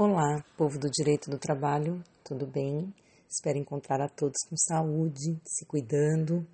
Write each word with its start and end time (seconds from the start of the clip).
Olá, 0.00 0.44
povo 0.56 0.78
do 0.78 0.88
direito 0.88 1.28
do 1.28 1.40
trabalho, 1.40 2.00
tudo 2.22 2.46
bem? 2.46 2.94
Espero 3.28 3.58
encontrar 3.58 4.00
a 4.00 4.08
todos 4.08 4.36
com 4.48 4.56
saúde, 4.56 5.36
se 5.44 5.66
cuidando. 5.66 6.46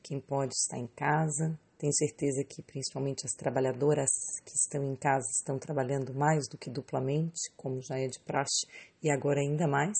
Quem 0.00 0.20
pode 0.20 0.52
está 0.54 0.78
em 0.78 0.86
casa. 0.86 1.58
Tenho 1.76 1.92
certeza 1.92 2.44
que 2.44 2.62
principalmente 2.62 3.26
as 3.26 3.32
trabalhadoras 3.32 4.08
que 4.44 4.54
estão 4.54 4.84
em 4.84 4.94
casa 4.94 5.26
estão 5.36 5.58
trabalhando 5.58 6.14
mais 6.14 6.46
do 6.48 6.56
que 6.56 6.70
duplamente, 6.70 7.50
como 7.56 7.82
já 7.82 7.98
é 7.98 8.06
de 8.06 8.20
praxe, 8.20 8.68
e 9.02 9.10
agora 9.10 9.40
ainda 9.40 9.66
mais. 9.66 9.98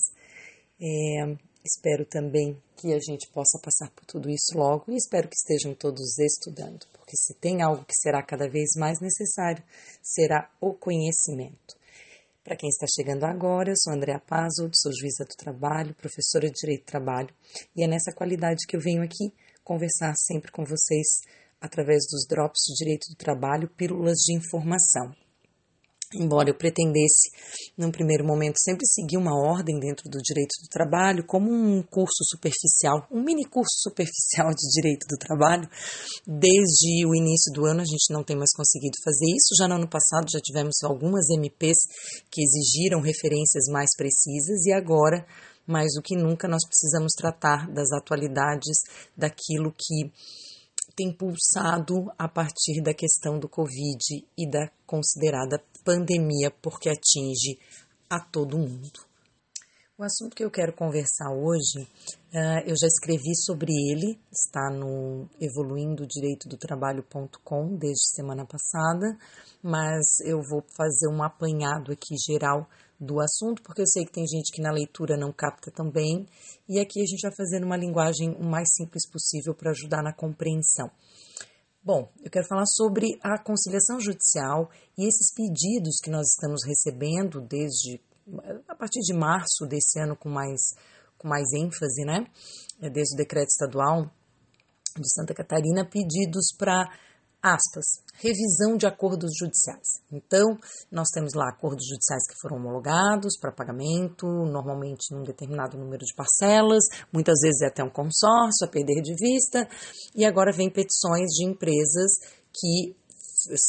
É, 0.79 1.35
espero 1.61 2.05
também 2.05 2.57
que 2.77 2.93
a 2.93 2.99
gente 2.99 3.29
possa 3.33 3.59
passar 3.61 3.91
por 3.91 4.05
tudo 4.05 4.29
isso 4.29 4.57
logo 4.57 4.85
e 4.87 4.95
espero 4.95 5.27
que 5.27 5.35
estejam 5.35 5.75
todos 5.75 6.17
estudando, 6.19 6.85
porque 6.93 7.17
se 7.17 7.33
tem 7.33 7.61
algo 7.61 7.83
que 7.83 7.95
será 7.95 8.23
cada 8.23 8.47
vez 8.47 8.69
mais 8.77 9.01
necessário, 9.01 9.61
será 10.01 10.49
o 10.61 10.73
conhecimento. 10.73 11.82
Para 12.43 12.57
quem 12.57 12.67
está 12.67 12.85
chegando 12.93 13.23
agora, 13.23 13.69
eu 13.69 13.75
sou 13.77 13.93
Andréa 13.93 14.19
Pazzo, 14.19 14.69
sou 14.73 14.91
juíza 14.91 15.23
do 15.23 15.33
trabalho, 15.33 15.95
professora 15.95 16.47
de 16.47 16.59
Direito 16.59 16.81
do 16.81 16.87
Trabalho, 16.87 17.33
e 17.73 17.85
é 17.85 17.87
nessa 17.87 18.11
qualidade 18.11 18.67
que 18.67 18.75
eu 18.75 18.81
venho 18.81 19.01
aqui 19.01 19.33
conversar 19.63 20.13
sempre 20.17 20.51
com 20.51 20.65
vocês 20.65 21.21
através 21.61 22.03
dos 22.11 22.27
drops 22.27 22.63
de 22.67 22.83
Direito 22.83 23.07
do 23.09 23.15
Trabalho, 23.15 23.69
pílulas 23.69 24.17
de 24.17 24.35
informação. 24.35 25.22
Embora 26.15 26.49
eu 26.49 26.55
pretendesse, 26.55 27.31
num 27.77 27.91
primeiro 27.91 28.25
momento, 28.25 28.59
sempre 28.59 28.85
seguir 28.85 29.17
uma 29.17 29.33
ordem 29.33 29.79
dentro 29.79 30.09
do 30.09 30.19
direito 30.19 30.53
do 30.61 30.69
trabalho, 30.69 31.25
como 31.25 31.51
um 31.51 31.81
curso 31.81 32.23
superficial, 32.29 33.07
um 33.11 33.23
mini 33.23 33.45
curso 33.45 33.73
superficial 33.81 34.49
de 34.49 34.67
direito 34.69 35.05
do 35.07 35.17
trabalho, 35.17 35.67
desde 36.25 37.05
o 37.05 37.15
início 37.15 37.51
do 37.53 37.65
ano 37.65 37.81
a 37.81 37.85
gente 37.85 38.11
não 38.11 38.23
tem 38.23 38.35
mais 38.35 38.53
conseguido 38.55 38.97
fazer 39.03 39.25
isso. 39.35 39.55
Já 39.57 39.67
no 39.67 39.75
ano 39.75 39.87
passado 39.87 40.29
já 40.31 40.39
tivemos 40.39 40.75
algumas 40.83 41.29
MPs 41.29 41.77
que 42.29 42.41
exigiram 42.41 43.01
referências 43.01 43.65
mais 43.71 43.89
precisas 43.97 44.65
e 44.65 44.73
agora, 44.73 45.25
mais 45.65 45.93
do 45.95 46.01
que 46.01 46.15
nunca, 46.15 46.47
nós 46.47 46.65
precisamos 46.67 47.13
tratar 47.13 47.71
das 47.71 47.91
atualidades, 47.91 48.77
daquilo 49.17 49.71
que 49.71 50.11
tem 50.95 51.11
pulsado 51.11 52.11
a 52.17 52.27
partir 52.27 52.81
da 52.83 52.93
questão 52.93 53.39
do 53.39 53.49
Covid 53.49 53.97
e 54.37 54.49
da 54.49 54.69
considerada 54.85 55.61
pandemia, 55.83 56.51
porque 56.61 56.89
atinge 56.89 57.59
a 58.09 58.19
todo 58.19 58.57
mundo. 58.57 59.13
O 59.95 60.03
assunto 60.03 60.35
que 60.35 60.43
eu 60.43 60.49
quero 60.49 60.73
conversar 60.73 61.31
hoje, 61.31 61.87
uh, 62.33 62.63
eu 62.65 62.75
já 62.75 62.87
escrevi 62.87 63.35
sobre 63.45 63.71
ele, 63.71 64.19
está 64.31 64.71
no 64.71 65.29
evoluindodireitodotrabalho.com 65.39 67.77
desde 67.77 68.09
semana 68.15 68.43
passada, 68.43 69.15
mas 69.61 70.19
eu 70.25 70.41
vou 70.41 70.63
fazer 70.75 71.07
um 71.09 71.21
apanhado 71.21 71.91
aqui 71.91 72.15
geral 72.27 72.67
do 72.99 73.19
assunto, 73.19 73.61
porque 73.61 73.83
eu 73.83 73.87
sei 73.87 74.03
que 74.03 74.11
tem 74.11 74.25
gente 74.25 74.51
que 74.51 74.63
na 74.63 74.71
leitura 74.71 75.15
não 75.15 75.31
capta 75.31 75.69
tão 75.69 75.91
bem, 75.91 76.25
e 76.67 76.79
aqui 76.79 76.99
a 76.99 77.05
gente 77.05 77.21
vai 77.21 77.35
fazer 77.35 77.63
uma 77.63 77.77
linguagem 77.77 78.31
o 78.31 78.43
mais 78.43 78.73
simples 78.73 79.07
possível 79.07 79.53
para 79.53 79.69
ajudar 79.71 80.01
na 80.01 80.11
compreensão. 80.11 80.89
Bom, 81.85 82.09
eu 82.23 82.31
quero 82.31 82.47
falar 82.47 82.65
sobre 82.65 83.19
a 83.21 83.37
conciliação 83.37 83.99
judicial 83.99 84.71
e 84.97 85.05
esses 85.05 85.33
pedidos 85.35 85.97
que 86.01 86.09
nós 86.09 86.27
estamos 86.29 86.61
recebendo 86.65 87.41
desde 87.41 87.99
a 88.69 88.73
partir 88.73 89.01
de 89.01 89.13
março 89.13 89.65
desse 89.67 89.99
ano 89.99 90.15
com 90.15 90.29
mais 90.29 90.61
com 91.17 91.27
mais 91.27 91.51
ênfase, 91.51 92.05
né? 92.05 92.25
É 92.81 92.89
desde 92.89 93.15
o 93.15 93.17
decreto 93.17 93.49
estadual 93.49 94.09
de 94.95 95.11
Santa 95.11 95.33
Catarina, 95.33 95.83
pedidos 95.83 96.55
para 96.57 96.89
aspas, 97.43 97.83
revisão 98.15 98.77
de 98.77 98.87
acordos 98.87 99.31
judiciais. 99.37 100.01
Então, 100.09 100.57
nós 100.89 101.09
temos 101.13 101.33
lá 101.33 101.49
acordos 101.49 101.85
judiciais 101.85 102.23
que 102.29 102.39
foram 102.41 102.55
homologados 102.55 103.37
para 103.39 103.51
pagamento, 103.51 104.25
normalmente 104.25 105.13
num 105.13 105.23
determinado 105.23 105.77
número 105.77 106.05
de 106.05 106.15
parcelas, 106.15 106.83
muitas 107.11 107.35
vezes 107.41 107.61
é 107.61 107.67
até 107.67 107.83
um 107.83 107.89
consórcio 107.89 108.65
a 108.65 108.67
perder 108.67 109.01
de 109.01 109.13
vista, 109.15 109.67
e 110.15 110.23
agora 110.23 110.53
vem 110.53 110.69
petições 110.69 111.29
de 111.31 111.45
empresas 111.45 112.11
que 112.53 112.95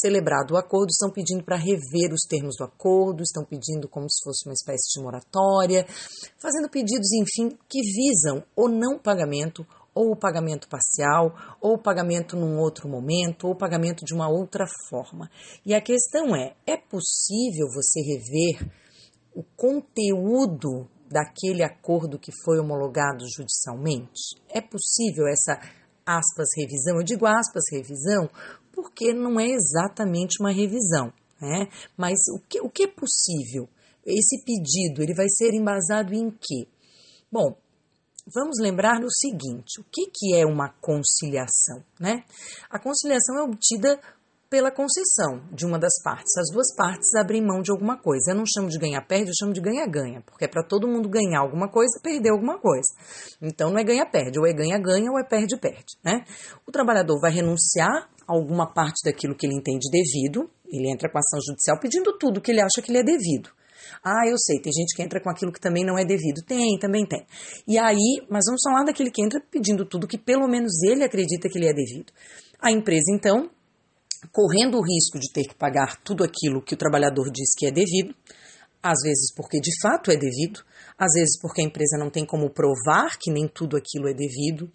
celebrado 0.01 0.53
o 0.53 0.57
acordo, 0.57 0.89
estão 0.89 1.11
pedindo 1.11 1.43
para 1.43 1.57
rever 1.57 2.13
os 2.13 2.21
termos 2.27 2.55
do 2.57 2.63
acordo, 2.63 3.21
estão 3.21 3.43
pedindo 3.43 3.89
como 3.89 4.09
se 4.09 4.23
fosse 4.23 4.47
uma 4.47 4.53
espécie 4.53 4.87
de 4.93 5.03
moratória, 5.03 5.85
fazendo 6.37 6.69
pedidos, 6.69 7.11
enfim, 7.11 7.57
que 7.67 7.81
visam 7.81 8.43
o 8.55 8.69
não 8.69 8.97
pagamento 8.97 9.65
ou 9.95 10.11
o 10.11 10.15
pagamento 10.15 10.67
parcial, 10.67 11.33
ou 11.61 11.75
o 11.75 11.81
pagamento 11.81 12.35
num 12.35 12.59
outro 12.59 12.89
momento, 12.89 13.47
ou 13.47 13.53
o 13.53 13.57
pagamento 13.57 14.03
de 14.03 14.13
uma 14.13 14.27
outra 14.27 14.65
forma. 14.89 15.31
E 15.65 15.73
a 15.73 15.81
questão 15.81 16.35
é: 16.35 16.53
é 16.67 16.75
possível 16.75 17.67
você 17.73 18.01
rever 18.01 18.69
o 19.33 19.43
conteúdo 19.55 20.87
daquele 21.09 21.63
acordo 21.63 22.19
que 22.19 22.31
foi 22.43 22.59
homologado 22.59 23.23
judicialmente? 23.35 24.35
É 24.49 24.59
possível 24.59 25.27
essa 25.27 25.59
aspas 26.05 26.49
revisão? 26.57 26.97
Eu 26.97 27.03
digo 27.03 27.25
aspas 27.25 27.63
revisão 27.71 28.29
porque 28.73 29.13
não 29.13 29.39
é 29.39 29.47
exatamente 29.47 30.41
uma 30.41 30.51
revisão, 30.51 31.13
né? 31.39 31.69
Mas 31.95 32.19
o 32.35 32.39
que, 32.47 32.59
o 32.59 32.69
que 32.69 32.83
é 32.83 32.87
possível? 32.87 33.69
Esse 34.05 34.43
pedido 34.43 35.01
ele 35.01 35.15
vai 35.15 35.27
ser 35.29 35.53
embasado 35.53 36.13
em 36.13 36.29
quê? 36.29 36.67
Bom, 37.31 37.55
vamos 38.33 38.57
lembrar 38.59 38.99
no 38.99 39.11
seguinte: 39.11 39.79
o 39.79 39.83
que, 39.83 40.09
que 40.13 40.35
é 40.35 40.45
uma 40.45 40.69
conciliação? 40.81 41.83
Né? 41.99 42.23
A 42.69 42.79
conciliação 42.79 43.37
é 43.37 43.43
obtida 43.43 43.99
pela 44.49 44.71
concessão 44.71 45.43
de 45.51 45.65
uma 45.65 45.77
das 45.77 46.01
partes. 46.03 46.37
As 46.37 46.53
duas 46.53 46.73
partes 46.75 47.13
abrem 47.15 47.45
mão 47.45 47.61
de 47.61 47.71
alguma 47.71 47.97
coisa. 47.97 48.31
Eu 48.31 48.35
não 48.35 48.45
chamo 48.45 48.69
de 48.69 48.77
ganha-perde, 48.77 49.29
eu 49.29 49.35
chamo 49.37 49.53
de 49.53 49.59
ganha-ganha, 49.59 50.21
porque 50.21 50.45
é 50.45 50.47
para 50.47 50.63
todo 50.63 50.87
mundo 50.87 51.09
ganhar 51.09 51.39
alguma 51.39 51.69
coisa, 51.69 51.99
perder 52.01 52.29
alguma 52.29 52.59
coisa. 52.59 52.87
Então 53.41 53.69
não 53.71 53.79
é 53.79 53.83
ganha-perde, 53.83 54.39
ou 54.39 54.45
é 54.45 54.53
ganha-ganha 54.53 55.11
ou 55.11 55.19
é 55.19 55.23
perde-perde. 55.23 55.97
Né? 56.03 56.23
O 56.65 56.71
trabalhador 56.71 57.19
vai 57.19 57.31
renunciar 57.31 58.07
a 58.27 58.33
alguma 58.33 58.71
parte 58.71 59.03
daquilo 59.03 59.35
que 59.35 59.45
ele 59.45 59.55
entende 59.55 59.89
devido, 59.91 60.49
ele 60.67 60.91
entra 60.91 61.09
com 61.09 61.17
ação 61.17 61.39
judicial 61.45 61.79
pedindo 61.79 62.17
tudo 62.17 62.41
que 62.41 62.51
ele 62.51 62.61
acha 62.61 62.81
que 62.81 62.91
lhe 62.91 62.99
é 62.99 63.03
devido. 63.03 63.49
Ah, 64.03 64.27
eu 64.27 64.37
sei, 64.37 64.59
tem 64.61 64.71
gente 64.71 64.95
que 64.95 65.01
entra 65.01 65.21
com 65.21 65.29
aquilo 65.29 65.51
que 65.51 65.59
também 65.59 65.85
não 65.85 65.97
é 65.97 66.05
devido. 66.05 66.41
Tem, 66.45 66.77
também 66.79 67.05
tem. 67.05 67.25
E 67.67 67.77
aí, 67.77 68.25
mas 68.29 68.45
vamos 68.45 68.61
falar 68.63 68.83
daquele 68.83 69.11
que 69.11 69.23
entra 69.23 69.41
pedindo 69.51 69.85
tudo 69.85 70.07
que 70.07 70.17
pelo 70.17 70.47
menos 70.47 70.83
ele 70.83 71.03
acredita 71.03 71.49
que 71.49 71.59
lhe 71.59 71.67
é 71.67 71.73
devido. 71.73 72.11
A 72.59 72.71
empresa, 72.71 73.11
então, 73.13 73.49
correndo 74.31 74.77
o 74.77 74.83
risco 74.83 75.19
de 75.19 75.31
ter 75.31 75.43
que 75.43 75.55
pagar 75.55 76.01
tudo 76.03 76.23
aquilo 76.23 76.61
que 76.61 76.73
o 76.73 76.77
trabalhador 76.77 77.31
diz 77.31 77.53
que 77.57 77.67
é 77.67 77.71
devido, 77.71 78.15
às 78.81 78.99
vezes 79.03 79.33
porque 79.35 79.59
de 79.59 79.71
fato 79.81 80.11
é 80.11 80.15
devido, 80.15 80.61
às 80.97 81.11
vezes 81.13 81.39
porque 81.41 81.61
a 81.61 81.63
empresa 81.63 81.97
não 81.97 82.09
tem 82.09 82.25
como 82.25 82.49
provar 82.49 83.17
que 83.19 83.31
nem 83.31 83.47
tudo 83.47 83.75
aquilo 83.75 84.07
é 84.07 84.13
devido, 84.13 84.71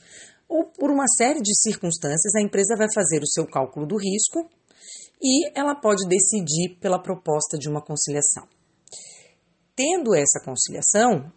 ou 0.48 0.64
por 0.66 0.90
uma 0.90 1.06
série 1.16 1.40
de 1.40 1.56
circunstâncias, 1.56 2.34
a 2.34 2.42
empresa 2.42 2.74
vai 2.76 2.88
fazer 2.92 3.22
o 3.22 3.26
seu 3.26 3.46
cálculo 3.46 3.86
do 3.86 3.96
risco 3.96 4.50
e 5.22 5.56
ela 5.56 5.74
pode 5.76 6.08
decidir 6.08 6.76
pela 6.80 7.00
proposta 7.00 7.56
de 7.56 7.68
uma 7.68 7.80
conciliação. 7.80 8.48
Tendo 9.80 10.14
essa 10.14 10.44
conciliação, 10.44 11.32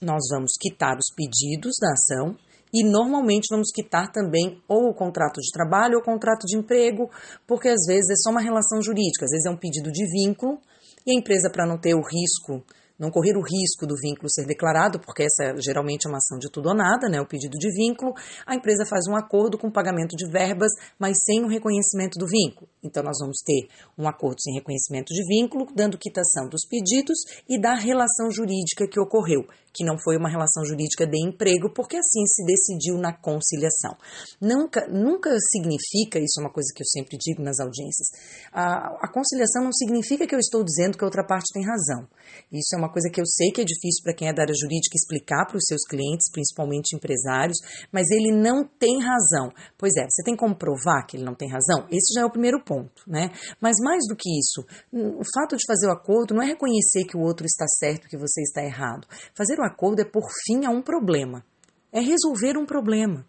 nós 0.00 0.22
vamos 0.30 0.52
quitar 0.60 0.96
os 0.96 1.12
pedidos 1.12 1.72
da 1.80 1.90
ação 1.90 2.36
e 2.72 2.84
normalmente 2.84 3.48
vamos 3.50 3.72
quitar 3.74 4.12
também 4.12 4.62
ou 4.68 4.90
o 4.90 4.94
contrato 4.94 5.40
de 5.40 5.50
trabalho 5.50 5.96
ou 5.96 6.00
o 6.00 6.04
contrato 6.04 6.46
de 6.46 6.56
emprego, 6.56 7.10
porque 7.48 7.66
às 7.68 7.84
vezes 7.88 8.08
é 8.08 8.14
só 8.22 8.30
uma 8.30 8.40
relação 8.40 8.80
jurídica, 8.80 9.24
às 9.24 9.32
vezes 9.32 9.44
é 9.44 9.50
um 9.50 9.56
pedido 9.56 9.90
de 9.90 10.06
vínculo 10.06 10.60
e 11.04 11.10
a 11.10 11.18
empresa, 11.18 11.50
para 11.50 11.66
não 11.66 11.80
ter 11.80 11.96
o 11.96 12.00
risco 12.00 12.64
não 13.00 13.10
correr 13.10 13.36
o 13.36 13.42
risco 13.42 13.86
do 13.86 13.94
vínculo 13.96 14.30
ser 14.30 14.46
declarado, 14.46 15.00
porque 15.00 15.22
essa 15.22 15.56
geralmente 15.58 16.06
é 16.06 16.08
uma 16.10 16.18
ação 16.18 16.38
de 16.38 16.50
tudo 16.50 16.68
ou 16.68 16.74
nada, 16.74 17.08
né, 17.08 17.18
o 17.18 17.26
pedido 17.26 17.56
de 17.58 17.72
vínculo, 17.72 18.12
a 18.46 18.54
empresa 18.54 18.84
faz 18.84 19.06
um 19.08 19.16
acordo 19.16 19.56
com 19.56 19.70
pagamento 19.70 20.14
de 20.14 20.30
verbas, 20.30 20.70
mas 20.98 21.16
sem 21.24 21.42
o 21.42 21.48
reconhecimento 21.48 22.18
do 22.18 22.26
vínculo. 22.26 22.68
Então, 22.84 23.02
nós 23.02 23.16
vamos 23.20 23.38
ter 23.44 23.68
um 23.98 24.06
acordo 24.06 24.40
sem 24.40 24.54
reconhecimento 24.54 25.14
de 25.14 25.24
vínculo, 25.26 25.66
dando 25.74 25.96
quitação 25.96 26.46
dos 26.48 26.66
pedidos 26.68 27.18
e 27.48 27.58
da 27.58 27.74
relação 27.74 28.30
jurídica 28.30 28.86
que 28.86 29.00
ocorreu, 29.00 29.46
que 29.72 29.84
não 29.84 29.98
foi 29.98 30.16
uma 30.16 30.28
relação 30.28 30.64
jurídica 30.64 31.06
de 31.06 31.18
emprego, 31.18 31.72
porque 31.72 31.96
assim 31.96 32.26
se 32.26 32.44
decidiu 32.44 32.98
na 32.98 33.12
conciliação. 33.12 33.96
Nunca, 34.40 34.86
nunca 34.88 35.30
significa, 35.52 36.18
isso 36.18 36.40
é 36.40 36.42
uma 36.42 36.52
coisa 36.52 36.72
que 36.74 36.82
eu 36.82 36.86
sempre 36.86 37.16
digo 37.18 37.42
nas 37.42 37.58
audiências, 37.60 38.08
a, 38.52 39.06
a 39.06 39.08
conciliação 39.12 39.64
não 39.64 39.72
significa 39.72 40.26
que 40.26 40.34
eu 40.34 40.38
estou 40.38 40.64
dizendo 40.64 40.98
que 40.98 41.04
a 41.04 41.06
outra 41.06 41.24
parte 41.24 41.52
tem 41.52 41.64
razão. 41.64 42.08
Isso 42.52 42.74
é 42.74 42.78
uma 42.78 42.92
coisa 42.92 43.08
que 43.10 43.20
eu 43.20 43.26
sei 43.26 43.50
que 43.50 43.60
é 43.60 43.64
difícil 43.64 44.02
para 44.02 44.14
quem 44.14 44.28
é 44.28 44.32
da 44.32 44.42
área 44.42 44.54
jurídica 44.54 44.96
explicar 44.96 45.46
para 45.46 45.56
os 45.56 45.64
seus 45.66 45.82
clientes, 45.86 46.30
principalmente 46.30 46.94
empresários, 46.94 47.58
mas 47.92 48.10
ele 48.10 48.32
não 48.32 48.64
tem 48.64 49.00
razão. 49.00 49.52
Pois 49.78 49.94
é, 49.96 50.06
você 50.08 50.22
tem 50.22 50.36
como 50.36 50.54
provar 50.54 51.06
que 51.06 51.16
ele 51.16 51.24
não 51.24 51.34
tem 51.34 51.48
razão? 51.50 51.86
Esse 51.90 52.14
já 52.14 52.22
é 52.22 52.24
o 52.24 52.30
primeiro 52.30 52.62
ponto, 52.64 53.02
né? 53.06 53.30
Mas 53.60 53.76
mais 53.82 54.02
do 54.08 54.16
que 54.16 54.28
isso, 54.38 54.66
o 54.92 55.22
fato 55.34 55.56
de 55.56 55.64
fazer 55.66 55.86
o 55.88 55.92
acordo 55.92 56.34
não 56.34 56.42
é 56.42 56.46
reconhecer 56.46 57.04
que 57.04 57.16
o 57.16 57.20
outro 57.20 57.46
está 57.46 57.66
certo, 57.78 58.08
que 58.08 58.18
você 58.18 58.42
está 58.42 58.62
errado. 58.62 59.06
Fazer 59.34 59.59
o 59.60 59.64
acordo 59.64 60.00
é 60.00 60.04
por 60.04 60.24
fim 60.46 60.64
a 60.66 60.70
um 60.70 60.82
problema. 60.82 61.44
É 61.92 62.00
resolver 62.00 62.56
um 62.56 62.64
problema. 62.64 63.26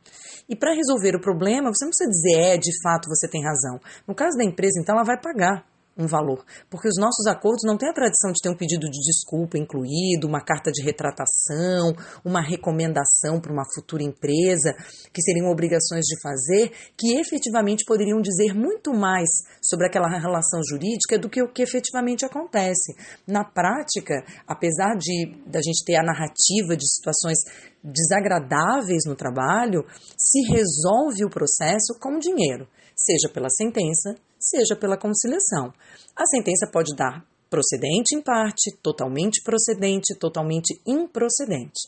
E 0.48 0.56
para 0.56 0.74
resolver 0.74 1.16
o 1.16 1.22
problema, 1.22 1.70
você 1.70 1.86
não 1.86 1.92
precisa 1.92 2.10
dizer, 2.10 2.54
é, 2.54 2.58
de 2.58 2.72
fato 2.84 3.08
você 3.08 3.28
tem 3.28 3.44
razão. 3.44 3.80
No 4.08 4.14
caso 4.14 4.38
da 4.38 4.44
empresa, 4.44 4.80
então, 4.82 4.96
ela 4.96 5.04
vai 5.04 5.20
pagar. 5.20 5.66
Um 5.98 6.08
valor, 6.08 6.44
porque 6.70 6.88
os 6.88 6.98
nossos 6.98 7.28
acordos 7.28 7.64
não 7.66 7.78
têm 7.78 7.90
a 7.90 7.94
tradição 7.94 8.32
de 8.32 8.42
ter 8.42 8.50
um 8.50 8.56
pedido 8.56 8.90
de 8.90 9.00
desculpa 9.00 9.58
incluído, 9.58 10.28
uma 10.28 10.42
carta 10.42 10.72
de 10.72 10.84
retratação, 10.84 11.94
uma 12.24 12.42
recomendação 12.42 13.40
para 13.42 13.52
uma 13.52 13.66
futura 13.76 14.04
empresa, 14.04 14.74
que 15.14 15.22
seriam 15.22 15.52
obrigações 15.52 16.06
de 16.06 16.20
fazer, 16.22 16.72
que 16.98 17.20
efetivamente 17.20 17.84
poderiam 17.86 18.22
dizer 18.22 18.54
muito 18.54 18.94
mais 18.94 19.30
sobre 19.62 19.88
aquela 19.88 20.08
relação 20.08 20.62
jurídica 20.68 21.20
do 21.20 21.30
que 21.30 21.42
o 21.42 21.52
que 21.52 21.62
efetivamente 21.62 22.26
acontece. 22.26 22.96
Na 23.28 23.44
prática, 23.44 24.24
apesar 24.48 24.96
de 24.98 25.36
da 25.46 25.60
gente 25.60 25.84
ter 25.86 25.96
a 25.96 26.04
narrativa 26.04 26.76
de 26.76 26.88
situações 26.88 27.38
desagradáveis 27.84 29.04
no 29.06 29.16
trabalho, 29.16 29.84
se 30.18 30.42
resolve 30.52 31.26
o 31.26 31.30
processo 31.30 31.98
com 32.00 32.18
dinheiro, 32.18 32.68
seja 32.96 33.28
pela 33.34 33.50
sentença, 33.50 34.16
seja 34.42 34.76
pela 34.76 34.98
conciliação. 34.98 35.74
A 36.16 36.26
sentença 36.26 36.68
pode 36.72 36.96
dar 36.96 37.26
procedente 37.50 38.16
em 38.16 38.22
parte, 38.22 38.76
totalmente 38.82 39.44
procedente, 39.44 40.18
totalmente 40.18 40.82
improcedente. 40.86 41.88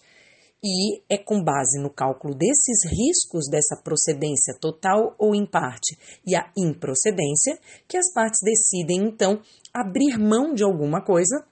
E 0.63 1.01
é 1.09 1.17
com 1.17 1.43
base 1.43 1.81
no 1.81 1.89
cálculo 1.89 2.33
desses 2.33 2.85
riscos 2.89 3.49
dessa 3.49 3.75
procedência 3.83 4.57
total 4.61 5.13
ou 5.17 5.35
em 5.35 5.45
parte 5.45 5.97
e 6.25 6.35
a 6.35 6.49
improcedência 6.57 7.59
que 7.87 7.97
as 7.97 8.13
partes 8.13 8.39
decidem 8.41 9.07
então 9.07 9.41
abrir 9.73 10.17
mão 10.17 10.53
de 10.53 10.63
alguma 10.63 11.03
coisa 11.03 11.45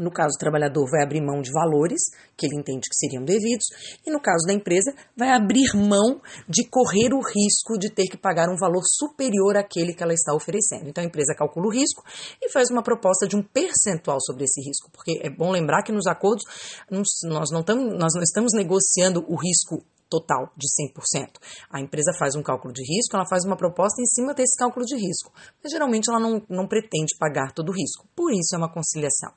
no 0.00 0.10
caso, 0.10 0.34
o 0.34 0.38
trabalhador 0.38 0.84
vai 0.90 1.02
abrir 1.02 1.20
mão 1.20 1.40
de 1.40 1.52
valores 1.52 2.00
que 2.36 2.46
ele 2.46 2.56
entende 2.56 2.88
que 2.88 2.96
seriam 2.96 3.22
devidos, 3.22 3.66
e 4.06 4.10
no 4.10 4.20
caso 4.20 4.46
da 4.46 4.52
empresa, 4.52 4.92
vai 5.16 5.30
abrir 5.30 5.76
mão 5.76 6.20
de 6.48 6.66
correr 6.68 7.12
o 7.12 7.20
risco 7.20 7.78
de 7.78 7.90
ter 7.90 8.06
que 8.06 8.16
pagar 8.16 8.48
um 8.48 8.56
valor 8.56 8.82
superior 8.84 9.56
àquele 9.56 9.94
que 9.94 10.02
ela 10.02 10.14
está 10.14 10.34
oferecendo. 10.34 10.88
Então, 10.88 11.04
a 11.04 11.06
empresa 11.06 11.34
calcula 11.36 11.66
o 11.66 11.70
risco 11.70 12.02
e 12.40 12.50
faz 12.50 12.70
uma 12.70 12.82
proposta 12.82 13.26
de 13.28 13.36
um 13.36 13.42
percentual 13.42 14.18
sobre 14.20 14.44
esse 14.44 14.60
risco, 14.66 14.90
porque 14.90 15.20
é 15.22 15.30
bom 15.30 15.50
lembrar 15.50 15.82
que 15.82 15.92
nos 15.92 16.06
acordos 16.06 16.44
nós 16.90 17.50
não, 17.50 17.60
estamos, 17.60 17.98
nós 17.98 18.12
não 18.14 18.22
estamos 18.22 18.52
negociando 18.54 19.24
o 19.28 19.36
risco 19.36 19.84
total 20.10 20.52
de 20.56 20.66
100%. 20.66 21.38
A 21.70 21.80
empresa 21.80 22.12
faz 22.18 22.34
um 22.34 22.42
cálculo 22.42 22.74
de 22.74 22.82
risco, 22.82 23.14
ela 23.14 23.26
faz 23.30 23.44
uma 23.44 23.56
proposta 23.56 24.02
em 24.02 24.06
cima 24.06 24.34
desse 24.34 24.58
cálculo 24.58 24.84
de 24.84 24.96
risco, 24.96 25.32
mas 25.62 25.72
geralmente 25.72 26.10
ela 26.10 26.18
não, 26.18 26.42
não 26.48 26.66
pretende 26.66 27.16
pagar 27.18 27.52
todo 27.52 27.68
o 27.68 27.72
risco. 27.72 28.06
Por 28.14 28.32
isso 28.32 28.54
é 28.54 28.58
uma 28.58 28.72
conciliação. 28.72 29.32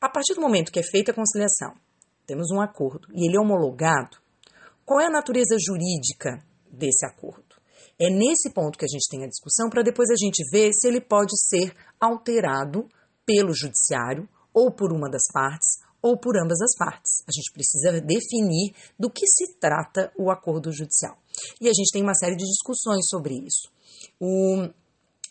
A 0.00 0.08
partir 0.08 0.34
do 0.34 0.40
momento 0.40 0.70
que 0.70 0.78
é 0.78 0.82
feita 0.82 1.10
a 1.10 1.14
conciliação, 1.14 1.74
temos 2.24 2.52
um 2.52 2.60
acordo 2.60 3.08
e 3.12 3.26
ele 3.26 3.36
é 3.36 3.40
homologado, 3.40 4.16
qual 4.84 5.00
é 5.00 5.06
a 5.06 5.10
natureza 5.10 5.56
jurídica 5.58 6.38
desse 6.70 7.04
acordo? 7.04 7.56
É 7.98 8.08
nesse 8.08 8.50
ponto 8.50 8.78
que 8.78 8.84
a 8.84 8.88
gente 8.88 9.08
tem 9.10 9.24
a 9.24 9.28
discussão 9.28 9.68
para 9.68 9.82
depois 9.82 10.08
a 10.08 10.14
gente 10.16 10.40
ver 10.52 10.72
se 10.72 10.86
ele 10.86 11.00
pode 11.00 11.32
ser 11.36 11.74
alterado 11.98 12.88
pelo 13.26 13.52
judiciário 13.52 14.28
ou 14.54 14.70
por 14.70 14.92
uma 14.92 15.10
das 15.10 15.24
partes 15.32 15.80
ou 16.00 16.16
por 16.16 16.38
ambas 16.38 16.60
as 16.62 16.76
partes. 16.78 17.24
A 17.26 17.32
gente 17.34 17.52
precisa 17.52 18.00
definir 18.00 18.74
do 18.96 19.10
que 19.10 19.26
se 19.26 19.58
trata 19.58 20.12
o 20.16 20.30
acordo 20.30 20.72
judicial. 20.72 21.18
E 21.60 21.68
a 21.68 21.72
gente 21.72 21.90
tem 21.92 22.04
uma 22.04 22.14
série 22.14 22.36
de 22.36 22.44
discussões 22.44 23.04
sobre 23.08 23.34
isso. 23.34 23.68
O 24.20 24.68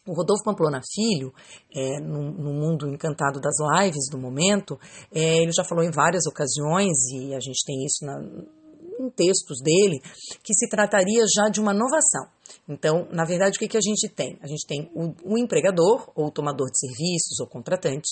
o 0.08 0.14
Rodolfo 0.14 0.44
Pamplona 0.44 0.82
Filho, 0.94 1.34
é, 1.76 2.00
no, 2.00 2.32
no, 2.32 2.54
mundo 2.54 2.88
encantado 2.88 3.40
das 3.40 3.56
lives 3.82 4.10
do 4.10 4.18
momento, 4.18 4.80
é, 5.14 5.40
ele 5.44 5.52
já 5.52 5.64
falou 5.64 5.84
em 5.84 5.92
várias 5.92 6.26
ocasiões, 6.26 6.98
e 7.14 7.36
a 7.36 7.40
gente 7.40 7.64
tem 7.66 7.86
isso 7.86 8.06
na, 8.06 8.18
em 9.00 9.10
textos 9.12 9.60
dele, 9.62 10.00
que 10.44 10.54
se 10.54 10.68
trataria 10.70 11.24
já 11.36 11.50
de 11.50 11.60
uma 11.60 11.74
inovação. 11.74 12.28
Então, 12.68 13.08
na 13.12 13.26
verdade, 13.26 13.58
o 13.58 13.60
que, 13.60 13.68
que 13.68 13.78
a 13.78 13.82
gente 13.82 14.10
tem? 14.10 14.38
A 14.42 14.48
gente 14.48 14.66
tem 14.66 14.90
o, 14.96 15.34
o 15.34 15.38
empregador, 15.38 16.10
ou 16.16 16.32
tomador 16.32 16.68
de 16.68 16.80
serviços, 16.80 17.40
ou 17.40 17.48
contratante, 17.48 18.10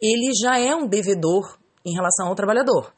ele 0.00 0.32
já 0.40 0.58
é 0.58 0.74
um 0.74 0.86
devedor 0.86 1.58
em 1.84 1.94
relação 1.94 2.28
ao 2.28 2.34
trabalhador. 2.34 2.92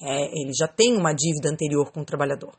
É, 0.00 0.24
ele 0.40 0.52
já 0.58 0.66
tem 0.66 0.96
uma 0.96 1.12
dívida 1.12 1.48
anterior 1.48 1.92
com 1.92 2.00
o 2.00 2.04
trabalhador. 2.04 2.52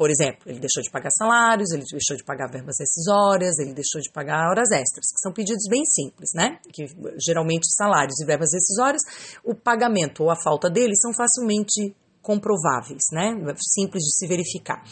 Por 0.00 0.08
exemplo, 0.08 0.44
ele 0.46 0.58
deixou 0.58 0.82
de 0.82 0.90
pagar 0.90 1.10
salários, 1.10 1.72
ele 1.72 1.84
deixou 1.84 2.16
de 2.16 2.24
pagar 2.24 2.50
verbas 2.50 2.76
decisórias, 2.78 3.58
ele 3.58 3.74
deixou 3.74 4.00
de 4.00 4.10
pagar 4.10 4.48
horas 4.48 4.70
extras, 4.72 5.12
que 5.12 5.20
são 5.20 5.30
pedidos 5.30 5.68
bem 5.68 5.84
simples, 5.84 6.30
né? 6.34 6.58
Que 6.72 6.86
geralmente 7.22 7.66
salários 7.70 8.18
e 8.18 8.24
verbas 8.24 8.48
decisórias, 8.50 9.02
o 9.44 9.54
pagamento 9.54 10.22
ou 10.22 10.30
a 10.30 10.36
falta 10.42 10.70
deles 10.70 10.98
são 11.02 11.12
facilmente 11.12 11.94
comprováveis, 12.22 13.02
né? 13.12 13.36
Simples 13.58 14.02
de 14.04 14.16
se 14.16 14.26
verificar. 14.26 14.82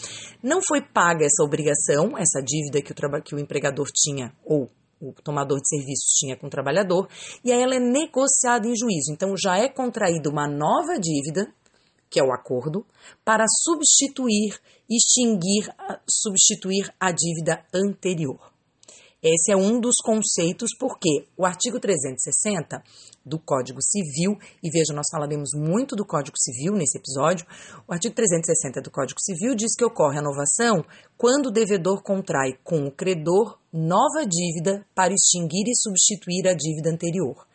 Não 0.42 0.60
foi 0.60 0.82
paga 0.82 1.24
essa 1.24 1.42
obrigação, 1.42 2.12
essa 2.18 2.42
dívida 2.44 2.82
que 2.82 2.92
o, 2.92 3.22
que 3.22 3.34
o 3.34 3.38
empregador 3.38 3.86
tinha 3.90 4.30
ou 4.44 4.68
o 5.00 5.14
tomador 5.24 5.58
de 5.58 5.68
serviços 5.70 6.18
tinha 6.18 6.36
com 6.36 6.48
o 6.48 6.50
trabalhador, 6.50 7.08
e 7.42 7.50
aí 7.50 7.62
ela 7.62 7.76
é 7.76 7.80
negociada 7.80 8.68
em 8.68 8.76
juízo. 8.76 9.10
Então 9.10 9.34
já 9.42 9.56
é 9.56 9.70
contraída 9.70 10.28
uma 10.28 10.46
nova 10.46 11.00
dívida 11.00 11.50
que 12.10 12.20
é 12.20 12.22
o 12.22 12.32
acordo, 12.32 12.86
para 13.24 13.44
substituir, 13.62 14.58
extinguir, 14.88 15.68
substituir 16.08 16.92
a 16.98 17.12
dívida 17.12 17.64
anterior. 17.74 18.58
Esse 19.20 19.50
é 19.50 19.56
um 19.56 19.80
dos 19.80 19.96
conceitos, 19.96 20.70
porque 20.78 21.26
o 21.36 21.44
artigo 21.44 21.80
360 21.80 22.80
do 23.26 23.36
Código 23.36 23.80
Civil, 23.82 24.38
e 24.62 24.70
veja, 24.70 24.94
nós 24.94 25.06
falaremos 25.10 25.50
muito 25.56 25.96
do 25.96 26.06
Código 26.06 26.38
Civil 26.38 26.74
nesse 26.74 26.98
episódio, 26.98 27.44
o 27.88 27.92
artigo 27.92 28.14
360 28.14 28.80
do 28.80 28.92
Código 28.92 29.20
Civil 29.20 29.56
diz 29.56 29.74
que 29.76 29.84
ocorre 29.84 30.20
a 30.20 30.22
novação 30.22 30.84
quando 31.16 31.46
o 31.46 31.50
devedor 31.50 32.00
contrai 32.00 32.56
com 32.62 32.86
o 32.86 32.92
credor 32.92 33.58
nova 33.72 34.24
dívida 34.24 34.86
para 34.94 35.12
extinguir 35.12 35.66
e 35.66 35.74
substituir 35.74 36.46
a 36.46 36.54
dívida 36.54 36.88
anterior. 36.88 37.47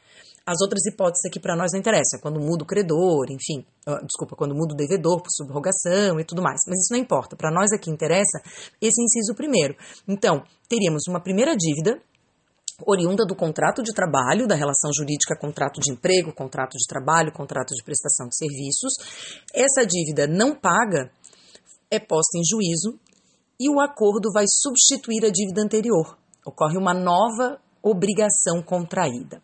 As 0.45 0.59
outras 0.61 0.85
hipóteses 0.85 1.23
aqui 1.25 1.39
para 1.39 1.55
nós 1.55 1.71
não 1.71 1.79
interessam, 1.79 2.19
quando 2.21 2.37
muda 2.39 2.63
o 2.63 2.67
credor, 2.67 3.27
enfim, 3.31 3.65
uh, 3.87 4.05
desculpa, 4.05 4.35
quando 4.35 4.53
muda 4.53 4.73
o 4.73 4.77
devedor 4.77 5.21
por 5.21 5.31
subrogação 5.31 6.19
e 6.19 6.25
tudo 6.25 6.41
mais. 6.41 6.59
Mas 6.67 6.79
isso 6.79 6.93
não 6.93 6.99
importa. 6.99 7.37
Para 7.37 7.49
nós 7.49 7.71
aqui 7.71 7.89
interessa 7.89 8.41
esse 8.81 9.01
inciso 9.01 9.33
primeiro. 9.35 9.75
Então, 10.05 10.43
teríamos 10.67 11.03
uma 11.07 11.21
primeira 11.21 11.55
dívida 11.55 12.01
oriunda 12.85 13.25
do 13.25 13.35
contrato 13.35 13.81
de 13.83 13.93
trabalho, 13.93 14.47
da 14.47 14.55
relação 14.55 14.91
jurídica 14.93 15.37
contrato 15.39 15.79
de 15.79 15.91
emprego, 15.91 16.33
contrato 16.33 16.73
de 16.73 16.85
trabalho, 16.87 17.31
contrato 17.31 17.73
de 17.73 17.83
prestação 17.83 18.27
de 18.27 18.35
serviços. 18.35 18.93
Essa 19.53 19.85
dívida 19.85 20.27
não 20.27 20.55
paga 20.55 21.11
é 21.89 21.99
posta 21.99 22.37
em 22.37 22.43
juízo 22.43 22.99
e 23.59 23.69
o 23.69 23.79
acordo 23.79 24.31
vai 24.33 24.45
substituir 24.47 25.23
a 25.25 25.29
dívida 25.29 25.61
anterior. 25.61 26.17
Ocorre 26.45 26.77
uma 26.77 26.93
nova 26.93 27.59
obrigação 27.81 28.61
contraída. 28.65 29.41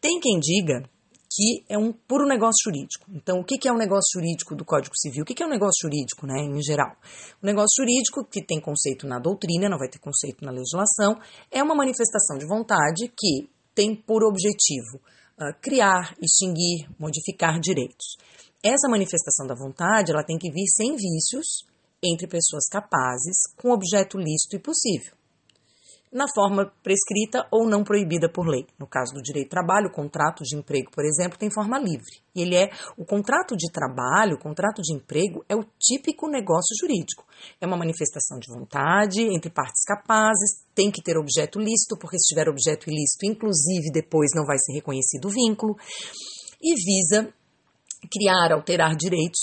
Tem 0.00 0.20
quem 0.20 0.38
diga 0.38 0.88
que 1.36 1.64
é 1.68 1.76
um 1.76 1.92
puro 1.92 2.26
negócio 2.26 2.62
jurídico. 2.64 3.04
Então, 3.10 3.40
o 3.40 3.44
que 3.44 3.68
é 3.68 3.72
um 3.72 3.76
negócio 3.76 4.08
jurídico 4.14 4.54
do 4.54 4.64
Código 4.64 4.96
Civil? 4.96 5.22
O 5.22 5.26
que 5.26 5.42
é 5.42 5.46
um 5.46 5.50
negócio 5.50 5.82
jurídico, 5.82 6.26
né, 6.26 6.40
em 6.40 6.62
geral? 6.62 6.96
O 7.42 7.46
negócio 7.46 7.76
jurídico, 7.76 8.24
que 8.24 8.42
tem 8.42 8.60
conceito 8.60 9.06
na 9.06 9.18
doutrina, 9.18 9.68
não 9.68 9.76
vai 9.76 9.88
ter 9.88 9.98
conceito 9.98 10.44
na 10.44 10.50
legislação, 10.50 11.20
é 11.50 11.62
uma 11.62 11.74
manifestação 11.74 12.38
de 12.38 12.46
vontade 12.46 13.08
que 13.08 13.50
tem 13.74 13.94
por 13.94 14.24
objetivo 14.24 14.96
uh, 15.38 15.52
criar, 15.60 16.16
extinguir, 16.22 16.88
modificar 16.98 17.60
direitos. 17.60 18.16
Essa 18.62 18.88
manifestação 18.88 19.46
da 19.46 19.54
vontade, 19.54 20.12
ela 20.12 20.24
tem 20.24 20.38
que 20.38 20.50
vir 20.50 20.66
sem 20.68 20.96
vícios, 20.96 21.66
entre 22.02 22.26
pessoas 22.26 22.66
capazes, 22.70 23.36
com 23.60 23.70
objeto 23.70 24.16
lícito 24.16 24.56
e 24.56 24.58
possível 24.58 25.16
na 26.16 26.24
forma 26.34 26.72
prescrita 26.82 27.46
ou 27.52 27.68
não 27.68 27.84
proibida 27.84 28.26
por 28.26 28.48
lei. 28.48 28.66
No 28.78 28.86
caso 28.86 29.12
do 29.12 29.20
direito 29.20 29.48
do 29.48 29.50
trabalho, 29.50 29.88
o 29.88 29.92
contrato 29.92 30.42
de 30.42 30.56
emprego, 30.56 30.90
por 30.90 31.04
exemplo, 31.04 31.38
tem 31.38 31.50
forma 31.52 31.78
livre. 31.78 32.22
Ele 32.34 32.56
é 32.56 32.70
o 32.96 33.04
contrato 33.04 33.54
de 33.54 33.70
trabalho, 33.70 34.36
o 34.36 34.38
contrato 34.38 34.80
de 34.80 34.94
emprego 34.94 35.44
é 35.46 35.54
o 35.54 35.62
típico 35.78 36.26
negócio 36.26 36.74
jurídico. 36.80 37.22
É 37.60 37.66
uma 37.66 37.76
manifestação 37.76 38.38
de 38.38 38.50
vontade 38.50 39.20
entre 39.20 39.50
partes 39.50 39.84
capazes, 39.84 40.64
tem 40.74 40.90
que 40.90 41.02
ter 41.02 41.18
objeto 41.18 41.58
lícito, 41.58 41.98
porque 42.00 42.18
se 42.18 42.28
tiver 42.28 42.48
objeto 42.48 42.88
ilícito, 42.88 43.26
inclusive 43.26 43.92
depois 43.92 44.30
não 44.34 44.46
vai 44.46 44.56
ser 44.56 44.72
reconhecido 44.72 45.26
o 45.26 45.30
vínculo, 45.30 45.76
e 46.62 46.74
visa 46.82 47.28
criar, 48.10 48.52
alterar 48.52 48.96
direitos 48.96 49.40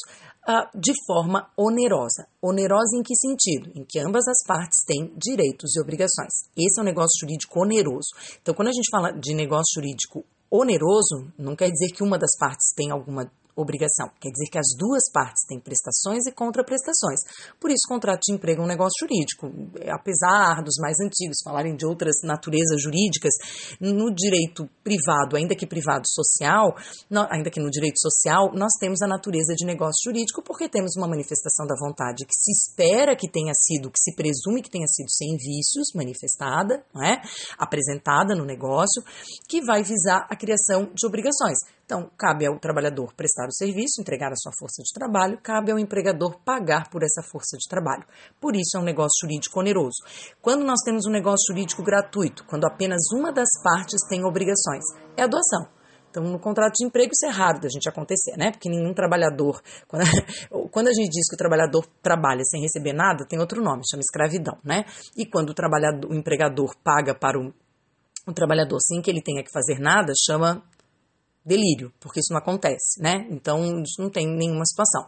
uh, 0.48 0.80
de 0.80 0.94
forma 1.06 1.50
onerosa. 1.58 2.28
Onerosa 2.42 2.98
em 2.98 3.04
que 3.04 3.16
sentido? 3.16 3.72
Em 3.76 3.86
que 3.86 4.00
ambas 4.00 4.28
as 4.28 4.46
partes 4.46 4.84
têm 4.86 5.14
direitos 5.18 5.76
e 5.76 5.82
obrigações. 5.82 6.50
Esse 6.58 6.80
é 6.80 6.82
um 6.82 6.86
negócio 6.86 7.20
jurídico 7.20 7.60
oneroso. 7.60 8.10
Então, 8.42 8.54
quando 8.54 8.70
a 8.70 8.74
gente 8.74 8.90
fala 8.92 9.12
de 9.12 9.34
negócio 9.34 9.74
jurídico 9.76 10.26
oneroso, 10.50 11.32
não 11.38 11.56
quer 11.56 11.70
dizer 11.72 11.92
que 11.92 12.04
uma 12.04 12.18
das 12.18 12.38
partes 12.40 12.74
tem 12.76 12.92
alguma 12.92 13.32
obrigação. 13.56 14.10
Quer 14.20 14.30
dizer 14.30 14.50
que 14.52 14.58
as 14.58 14.68
duas 14.78 15.04
partes 15.12 15.44
têm 15.48 15.60
prestações 15.60 16.26
e 16.26 16.32
contraprestações. 16.32 17.20
Por 17.60 17.72
isso, 17.72 17.88
contrato 17.88 18.22
de 18.28 18.34
emprego 18.34 18.62
é 18.62 18.66
um 18.66 18.68
negócio 18.68 18.98
jurídico. 19.00 19.52
Apesar 19.92 20.62
dos 20.64 20.76
mais 20.80 20.98
antigos 21.00 21.38
falarem 21.44 21.76
de 21.76 21.86
outras 21.86 22.16
naturezas 22.24 22.82
jurídicas, 22.82 23.34
no 23.80 24.14
direito 24.14 24.70
privado, 24.84 25.36
ainda 25.36 25.56
que 25.56 25.68
privado 25.68 26.04
social, 26.08 26.76
ainda 27.30 27.50
que 27.50 27.60
no 27.60 27.70
direito 27.70 28.00
social, 28.00 28.52
nós 28.54 28.74
temos 28.80 29.02
a 29.02 29.08
natureza 29.08 29.54
de 29.56 29.66
negócio 29.66 30.04
jurídico 30.06 30.42
porque 30.42 30.70
temos 30.70 30.96
uma 30.98 31.08
manifestação 31.08 31.66
da 31.66 31.76
vontade 31.80 32.26
que 32.26 32.36
se 32.36 32.52
espera 32.52 33.16
que 33.16 33.30
tenha 33.30 33.54
sido, 33.54 33.90
que 33.90 34.00
se 34.00 34.16
presume 34.16 34.62
que 34.62 34.70
tenha 34.70 34.88
sido 34.88 35.10
sem 35.10 35.38
vícios, 35.38 35.94
manifestada, 35.96 36.84
é? 37.02 37.22
apresentada 37.58 38.36
no 38.36 38.46
negócio, 38.46 39.04
que 39.48 39.62
vai 39.64 39.84
visar 39.84 40.28
a 40.30 40.36
criação 40.36 40.90
de 40.94 41.06
obrigações. 41.06 41.58
Então, 41.86 42.10
cabe 42.18 42.46
ao 42.46 42.58
trabalhador 42.60 43.13
prestar 43.13 43.46
o 43.48 43.54
serviço, 43.54 44.00
entregar 44.00 44.32
a 44.32 44.36
sua 44.36 44.54
força 44.58 44.82
de 44.82 44.94
trabalho, 44.94 45.38
cabe 45.44 45.72
ao 45.72 45.78
empregador 45.78 46.40
pagar 46.44 46.90
por 46.90 47.04
essa 47.04 47.22
força 47.22 47.58
de 47.58 47.68
trabalho. 47.68 48.06
Por 48.40 48.56
isso 48.56 48.78
é 48.78 48.80
um 48.80 48.84
negócio 48.84 49.20
jurídico 49.22 49.60
oneroso. 49.60 49.98
Quando 50.42 50.63
nós 50.63 50.80
temos 50.86 51.06
um 51.06 51.12
negócio 51.12 51.44
jurídico 51.50 51.84
gratuito, 51.84 52.46
quando 52.46 52.66
apenas 52.66 53.02
uma 53.13 53.34
das 53.34 53.50
partes 53.62 54.00
tem 54.08 54.24
obrigações, 54.24 54.84
é 55.18 55.24
a 55.24 55.28
doação. 55.28 55.68
Então, 56.10 56.24
no 56.24 56.40
contrato 56.40 56.75
de 56.75 56.86
emprego, 56.86 57.12
isso 57.12 57.25
é 57.25 57.30
raro 57.30 57.60
da 57.60 57.68
gente 57.68 57.90
acontecer, 57.90 58.38
né? 58.38 58.52
Porque 58.52 58.70
nenhum 58.70 58.94
trabalhador. 58.94 59.60
Quando, 60.72 60.88
a 60.88 60.94
gente 60.94 61.10
diz 61.10 61.28
que 61.28 61.34
o 61.34 61.38
trabalhador 61.38 61.88
trabalha 62.04 62.44
sem 62.44 62.62
receber 62.62 62.94
nada, 62.94 63.25
tem 63.28 63.40
outro 63.40 63.63
nome, 63.63 63.82
chama 63.90 64.02
escravidão, 64.02 64.60
né? 64.63 64.86
E 65.18 65.25
quando 65.25 65.50
o, 65.50 65.54
trabalhador, 65.56 66.12
o 66.12 66.13
empregador 66.13 66.75
paga 66.84 67.16
para 67.16 67.40
o, 67.40 67.52
o 68.28 68.32
trabalhador 68.32 68.78
sem 68.80 69.02
que 69.02 69.10
ele 69.10 69.24
tenha 69.24 69.44
que 69.44 69.52
fazer 69.52 69.80
nada, 69.80 70.13
chama 70.16 70.63
delírio, 71.46 71.92
porque 72.00 72.20
isso 72.20 72.32
não 72.32 72.40
acontece, 72.40 73.02
né? 73.02 73.28
Então, 73.30 73.82
isso 73.82 74.02
não 74.02 74.10
tem 74.10 74.26
nenhuma 74.28 74.66
situação. 74.66 75.06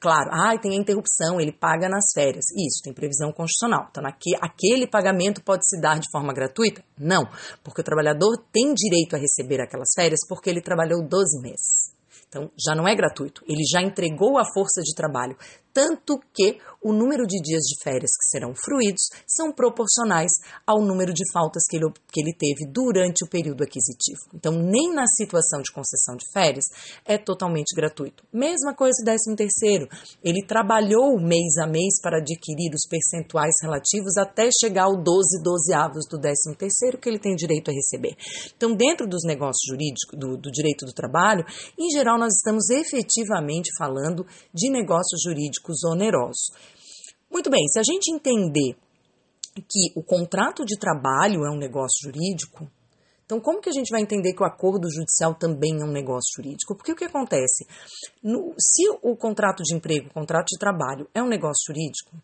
Claro, 0.00 0.30
ah, 0.32 0.56
tem 0.58 0.72
a 0.72 0.80
interrupção, 0.80 1.40
ele 1.40 1.52
paga 1.52 1.88
nas 1.88 2.04
férias. 2.14 2.44
Isso, 2.56 2.82
tem 2.82 2.92
previsão 2.92 3.32
constitucional. 3.32 3.88
Então, 3.90 4.04
aqui, 4.06 4.34
aquele 4.40 4.86
pagamento 4.86 5.42
pode 5.42 5.66
se 5.66 5.80
dar 5.80 5.98
de 5.98 6.08
forma 6.10 6.32
gratuita? 6.32 6.82
Não, 6.98 7.24
porque 7.62 7.80
o 7.80 7.84
trabalhador 7.84 8.36
tem 8.52 8.72
direito 8.74 9.14
a 9.14 9.18
receber 9.18 9.60
aquelas 9.60 9.88
férias 9.94 10.20
porque 10.28 10.48
ele 10.48 10.60
trabalhou 10.60 11.02
12 11.06 11.40
meses. 11.42 11.94
Então, 12.28 12.50
já 12.58 12.74
não 12.74 12.88
é 12.88 12.96
gratuito, 12.96 13.44
ele 13.46 13.62
já 13.70 13.80
entregou 13.80 14.38
a 14.38 14.44
força 14.52 14.82
de 14.82 14.92
trabalho, 14.96 15.36
tanto 15.74 16.20
que 16.32 16.58
o 16.80 16.92
número 16.92 17.26
de 17.26 17.40
dias 17.42 17.62
de 17.62 17.82
férias 17.82 18.10
que 18.10 18.28
serão 18.28 18.54
fruídos 18.54 19.08
são 19.26 19.50
proporcionais 19.50 20.30
ao 20.66 20.80
número 20.80 21.12
de 21.12 21.24
faltas 21.32 21.64
que 21.68 21.76
ele, 21.76 21.90
que 22.12 22.20
ele 22.20 22.34
teve 22.36 22.70
durante 22.70 23.24
o 23.24 23.28
período 23.28 23.64
aquisitivo. 23.64 24.20
Então, 24.34 24.52
nem 24.52 24.94
na 24.94 25.06
situação 25.06 25.60
de 25.62 25.72
concessão 25.72 26.14
de 26.14 26.24
férias 26.32 26.64
é 27.04 27.18
totalmente 27.18 27.74
gratuito. 27.74 28.22
Mesma 28.32 28.74
coisa 28.74 28.94
o 29.00 29.04
13 29.04 29.34
terceiro, 29.34 29.88
ele 30.22 30.46
trabalhou 30.46 31.18
mês 31.18 31.56
a 31.58 31.66
mês 31.66 32.00
para 32.02 32.18
adquirir 32.18 32.70
os 32.74 32.86
percentuais 32.88 33.54
relativos 33.62 34.16
até 34.18 34.50
chegar 34.60 34.84
ao 34.84 35.02
12 35.02 35.42
dozeavos 35.42 36.04
do 36.08 36.20
13 36.20 36.54
terceiro 36.56 36.98
que 36.98 37.08
ele 37.08 37.18
tem 37.18 37.34
direito 37.34 37.70
a 37.70 37.74
receber. 37.74 38.14
Então, 38.56 38.74
dentro 38.76 39.08
dos 39.08 39.24
negócios 39.24 39.64
jurídicos, 39.66 40.18
do, 40.18 40.36
do 40.36 40.50
direito 40.50 40.84
do 40.84 40.92
trabalho, 40.92 41.44
em 41.78 41.90
geral, 41.90 42.18
nós 42.18 42.34
estamos 42.34 42.68
efetivamente 42.68 43.70
falando 43.78 44.26
de 44.52 44.70
negócios 44.70 45.22
jurídicos 45.24 45.63
onerosos. 45.84 46.50
Muito 47.30 47.50
bem, 47.50 47.66
se 47.68 47.78
a 47.78 47.82
gente 47.82 48.12
entender 48.12 48.76
que 49.54 49.92
o 49.96 50.02
contrato 50.02 50.64
de 50.64 50.78
trabalho 50.78 51.44
é 51.44 51.50
um 51.50 51.58
negócio 51.58 51.98
jurídico, 52.02 52.70
então 53.24 53.40
como 53.40 53.60
que 53.60 53.68
a 53.68 53.72
gente 53.72 53.90
vai 53.90 54.02
entender 54.02 54.34
que 54.34 54.42
o 54.42 54.46
acordo 54.46 54.90
judicial 54.90 55.34
também 55.34 55.80
é 55.80 55.84
um 55.84 55.92
negócio 55.92 56.30
jurídico? 56.36 56.76
Porque 56.76 56.92
o 56.92 56.96
que 56.96 57.04
acontece? 57.04 57.66
No, 58.22 58.54
se 58.58 58.88
o 59.02 59.16
contrato 59.16 59.62
de 59.62 59.74
emprego, 59.74 60.08
o 60.08 60.12
contrato 60.12 60.48
de 60.48 60.58
trabalho 60.58 61.08
é 61.14 61.22
um 61.22 61.28
negócio 61.28 61.64
jurídico, 61.66 62.16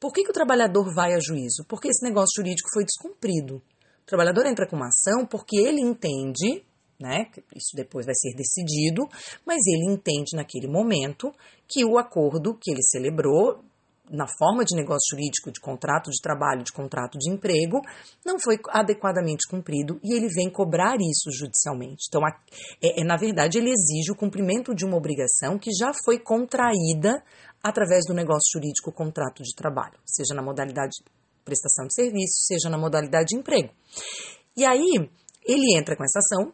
por 0.00 0.12
que, 0.12 0.24
que 0.24 0.30
o 0.30 0.34
trabalhador 0.34 0.92
vai 0.92 1.14
a 1.14 1.20
juízo? 1.20 1.64
Porque 1.68 1.88
esse 1.88 2.04
negócio 2.04 2.34
jurídico 2.36 2.68
foi 2.74 2.84
descumprido. 2.84 3.62
O 4.02 4.06
trabalhador 4.06 4.46
entra 4.46 4.66
com 4.66 4.74
uma 4.74 4.88
ação 4.88 5.24
porque 5.24 5.56
ele 5.56 5.80
entende 5.80 6.64
né? 7.02 7.26
Isso 7.54 7.74
depois 7.74 8.06
vai 8.06 8.14
ser 8.14 8.34
decidido, 8.34 9.06
mas 9.44 9.58
ele 9.66 9.92
entende 9.92 10.36
naquele 10.36 10.68
momento 10.68 11.32
que 11.68 11.84
o 11.84 11.98
acordo 11.98 12.56
que 12.58 12.70
ele 12.70 12.82
celebrou 12.82 13.62
na 14.10 14.26
forma 14.38 14.62
de 14.64 14.76
negócio 14.76 15.08
jurídico, 15.10 15.50
de 15.50 15.58
contrato 15.58 16.10
de 16.10 16.20
trabalho, 16.20 16.62
de 16.62 16.72
contrato 16.72 17.18
de 17.18 17.30
emprego, 17.30 17.80
não 18.24 18.38
foi 18.38 18.58
adequadamente 18.68 19.48
cumprido 19.48 19.98
e 20.04 20.14
ele 20.14 20.28
vem 20.28 20.50
cobrar 20.50 20.96
isso 20.96 21.30
judicialmente. 21.32 22.06
Então, 22.08 22.20
é, 22.26 23.00
é, 23.00 23.04
na 23.04 23.16
verdade, 23.16 23.58
ele 23.58 23.70
exige 23.70 24.12
o 24.12 24.16
cumprimento 24.16 24.74
de 24.74 24.84
uma 24.84 24.96
obrigação 24.96 25.58
que 25.58 25.70
já 25.72 25.92
foi 26.04 26.18
contraída 26.18 27.22
através 27.62 28.04
do 28.06 28.12
negócio 28.12 28.52
jurídico 28.52 28.92
contrato 28.92 29.42
de 29.42 29.54
trabalho, 29.54 29.98
seja 30.04 30.34
na 30.34 30.42
modalidade 30.42 30.92
prestação 31.44 31.86
de 31.86 31.94
serviço, 31.94 32.44
seja 32.46 32.68
na 32.68 32.78
modalidade 32.78 33.28
de 33.28 33.36
emprego. 33.36 33.70
E 34.56 34.64
aí, 34.64 35.10
ele 35.44 35.76
entra 35.76 35.96
com 35.96 36.04
essa 36.04 36.18
ação, 36.18 36.52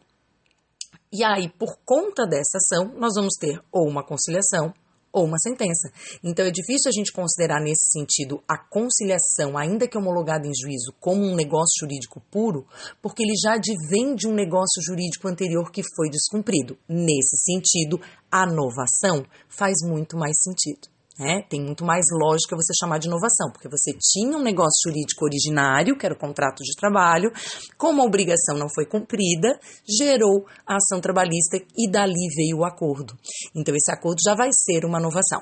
e 1.11 1.23
aí, 1.23 1.49
por 1.49 1.77
conta 1.83 2.25
dessa 2.27 2.57
ação, 2.57 2.93
nós 2.99 3.13
vamos 3.15 3.35
ter 3.39 3.59
ou 3.71 3.87
uma 3.87 4.05
conciliação 4.05 4.73
ou 5.11 5.25
uma 5.25 5.39
sentença. 5.39 5.91
Então 6.23 6.45
é 6.45 6.51
difícil 6.51 6.89
a 6.89 6.91
gente 6.91 7.11
considerar 7.11 7.59
nesse 7.59 7.91
sentido 7.91 8.43
a 8.47 8.57
conciliação, 8.57 9.57
ainda 9.57 9.87
que 9.87 9.97
homologada 9.97 10.47
em 10.47 10.51
juízo, 10.53 10.93
como 10.99 11.23
um 11.23 11.35
negócio 11.35 11.79
jurídico 11.79 12.21
puro, 12.31 12.65
porque 13.01 13.23
ele 13.23 13.33
já 13.41 13.53
advém 13.53 14.15
de 14.15 14.27
um 14.27 14.33
negócio 14.33 14.81
jurídico 14.85 15.27
anterior 15.27 15.71
que 15.71 15.81
foi 15.95 16.09
descumprido. 16.09 16.77
Nesse 16.87 17.37
sentido, 17.43 17.99
a 18.31 18.45
novação 18.45 19.25
faz 19.47 19.77
muito 19.83 20.15
mais 20.15 20.39
sentido. 20.41 20.98
Né? 21.19 21.43
Tem 21.49 21.61
muito 21.61 21.83
mais 21.83 22.05
lógica 22.13 22.55
você 22.55 22.71
chamar 22.79 22.97
de 22.97 23.07
inovação, 23.07 23.51
porque 23.51 23.67
você 23.67 23.91
tinha 23.99 24.37
um 24.37 24.41
negócio 24.41 24.87
jurídico 24.87 25.25
originário, 25.25 25.97
que 25.97 26.05
era 26.05 26.15
o 26.15 26.17
contrato 26.17 26.63
de 26.63 26.73
trabalho, 26.79 27.29
como 27.77 28.01
a 28.01 28.05
obrigação 28.05 28.57
não 28.57 28.69
foi 28.73 28.85
cumprida, 28.85 29.59
gerou 29.85 30.45
a 30.65 30.77
ação 30.77 31.01
trabalhista 31.01 31.57
e 31.57 31.91
dali 31.91 32.29
veio 32.37 32.59
o 32.59 32.65
acordo. 32.65 33.17
Então, 33.53 33.75
esse 33.75 33.91
acordo 33.91 34.19
já 34.25 34.33
vai 34.33 34.49
ser 34.53 34.85
uma 34.85 34.97
inovação. 34.97 35.41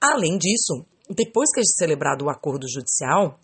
Além 0.00 0.38
disso, 0.38 0.86
depois 1.10 1.52
que 1.52 1.60
é 1.60 1.64
celebrado 1.64 2.24
o 2.24 2.30
acordo 2.30 2.66
judicial, 2.68 3.40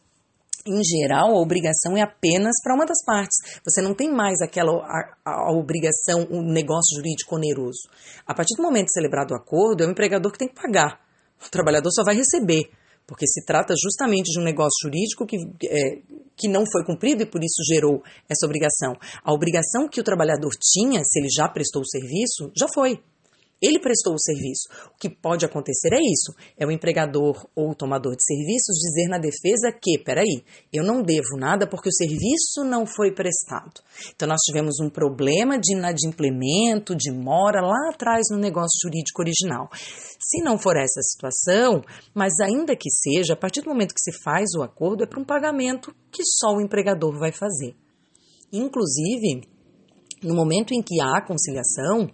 em 0.65 0.81
geral, 0.85 1.31
a 1.31 1.41
obrigação 1.41 1.97
é 1.97 2.03
apenas 2.03 2.55
para 2.63 2.75
uma 2.75 2.87
das 2.87 3.03
partes. 3.05 3.37
Você 3.65 3.81
não 3.81 3.95
tem 3.95 4.13
mais 4.13 4.41
aquela 4.41 4.73
a, 4.73 5.17
a, 5.25 5.53
obrigação, 5.53 6.27
um 6.31 6.43
negócio 6.43 6.97
jurídico 6.97 7.35
oneroso. 7.35 7.89
A 8.27 8.35
partir 8.35 8.55
do 8.55 8.63
momento 8.63 8.93
celebrado 8.93 9.33
o 9.33 9.37
acordo, 9.37 9.83
é 9.83 9.87
o 9.87 9.91
empregador 9.91 10.31
que 10.31 10.39
tem 10.39 10.49
que 10.49 10.61
pagar. 10.61 11.08
O 11.45 11.51
trabalhador 11.51 11.91
só 11.91 12.03
vai 12.05 12.15
receber, 12.15 12.71
porque 13.07 13.27
se 13.27 13.45
trata 13.45 13.75
justamente 13.81 14.31
de 14.31 14.39
um 14.39 14.45
negócio 14.45 14.77
jurídico 14.83 15.27
que, 15.27 15.37
é, 15.65 15.99
que 16.37 16.49
não 16.49 16.65
foi 16.71 16.85
cumprido 16.85 17.23
e 17.23 17.27
por 17.27 17.43
isso 17.43 17.63
gerou 17.67 18.03
essa 18.29 18.47
obrigação. 18.47 18.97
A 19.25 19.33
obrigação 19.33 19.89
que 19.89 20.01
o 20.01 20.05
trabalhador 20.05 20.51
tinha, 20.61 21.03
se 21.05 21.19
ele 21.19 21.29
já 21.35 21.49
prestou 21.49 21.83
o 21.83 21.89
serviço, 21.89 22.53
já 22.57 22.67
foi. 22.73 23.01
Ele 23.61 23.81
prestou 23.81 24.15
o 24.15 24.21
serviço. 24.21 24.69
O 24.95 24.99
que 24.99 25.11
pode 25.11 25.45
acontecer 25.45 25.93
é 25.93 26.01
isso: 26.01 26.33
é 26.57 26.65
o 26.65 26.71
empregador 26.71 27.47
ou 27.55 27.71
o 27.71 27.75
tomador 27.75 28.15
de 28.15 28.25
serviços 28.25 28.77
dizer 28.77 29.09
na 29.09 29.19
defesa 29.19 29.73
que, 29.73 29.99
peraí, 29.99 30.45
eu 30.73 30.85
não 30.85 31.03
devo 31.03 31.37
nada 31.37 31.67
porque 31.67 31.89
o 31.89 31.93
serviço 31.93 32.65
não 32.65 32.87
foi 32.87 33.13
prestado. 33.13 33.83
Então, 34.15 34.29
nós 34.29 34.41
tivemos 34.43 34.79
um 34.81 34.89
problema 34.89 35.59
de 35.59 35.75
inadimplemento, 35.75 36.95
de 36.95 37.11
mora 37.11 37.61
lá 37.61 37.91
atrás 37.93 38.27
no 38.31 38.39
negócio 38.39 38.79
jurídico 38.83 39.23
original. 39.23 39.69
Se 40.21 40.43
não 40.43 40.59
for 40.59 40.77
essa 40.77 41.01
situação, 41.03 41.83
mas 42.15 42.39
ainda 42.41 42.77
que 42.77 42.91
seja, 42.91 43.35
a 43.35 43.37
partir 43.37 43.63
do 43.63 43.71
momento 43.71 43.95
que 43.95 44.01
se 44.01 44.13
faz 44.23 44.51
o 44.57 44.63
acordo, 44.63 45.03
é 45.03 45.07
para 45.07 45.21
um 45.21 45.25
pagamento 45.25 45.95
que 46.11 46.23
só 46.25 46.55
o 46.55 46.61
empregador 46.61 47.19
vai 47.19 47.33
fazer. 47.33 47.75
Inclusive, 48.53 49.43
no 50.23 50.35
momento 50.35 50.73
em 50.73 50.83
que 50.83 51.01
há 51.01 51.21
conciliação, 51.25 52.11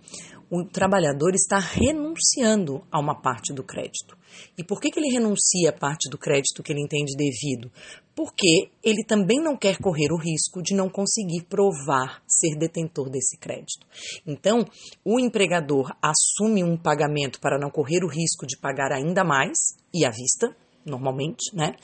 o 0.55 0.65
trabalhador 0.65 1.35
está 1.35 1.59
renunciando 1.59 2.87
a 2.89 3.01
uma 3.01 3.21
parte 3.21 3.53
do 3.53 3.65
crédito. 3.65 4.17
E 4.57 4.63
por 4.63 4.81
que, 4.81 4.89
que 4.89 5.01
ele 5.01 5.13
renuncia 5.13 5.71
a 5.71 5.73
parte 5.73 6.09
do 6.09 6.17
crédito 6.17 6.63
que 6.63 6.73
ele 6.73 6.81
entende 6.81 7.17
devido? 7.17 7.73
Porque 8.15 8.71
ele 8.81 9.05
também 9.05 9.43
não 9.43 9.57
quer 9.57 9.79
correr 9.79 10.13
o 10.13 10.17
risco 10.17 10.63
de 10.63 10.73
não 10.73 10.89
conseguir 10.89 11.43
provar 11.49 12.23
ser 12.29 12.57
detentor 12.57 13.11
desse 13.11 13.37
crédito. 13.37 13.85
Então, 14.25 14.65
o 15.05 15.19
empregador 15.19 15.93
assume 16.01 16.63
um 16.63 16.77
pagamento 16.77 17.41
para 17.41 17.59
não 17.59 17.69
correr 17.69 18.05
o 18.05 18.09
risco 18.09 18.47
de 18.47 18.57
pagar 18.57 18.93
ainda 18.93 19.25
mais 19.25 19.59
e 19.93 20.05
à 20.05 20.11
vista, 20.11 20.57
normalmente, 20.85 21.55
né? 21.55 21.75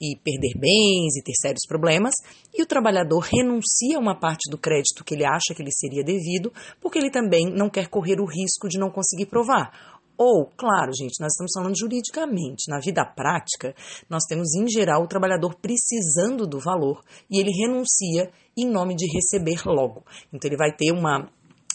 E 0.00 0.16
perder 0.16 0.58
bens 0.58 1.16
e 1.16 1.22
ter 1.22 1.34
sérios 1.40 1.66
problemas, 1.68 2.14
e 2.54 2.62
o 2.62 2.66
trabalhador 2.66 3.20
renuncia 3.20 3.96
a 3.96 4.00
uma 4.00 4.18
parte 4.18 4.50
do 4.50 4.58
crédito 4.58 5.04
que 5.04 5.14
ele 5.14 5.26
acha 5.26 5.54
que 5.54 5.62
lhe 5.62 5.72
seria 5.72 6.02
devido, 6.02 6.52
porque 6.80 6.98
ele 6.98 7.10
também 7.10 7.46
não 7.52 7.68
quer 7.68 7.88
correr 7.88 8.20
o 8.20 8.26
risco 8.26 8.68
de 8.68 8.78
não 8.78 8.90
conseguir 8.90 9.26
provar. 9.26 9.96
Ou, 10.18 10.46
claro, 10.56 10.92
gente, 10.96 11.20
nós 11.20 11.32
estamos 11.32 11.52
falando 11.54 11.78
juridicamente. 11.78 12.70
Na 12.70 12.80
vida 12.80 13.04
prática, 13.04 13.74
nós 14.08 14.22
temos 14.26 14.54
em 14.54 14.66
geral 14.66 15.02
o 15.02 15.06
trabalhador 15.08 15.54
precisando 15.60 16.46
do 16.46 16.58
valor 16.58 17.02
e 17.30 17.38
ele 17.38 17.50
renuncia 17.50 18.30
em 18.56 18.66
nome 18.66 18.96
de 18.96 19.06
receber 19.12 19.60
logo. 19.66 20.04
Então 20.32 20.48
ele 20.48 20.56
vai 20.56 20.74
ter 20.74 20.90
uma 20.90 21.28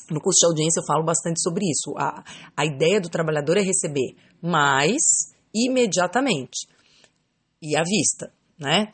No 0.10 0.20
curso 0.20 0.40
de 0.40 0.48
audiência 0.48 0.80
eu 0.82 0.86
falo 0.86 1.06
bastante 1.06 1.40
sobre 1.40 1.66
isso. 1.70 1.94
A, 1.98 2.24
a 2.58 2.66
ideia 2.66 3.00
do 3.00 3.10
trabalhador 3.10 3.58
é 3.58 3.62
receber 3.62 4.16
mais 4.42 5.02
imediatamente 5.54 6.68
e 7.62 7.76
à 7.76 7.84
vista, 7.84 8.32
né? 8.60 8.92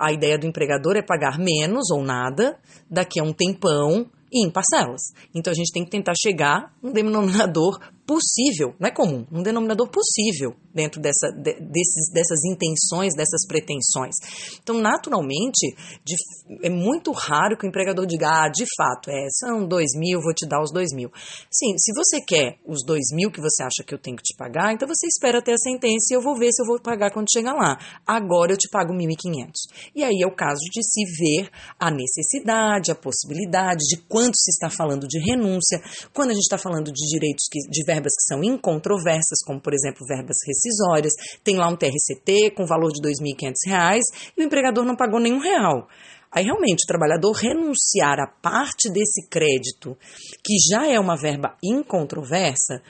A 0.00 0.12
ideia 0.12 0.36
do 0.36 0.46
empregador 0.46 0.96
é 0.96 1.02
pagar 1.02 1.38
menos 1.38 1.90
ou 1.90 2.02
nada 2.02 2.58
daqui 2.90 3.20
a 3.20 3.22
um 3.22 3.32
tempão 3.32 4.10
e 4.30 4.44
em 4.44 4.50
parcelas. 4.50 5.00
Então 5.34 5.52
a 5.52 5.54
gente 5.54 5.72
tem 5.72 5.84
que 5.84 5.90
tentar 5.90 6.14
chegar 6.20 6.74
num 6.82 6.92
denominador 6.92 7.78
possível, 8.08 8.74
não 8.80 8.88
é 8.88 8.90
comum, 8.90 9.26
um 9.30 9.42
denominador 9.42 9.86
possível 9.90 10.56
dentro 10.72 10.98
dessa, 10.98 11.28
de, 11.28 11.60
desses, 11.60 12.10
dessas 12.10 12.38
intenções, 12.50 13.12
dessas 13.14 13.44
pretensões. 13.46 14.14
Então, 14.62 14.80
naturalmente, 14.80 15.76
de, 16.02 16.16
é 16.62 16.70
muito 16.70 17.12
raro 17.12 17.58
que 17.58 17.66
o 17.66 17.68
empregador 17.68 18.06
diga, 18.06 18.28
ah, 18.28 18.48
de 18.48 18.64
fato, 18.76 19.10
é, 19.10 19.26
são 19.38 19.68
dois 19.68 19.90
mil, 19.94 20.22
vou 20.22 20.32
te 20.32 20.48
dar 20.48 20.62
os 20.62 20.72
dois 20.72 20.88
mil. 20.94 21.10
Sim, 21.52 21.76
se 21.76 21.92
você 21.92 22.18
quer 22.24 22.58
os 22.66 22.82
dois 22.86 23.12
mil 23.12 23.30
que 23.30 23.42
você 23.42 23.62
acha 23.62 23.84
que 23.86 23.92
eu 23.92 23.98
tenho 23.98 24.16
que 24.16 24.22
te 24.22 24.34
pagar, 24.38 24.72
então 24.72 24.88
você 24.88 25.06
espera 25.06 25.42
ter 25.42 25.52
a 25.52 25.58
sentença 25.58 26.06
e 26.10 26.16
eu 26.16 26.22
vou 26.22 26.34
ver 26.38 26.50
se 26.50 26.62
eu 26.62 26.66
vou 26.66 26.80
pagar 26.80 27.12
quando 27.12 27.30
chegar 27.30 27.52
lá. 27.52 27.76
Agora 28.06 28.52
eu 28.52 28.56
te 28.56 28.70
pago 28.70 28.94
mil 28.94 29.10
e 29.10 29.16
quinhentos. 29.16 29.68
E 29.94 30.02
aí 30.02 30.22
é 30.22 30.26
o 30.26 30.34
caso 30.34 30.62
de 30.72 30.82
se 30.82 31.04
ver 31.20 31.50
a 31.78 31.90
necessidade, 31.90 32.90
a 32.90 32.94
possibilidade 32.94 33.84
de 33.84 33.98
quanto 34.08 34.36
se 34.38 34.50
está 34.50 34.70
falando 34.70 35.06
de 35.06 35.18
renúncia, 35.18 35.78
quando 36.14 36.30
a 36.30 36.34
gente 36.34 36.44
está 36.44 36.56
falando 36.56 36.90
de 36.90 37.04
direitos 37.12 37.44
que, 37.50 37.58
de 37.68 37.84
verbas 37.98 38.12
que 38.14 38.26
são 38.26 38.42
incontroversas, 38.42 39.42
como 39.44 39.60
por 39.60 39.74
exemplo 39.74 40.06
verbas 40.06 40.36
rescisórias, 40.46 41.12
tem 41.42 41.56
lá 41.56 41.68
um 41.68 41.76
TRCT 41.76 42.52
com 42.56 42.66
valor 42.66 42.90
de 42.90 43.06
R$ 43.06 43.12
2.500 43.12 44.00
e 44.36 44.42
o 44.42 44.44
empregador 44.44 44.84
não 44.84 44.96
pagou 44.96 45.20
nenhum 45.20 45.38
real. 45.38 45.88
Aí 46.30 46.44
realmente 46.44 46.84
o 46.84 46.86
trabalhador 46.86 47.32
renunciar 47.32 48.20
a 48.20 48.26
parte 48.26 48.90
desse 48.90 49.26
crédito, 49.28 49.96
que 50.44 50.54
já 50.70 50.86
é 50.86 51.00
uma 51.00 51.16
verba 51.16 51.56
incontroversa, 51.62 52.82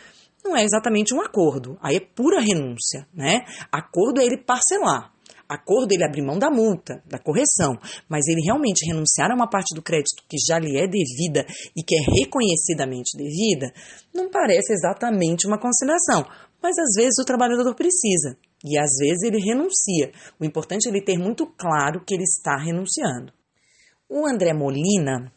não 0.45 0.57
é 0.57 0.65
exatamente 0.65 1.15
um 1.15 1.21
acordo, 1.21 1.79
aí 1.83 1.97
é 1.97 2.01
pura 2.01 2.41
renúncia, 2.41 3.07
né? 3.15 3.45
Acordo 3.71 4.21
é 4.21 4.25
ele 4.25 4.39
parcelar 4.39 5.13
acordo 5.49 5.93
ele 5.93 6.05
abrir 6.05 6.23
mão 6.23 6.39
da 6.39 6.51
multa, 6.51 7.03
da 7.07 7.19
correção, 7.19 7.79
mas 8.09 8.27
ele 8.27 8.43
realmente 8.45 8.87
renunciar 8.87 9.31
a 9.31 9.35
uma 9.35 9.49
parte 9.49 9.75
do 9.75 9.83
crédito 9.83 10.23
que 10.29 10.37
já 10.47 10.59
lhe 10.59 10.77
é 10.77 10.87
devida 10.87 11.47
e 11.77 11.83
que 11.83 11.95
é 11.95 12.21
reconhecidamente 12.21 13.17
devida, 13.17 13.73
não 14.15 14.31
parece 14.31 14.73
exatamente 14.73 15.47
uma 15.47 15.59
conciliação. 15.59 16.27
Mas 16.63 16.77
às 16.79 16.95
vezes 16.97 17.19
o 17.21 17.25
trabalhador 17.25 17.75
precisa 17.75 18.37
e 18.65 18.79
às 18.79 18.91
vezes 18.99 19.23
ele 19.23 19.39
renuncia. 19.39 20.13
O 20.39 20.45
importante 20.45 20.87
é 20.87 20.91
ele 20.91 21.03
ter 21.03 21.17
muito 21.17 21.47
claro 21.47 22.05
que 22.05 22.15
ele 22.15 22.25
está 22.25 22.57
renunciando. 22.57 23.33
O 24.09 24.27
André 24.27 24.53
Molina, 24.53 25.33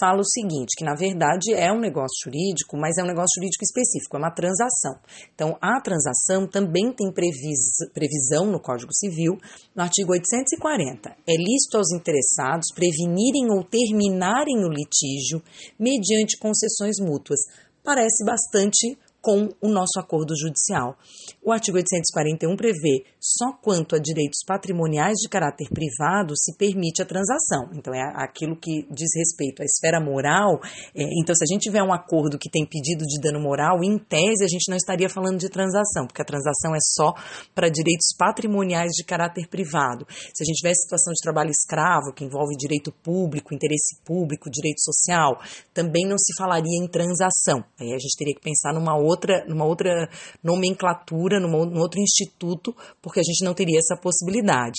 fala 0.00 0.20
o 0.20 0.24
seguinte, 0.24 0.76
que 0.76 0.84
na 0.84 0.94
verdade 0.94 1.52
é 1.54 1.72
um 1.72 1.80
negócio 1.80 2.24
jurídico, 2.24 2.76
mas 2.76 2.96
é 2.98 3.02
um 3.02 3.06
negócio 3.06 3.40
jurídico 3.40 3.64
específico, 3.64 4.16
é 4.16 4.18
uma 4.18 4.30
transação. 4.30 4.98
Então, 5.34 5.56
a 5.60 5.80
transação 5.80 6.46
também 6.46 6.92
tem 6.92 7.12
previs, 7.12 7.76
previsão 7.92 8.46
no 8.46 8.60
Código 8.60 8.92
Civil, 8.94 9.38
no 9.74 9.82
artigo 9.82 10.12
840. 10.12 11.10
É 11.26 11.36
lícito 11.36 11.76
aos 11.76 11.92
interessados 11.92 12.68
prevenirem 12.74 13.50
ou 13.50 13.64
terminarem 13.64 14.64
o 14.64 14.68
litígio 14.68 15.42
mediante 15.78 16.38
concessões 16.38 16.96
mútuas. 17.00 17.40
Parece 17.82 18.24
bastante 18.24 18.98
com 19.26 19.48
o 19.60 19.68
nosso 19.68 19.98
acordo 19.98 20.38
judicial. 20.38 20.96
O 21.44 21.50
artigo 21.50 21.76
841 21.76 22.54
prevê 22.54 23.02
só 23.20 23.50
quanto 23.60 23.96
a 23.96 23.98
direitos 23.98 24.38
patrimoniais 24.46 25.16
de 25.18 25.28
caráter 25.28 25.66
privado 25.68 26.32
se 26.36 26.56
permite 26.56 27.02
a 27.02 27.04
transação. 27.04 27.68
Então, 27.74 27.92
é 27.92 28.02
aquilo 28.14 28.54
que 28.54 28.86
diz 28.88 29.10
respeito 29.16 29.62
à 29.62 29.64
esfera 29.64 29.98
moral. 29.98 30.60
É, 30.94 31.02
então, 31.20 31.34
se 31.34 31.42
a 31.42 31.52
gente 31.52 31.62
tiver 31.62 31.82
um 31.82 31.92
acordo 31.92 32.38
que 32.38 32.48
tem 32.48 32.64
pedido 32.64 33.04
de 33.04 33.20
dano 33.20 33.40
moral, 33.40 33.82
em 33.82 33.98
tese 33.98 34.44
a 34.44 34.48
gente 34.48 34.70
não 34.70 34.76
estaria 34.76 35.08
falando 35.08 35.38
de 35.40 35.48
transação, 35.48 36.06
porque 36.06 36.22
a 36.22 36.24
transação 36.24 36.72
é 36.72 36.78
só 36.94 37.12
para 37.52 37.68
direitos 37.68 38.14
patrimoniais 38.16 38.92
de 38.92 39.02
caráter 39.02 39.48
privado. 39.48 40.06
Se 40.08 40.44
a 40.44 40.46
gente 40.46 40.58
tiver 40.58 40.74
situação 40.74 41.12
de 41.12 41.20
trabalho 41.20 41.50
escravo, 41.50 42.14
que 42.14 42.24
envolve 42.24 42.54
direito 42.56 42.92
público, 43.02 43.52
interesse 43.52 44.00
público, 44.04 44.48
direito 44.48 44.80
social, 44.82 45.40
também 45.74 46.06
não 46.06 46.16
se 46.16 46.32
falaria 46.38 46.78
em 46.80 46.86
transação. 46.86 47.64
Aí 47.80 47.92
a 47.92 47.98
gente 47.98 48.16
teria 48.16 48.34
que 48.34 48.40
pensar 48.40 48.72
numa 48.72 48.96
outra 48.96 49.15
outra, 49.16 49.44
numa 49.48 49.64
outra 49.64 50.08
nomenclatura, 50.42 51.40
numa, 51.40 51.64
num 51.64 51.80
outro 51.80 52.00
instituto, 52.00 52.76
porque 53.00 53.20
a 53.20 53.22
gente 53.22 53.44
não 53.44 53.54
teria 53.54 53.78
essa 53.78 54.00
possibilidade. 54.00 54.76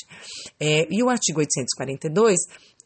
É, 0.60 0.88
e 0.90 1.02
o 1.04 1.10
artigo 1.10 1.40
842 1.40 2.38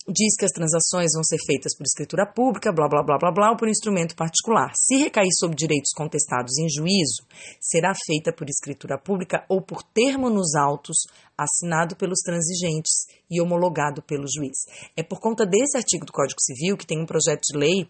diz 0.07 0.35
que 0.35 0.45
as 0.45 0.51
transações 0.51 1.11
vão 1.13 1.23
ser 1.23 1.37
feitas 1.45 1.75
por 1.75 1.83
escritura 1.83 2.25
pública, 2.25 2.73
blá 2.73 2.87
blá 2.87 3.03
blá 3.03 3.17
blá 3.17 3.31
blá, 3.31 3.51
ou 3.51 3.57
por 3.57 3.67
instrumento 3.67 4.15
particular. 4.15 4.71
Se 4.75 4.97
recair 4.97 5.29
sobre 5.37 5.55
direitos 5.55 5.91
contestados 5.95 6.57
em 6.57 6.67
juízo, 6.69 7.23
será 7.59 7.93
feita 8.05 8.33
por 8.33 8.49
escritura 8.49 8.97
pública 8.97 9.45
ou 9.47 9.61
por 9.61 9.83
termo 9.83 10.29
nos 10.29 10.55
autos 10.55 10.97
assinado 11.37 11.95
pelos 11.95 12.19
transigentes 12.19 13.05
e 13.29 13.41
homologado 13.41 14.01
pelo 14.01 14.25
juiz. 14.27 14.57
É 14.95 15.03
por 15.03 15.19
conta 15.19 15.45
desse 15.45 15.77
artigo 15.77 16.05
do 16.05 16.11
Código 16.11 16.41
Civil 16.41 16.77
que 16.77 16.85
tem 16.85 16.99
um 16.99 17.05
projeto 17.05 17.41
de 17.51 17.57
lei 17.57 17.89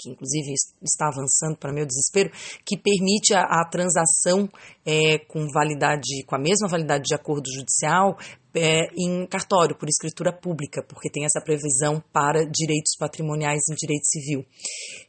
que 0.00 0.10
inclusive 0.10 0.52
está 0.82 1.08
avançando 1.08 1.56
para 1.58 1.72
meu 1.72 1.86
desespero, 1.86 2.30
que 2.64 2.76
permite 2.76 3.34
a, 3.34 3.42
a 3.42 3.68
transação 3.70 4.48
é, 4.84 5.18
com 5.18 5.46
validade, 5.52 6.24
com 6.26 6.34
a 6.34 6.38
mesma 6.38 6.68
validade 6.68 7.04
de 7.04 7.14
acordo 7.14 7.44
judicial, 7.52 8.16
é, 8.54 8.86
em 8.96 9.26
cartório, 9.26 9.76
por 9.76 9.88
escritura 9.88 10.32
pública, 10.32 10.82
porque 10.82 11.10
tem 11.10 11.24
essa 11.24 11.40
previsão 11.40 12.02
para 12.12 12.44
direitos 12.44 12.96
patrimoniais 12.98 13.60
em 13.70 13.74
direito 13.74 14.06
civil. 14.06 14.44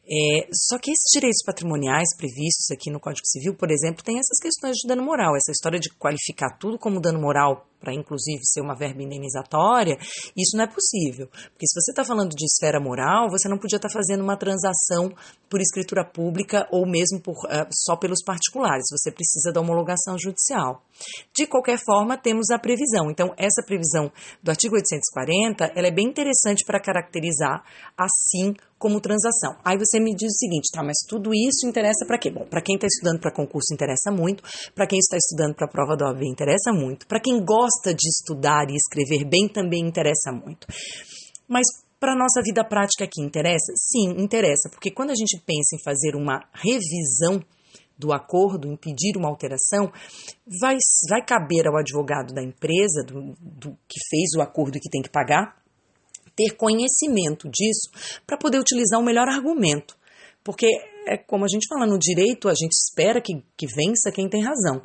É, 0.04 0.48
só 0.52 0.78
que 0.78 0.90
esses 0.90 1.10
direitos 1.12 1.42
patrimoniais 1.44 2.16
previstos 2.16 2.70
aqui 2.70 2.90
no 2.90 3.00
Código 3.00 3.26
Civil, 3.26 3.54
por 3.54 3.70
exemplo, 3.70 4.04
tem 4.04 4.18
essas 4.18 4.38
questões 4.40 4.76
de 4.76 4.88
dano 4.88 5.02
moral, 5.02 5.36
essa 5.36 5.52
história 5.52 5.78
de 5.78 5.90
qualificar 5.98 6.56
tudo 6.58 6.78
como 6.78 7.00
dano 7.00 7.20
moral 7.20 7.66
para 7.82 7.92
inclusive 7.92 8.40
ser 8.44 8.60
uma 8.60 8.76
verba 8.76 9.02
indenizatória, 9.02 9.98
isso 10.36 10.56
não 10.56 10.64
é 10.64 10.68
possível. 10.68 11.26
Porque 11.26 11.66
se 11.66 11.74
você 11.74 11.90
está 11.90 12.04
falando 12.04 12.30
de 12.30 12.44
esfera 12.44 12.78
moral, 12.78 13.28
você 13.28 13.48
não 13.48 13.58
podia 13.58 13.76
estar 13.76 13.88
tá 13.88 13.92
fazendo 13.92 14.22
uma 14.22 14.36
transação 14.36 15.12
por 15.50 15.60
escritura 15.60 16.04
pública 16.04 16.68
ou 16.70 16.86
mesmo 16.86 17.20
por, 17.20 17.32
uh, 17.32 17.66
só 17.72 17.96
pelos 17.96 18.22
particulares, 18.24 18.84
você 18.88 19.10
precisa 19.10 19.50
da 19.52 19.60
homologação 19.60 20.16
judicial. 20.16 20.84
De 21.34 21.46
qualquer 21.46 21.78
forma, 21.84 22.16
temos 22.16 22.50
a 22.50 22.58
previsão. 22.58 23.10
Então, 23.10 23.31
essa 23.36 23.62
previsão 23.64 24.10
do 24.42 24.50
artigo 24.50 24.74
840, 24.74 25.72
ela 25.74 25.88
é 25.88 25.90
bem 25.90 26.06
interessante 26.06 26.64
para 26.64 26.80
caracterizar 26.80 27.64
assim 27.96 28.54
como 28.78 29.00
transação. 29.00 29.56
Aí 29.64 29.78
você 29.78 30.00
me 30.00 30.14
diz 30.14 30.32
o 30.32 30.38
seguinte, 30.38 30.70
tá, 30.72 30.82
mas 30.82 30.96
tudo 31.08 31.32
isso 31.32 31.68
interessa 31.68 32.04
para 32.06 32.18
quê? 32.18 32.30
Bom, 32.30 32.44
para 32.46 32.60
quem 32.60 32.74
está 32.74 32.86
estudando 32.86 33.20
para 33.20 33.32
concurso 33.32 33.72
interessa 33.72 34.10
muito, 34.10 34.42
para 34.74 34.86
quem 34.86 34.98
está 34.98 35.16
estudando 35.16 35.54
para 35.54 35.66
a 35.66 35.70
prova 35.70 35.96
da 35.96 36.06
OAB 36.06 36.22
interessa 36.24 36.72
muito, 36.72 37.06
para 37.06 37.20
quem 37.20 37.44
gosta 37.44 37.94
de 37.94 38.08
estudar 38.08 38.68
e 38.68 38.74
escrever 38.74 39.24
bem 39.24 39.48
também 39.48 39.86
interessa 39.86 40.32
muito. 40.32 40.66
Mas 41.48 41.66
para 42.00 42.14
a 42.14 42.18
nossa 42.18 42.42
vida 42.42 42.64
prática 42.64 43.04
aqui 43.04 43.22
interessa? 43.22 43.72
Sim, 43.76 44.20
interessa, 44.20 44.68
porque 44.68 44.90
quando 44.90 45.10
a 45.10 45.14
gente 45.14 45.40
pensa 45.46 45.76
em 45.76 45.82
fazer 45.84 46.16
uma 46.16 46.42
revisão 46.52 47.40
do 47.98 48.12
acordo, 48.12 48.68
impedir 48.68 49.16
uma 49.16 49.28
alteração, 49.28 49.92
vai, 50.60 50.76
vai 51.08 51.24
caber 51.24 51.66
ao 51.66 51.76
advogado 51.76 52.32
da 52.34 52.42
empresa, 52.42 53.02
do, 53.06 53.34
do 53.40 53.72
que 53.88 54.00
fez 54.10 54.30
o 54.36 54.42
acordo 54.42 54.76
e 54.76 54.80
que 54.80 54.90
tem 54.90 55.02
que 55.02 55.10
pagar, 55.10 55.56
ter 56.34 56.56
conhecimento 56.56 57.48
disso 57.48 57.90
para 58.26 58.38
poder 58.38 58.58
utilizar 58.58 58.98
o 58.98 59.04
melhor 59.04 59.28
argumento. 59.28 59.96
Porque 60.42 60.66
é 61.06 61.16
como 61.16 61.44
a 61.44 61.48
gente 61.48 61.66
fala 61.68 61.86
no 61.86 61.98
direito, 61.98 62.48
a 62.48 62.54
gente 62.54 62.72
espera 62.72 63.20
que, 63.20 63.42
que 63.56 63.66
vença 63.66 64.10
quem 64.12 64.28
tem 64.28 64.42
razão. 64.42 64.82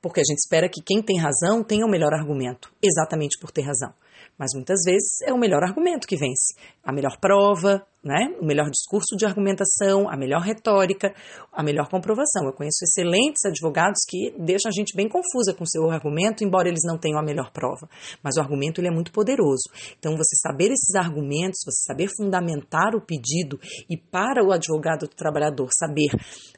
Porque 0.00 0.20
a 0.20 0.24
gente 0.24 0.38
espera 0.38 0.68
que 0.68 0.82
quem 0.82 1.02
tem 1.02 1.18
razão 1.18 1.62
tenha 1.62 1.84
o 1.84 1.90
melhor 1.90 2.12
argumento, 2.14 2.72
exatamente 2.82 3.38
por 3.40 3.50
ter 3.50 3.62
razão. 3.62 3.92
Mas 4.38 4.50
muitas 4.54 4.78
vezes 4.84 5.20
é 5.26 5.32
o 5.32 5.38
melhor 5.38 5.64
argumento 5.64 6.06
que 6.06 6.16
vence, 6.16 6.54
a 6.84 6.92
melhor 6.92 7.18
prova, 7.20 7.84
né? 8.04 8.36
o 8.40 8.44
melhor 8.44 8.70
discurso 8.70 9.16
de 9.16 9.26
argumentação, 9.26 10.08
a 10.08 10.16
melhor 10.16 10.40
retórica, 10.40 11.12
a 11.52 11.62
melhor 11.62 11.88
comprovação. 11.88 12.46
Eu 12.46 12.52
conheço 12.52 12.84
excelentes 12.84 13.44
advogados 13.44 13.98
que 14.08 14.32
deixam 14.38 14.70
a 14.70 14.72
gente 14.72 14.94
bem 14.94 15.08
confusa 15.08 15.52
com 15.52 15.64
o 15.64 15.68
seu 15.68 15.90
argumento, 15.90 16.44
embora 16.44 16.68
eles 16.68 16.82
não 16.84 16.96
tenham 16.96 17.18
a 17.18 17.22
melhor 17.22 17.50
prova. 17.52 17.88
Mas 18.22 18.36
o 18.36 18.40
argumento 18.40 18.80
ele 18.80 18.88
é 18.88 18.92
muito 18.92 19.10
poderoso. 19.10 19.68
Então, 19.98 20.16
você 20.16 20.36
saber 20.40 20.70
esses 20.70 20.94
argumentos, 20.94 21.60
você 21.64 21.82
saber 21.84 22.08
fundamentar 22.16 22.94
o 22.94 23.04
pedido 23.04 23.58
e 23.90 23.96
para 23.96 24.44
o 24.44 24.52
advogado 24.52 25.00
do 25.00 25.14
trabalhador 25.16 25.68
saber 25.72 26.10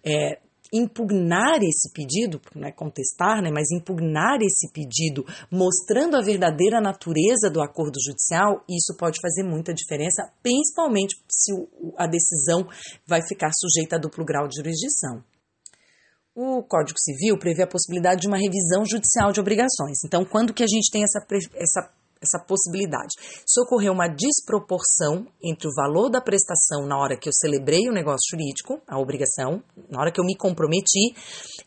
é, 0.04 0.38
impugnar 0.72 1.62
esse 1.62 1.92
pedido, 1.92 2.40
não 2.54 2.68
é 2.68 2.72
contestar, 2.72 3.42
né, 3.42 3.50
mas 3.50 3.70
impugnar 3.70 4.38
esse 4.40 4.70
pedido, 4.72 5.24
mostrando 5.50 6.16
a 6.16 6.22
verdadeira 6.22 6.80
natureza 6.80 7.50
do 7.50 7.60
acordo 7.60 7.98
judicial, 8.04 8.64
isso 8.68 8.96
pode 8.96 9.18
fazer 9.20 9.42
muita 9.42 9.74
diferença, 9.74 10.30
principalmente 10.42 11.16
se 11.28 11.52
a 11.96 12.06
decisão 12.06 12.68
vai 13.06 13.20
ficar 13.26 13.50
sujeita 13.52 13.96
a 13.96 13.98
duplo 13.98 14.24
grau 14.24 14.46
de 14.46 14.56
jurisdição. 14.56 15.22
O 16.34 16.62
Código 16.62 16.98
Civil 16.98 17.36
prevê 17.38 17.64
a 17.64 17.66
possibilidade 17.66 18.20
de 18.22 18.28
uma 18.28 18.38
revisão 18.38 18.84
judicial 18.86 19.32
de 19.32 19.40
obrigações. 19.40 19.98
Então, 20.04 20.24
quando 20.24 20.54
que 20.54 20.62
a 20.62 20.66
gente 20.66 20.90
tem 20.90 21.02
essa, 21.02 21.20
essa 21.54 21.92
essa 22.20 22.38
possibilidade. 22.38 23.14
Se 23.46 23.60
ocorreu 23.62 23.92
uma 23.92 24.08
desproporção 24.08 25.26
entre 25.42 25.68
o 25.68 25.74
valor 25.74 26.10
da 26.10 26.20
prestação 26.20 26.86
na 26.86 26.98
hora 26.98 27.16
que 27.16 27.28
eu 27.28 27.32
celebrei 27.32 27.88
o 27.88 27.92
negócio 27.92 28.30
jurídico, 28.30 28.80
a 28.86 28.98
obrigação, 28.98 29.62
na 29.88 30.00
hora 30.00 30.12
que 30.12 30.20
eu 30.20 30.24
me 30.24 30.36
comprometi, 30.36 31.14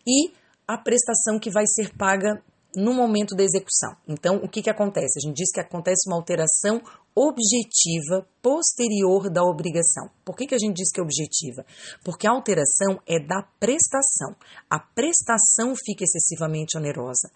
e 0.06 0.32
a 0.68 0.78
prestação 0.78 1.40
que 1.40 1.52
vai 1.52 1.66
ser 1.66 1.96
paga 1.98 2.42
no 2.76 2.94
momento 2.94 3.36
da 3.36 3.44
execução. 3.44 3.96
Então, 4.08 4.38
o 4.38 4.50
que, 4.50 4.62
que 4.62 4.70
acontece? 4.70 5.20
A 5.20 5.28
gente 5.28 5.38
diz 5.38 5.52
que 5.52 5.60
acontece 5.60 6.10
uma 6.10 6.18
alteração 6.18 6.82
objetiva 7.16 8.28
posterior 8.42 9.30
da 9.30 9.44
obrigação. 9.44 10.10
Por 10.26 10.36
que, 10.36 10.48
que 10.48 10.56
a 10.56 10.58
gente 10.58 10.78
diz 10.78 10.92
que 10.92 11.00
é 11.00 11.04
objetiva? 11.04 11.64
Porque 12.04 12.28
a 12.28 12.32
alteração 12.32 13.00
é 13.08 13.20
da 13.20 13.44
prestação. 13.60 14.36
A 14.70 14.80
prestação 14.80 15.76
fica 15.76 16.04
excessivamente 16.04 16.76
onerosa. 16.76 17.30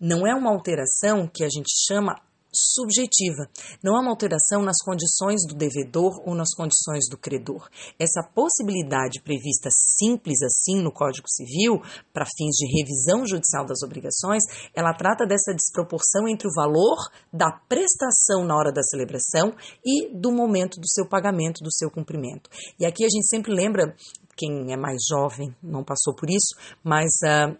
Não 0.00 0.24
é 0.26 0.32
uma 0.32 0.52
alteração 0.52 1.26
que 1.26 1.42
a 1.42 1.48
gente 1.48 1.70
chama 1.88 2.14
subjetiva. 2.56 3.48
Não 3.82 3.96
há 3.96 4.00
uma 4.00 4.10
alteração 4.10 4.62
nas 4.62 4.76
condições 4.84 5.42
do 5.46 5.54
devedor 5.54 6.22
ou 6.26 6.34
nas 6.34 6.54
condições 6.54 7.08
do 7.10 7.18
credor. 7.18 7.68
Essa 7.98 8.22
possibilidade 8.22 9.20
prevista 9.22 9.68
simples 9.70 10.42
assim 10.42 10.82
no 10.82 10.92
Código 10.92 11.28
Civil, 11.28 11.80
para 12.12 12.24
fins 12.24 12.56
de 12.56 12.66
revisão 12.78 13.26
judicial 13.26 13.64
das 13.64 13.82
obrigações, 13.82 14.42
ela 14.74 14.94
trata 14.94 15.26
dessa 15.26 15.54
desproporção 15.54 16.26
entre 16.28 16.48
o 16.48 16.54
valor 16.54 16.96
da 17.32 17.50
prestação 17.68 18.44
na 18.44 18.56
hora 18.56 18.72
da 18.72 18.82
celebração 18.82 19.54
e 19.84 20.08
do 20.14 20.32
momento 20.32 20.80
do 20.80 20.88
seu 20.88 21.06
pagamento, 21.06 21.62
do 21.62 21.72
seu 21.72 21.90
cumprimento. 21.90 22.50
E 22.78 22.86
aqui 22.86 23.04
a 23.04 23.08
gente 23.08 23.28
sempre 23.28 23.52
lembra 23.52 23.94
quem 24.36 24.72
é 24.72 24.76
mais 24.76 24.98
jovem 25.08 25.54
não 25.62 25.82
passou 25.82 26.14
por 26.14 26.28
isso, 26.28 26.54
mas 26.84 27.06
uh, 27.24 27.56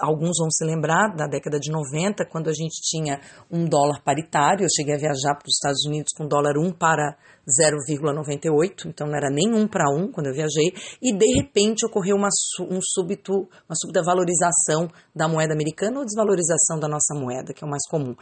alguns 0.00 0.38
vão 0.38 0.50
se 0.50 0.64
lembrar 0.64 1.14
da 1.14 1.26
década 1.26 1.58
de 1.58 1.70
90, 1.70 2.24
quando 2.26 2.48
a 2.48 2.52
gente 2.52 2.80
tinha 2.82 3.20
um 3.50 3.64
dólar 3.64 4.02
paritário. 4.04 4.64
Eu 4.64 4.68
cheguei 4.74 4.94
a 4.94 4.98
viajar 4.98 5.34
para 5.34 5.46
os 5.46 5.56
Estados 5.56 5.84
Unidos 5.86 6.12
com 6.16 6.26
dólar 6.26 6.58
1 6.58 6.72
para 6.72 7.16
0,98, 7.50 8.86
então 8.86 9.06
não 9.06 9.16
era 9.16 9.30
nem 9.30 9.52
1 9.52 9.68
para 9.68 9.90
1 9.90 10.12
quando 10.12 10.26
eu 10.28 10.34
viajei, 10.34 10.72
e 11.02 11.12
de 11.16 11.26
repente 11.36 11.84
ocorreu 11.86 12.16
uma, 12.16 12.28
um 12.60 12.78
súbito, 12.82 13.32
uma 13.32 13.74
súbita 13.74 14.02
valorização 14.02 14.88
da 15.14 15.28
moeda 15.28 15.52
americana 15.52 15.98
ou 15.98 16.04
desvalorização 16.04 16.78
da 16.78 16.88
nossa 16.88 17.14
moeda, 17.14 17.52
que 17.52 17.64
é 17.64 17.66
o 17.66 17.70
mais 17.70 17.86
comum. 17.88 18.14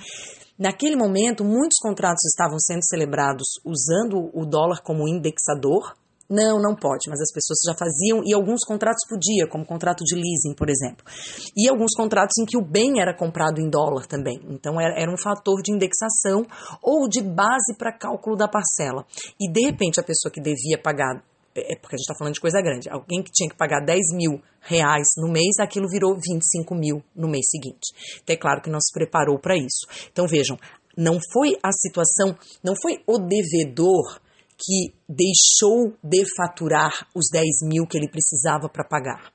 Naquele 0.58 0.96
momento, 0.96 1.44
muitos 1.44 1.78
contratos 1.80 2.24
estavam 2.24 2.58
sendo 2.58 2.84
celebrados 2.84 3.46
usando 3.64 4.30
o 4.32 4.44
dólar 4.46 4.82
como 4.82 5.08
indexador, 5.08 5.94
não, 6.28 6.60
não 6.60 6.76
pode, 6.76 7.08
mas 7.08 7.20
as 7.20 7.32
pessoas 7.32 7.58
já 7.66 7.74
faziam 7.74 8.22
e 8.24 8.34
alguns 8.34 8.60
contratos 8.64 9.06
podia, 9.08 9.48
como 9.48 9.64
contrato 9.64 10.04
de 10.04 10.14
leasing, 10.14 10.54
por 10.54 10.68
exemplo. 10.68 11.04
E 11.56 11.68
alguns 11.68 11.94
contratos 11.96 12.36
em 12.38 12.44
que 12.44 12.58
o 12.58 12.62
bem 12.62 13.00
era 13.00 13.16
comprado 13.16 13.60
em 13.60 13.70
dólar 13.70 14.06
também. 14.06 14.38
Então 14.50 14.78
era, 14.78 15.00
era 15.00 15.10
um 15.10 15.16
fator 15.16 15.62
de 15.62 15.72
indexação 15.72 16.46
ou 16.82 17.08
de 17.08 17.22
base 17.22 17.74
para 17.78 17.96
cálculo 17.96 18.36
da 18.36 18.46
parcela. 18.46 19.06
E 19.40 19.50
de 19.50 19.62
repente 19.62 19.98
a 19.98 20.02
pessoa 20.02 20.30
que 20.30 20.40
devia 20.40 20.78
pagar 20.82 21.22
é, 21.54 21.72
é 21.72 21.76
porque 21.76 21.96
a 21.96 21.98
gente 21.98 22.04
está 22.04 22.14
falando 22.14 22.34
de 22.34 22.40
coisa 22.40 22.60
grande. 22.60 22.90
Alguém 22.90 23.22
que 23.22 23.32
tinha 23.32 23.48
que 23.48 23.56
pagar 23.56 23.84
10 23.84 23.98
mil 24.12 24.40
reais 24.60 25.06
no 25.16 25.32
mês, 25.32 25.58
aquilo 25.58 25.88
virou 25.88 26.14
25 26.14 26.74
mil 26.74 27.02
no 27.16 27.28
mês 27.28 27.46
seguinte. 27.48 27.94
Então 28.22 28.34
é 28.34 28.38
claro 28.38 28.60
que 28.60 28.70
não 28.70 28.80
se 28.80 28.92
preparou 28.92 29.38
para 29.38 29.56
isso. 29.56 29.86
Então 30.12 30.26
vejam, 30.26 30.58
não 30.96 31.18
foi 31.32 31.56
a 31.62 31.72
situação, 31.72 32.36
não 32.62 32.74
foi 32.80 33.02
o 33.06 33.18
devedor 33.18 34.20
que 34.58 34.92
deixou 35.08 35.94
de 36.02 36.24
faturar 36.36 37.06
os 37.14 37.28
10 37.30 37.46
mil 37.62 37.86
que 37.86 37.96
ele 37.96 38.10
precisava 38.10 38.68
para 38.68 38.84
pagar. 38.84 39.32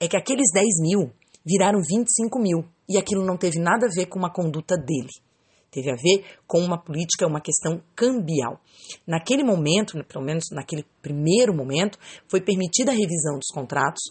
É 0.00 0.08
que 0.08 0.16
aqueles 0.16 0.50
10 0.52 0.66
mil 0.80 1.12
viraram 1.44 1.80
25 1.80 2.38
mil 2.38 2.64
e 2.88 2.96
aquilo 2.96 3.24
não 3.24 3.36
teve 3.36 3.58
nada 3.58 3.86
a 3.86 3.94
ver 3.94 4.06
com 4.06 4.18
uma 4.18 4.32
conduta 4.32 4.76
dele. 4.76 5.10
Teve 5.70 5.90
a 5.90 5.96
ver 5.96 6.24
com 6.46 6.60
uma 6.60 6.78
política, 6.78 7.26
uma 7.26 7.40
questão 7.40 7.82
cambial. 7.96 8.60
Naquele 9.06 9.42
momento, 9.42 10.02
pelo 10.04 10.24
menos 10.24 10.44
naquele 10.52 10.84
primeiro 11.02 11.52
momento, 11.52 11.98
foi 12.28 12.40
permitida 12.40 12.92
a 12.92 12.94
revisão 12.94 13.34
dos 13.34 13.50
contratos 13.52 14.02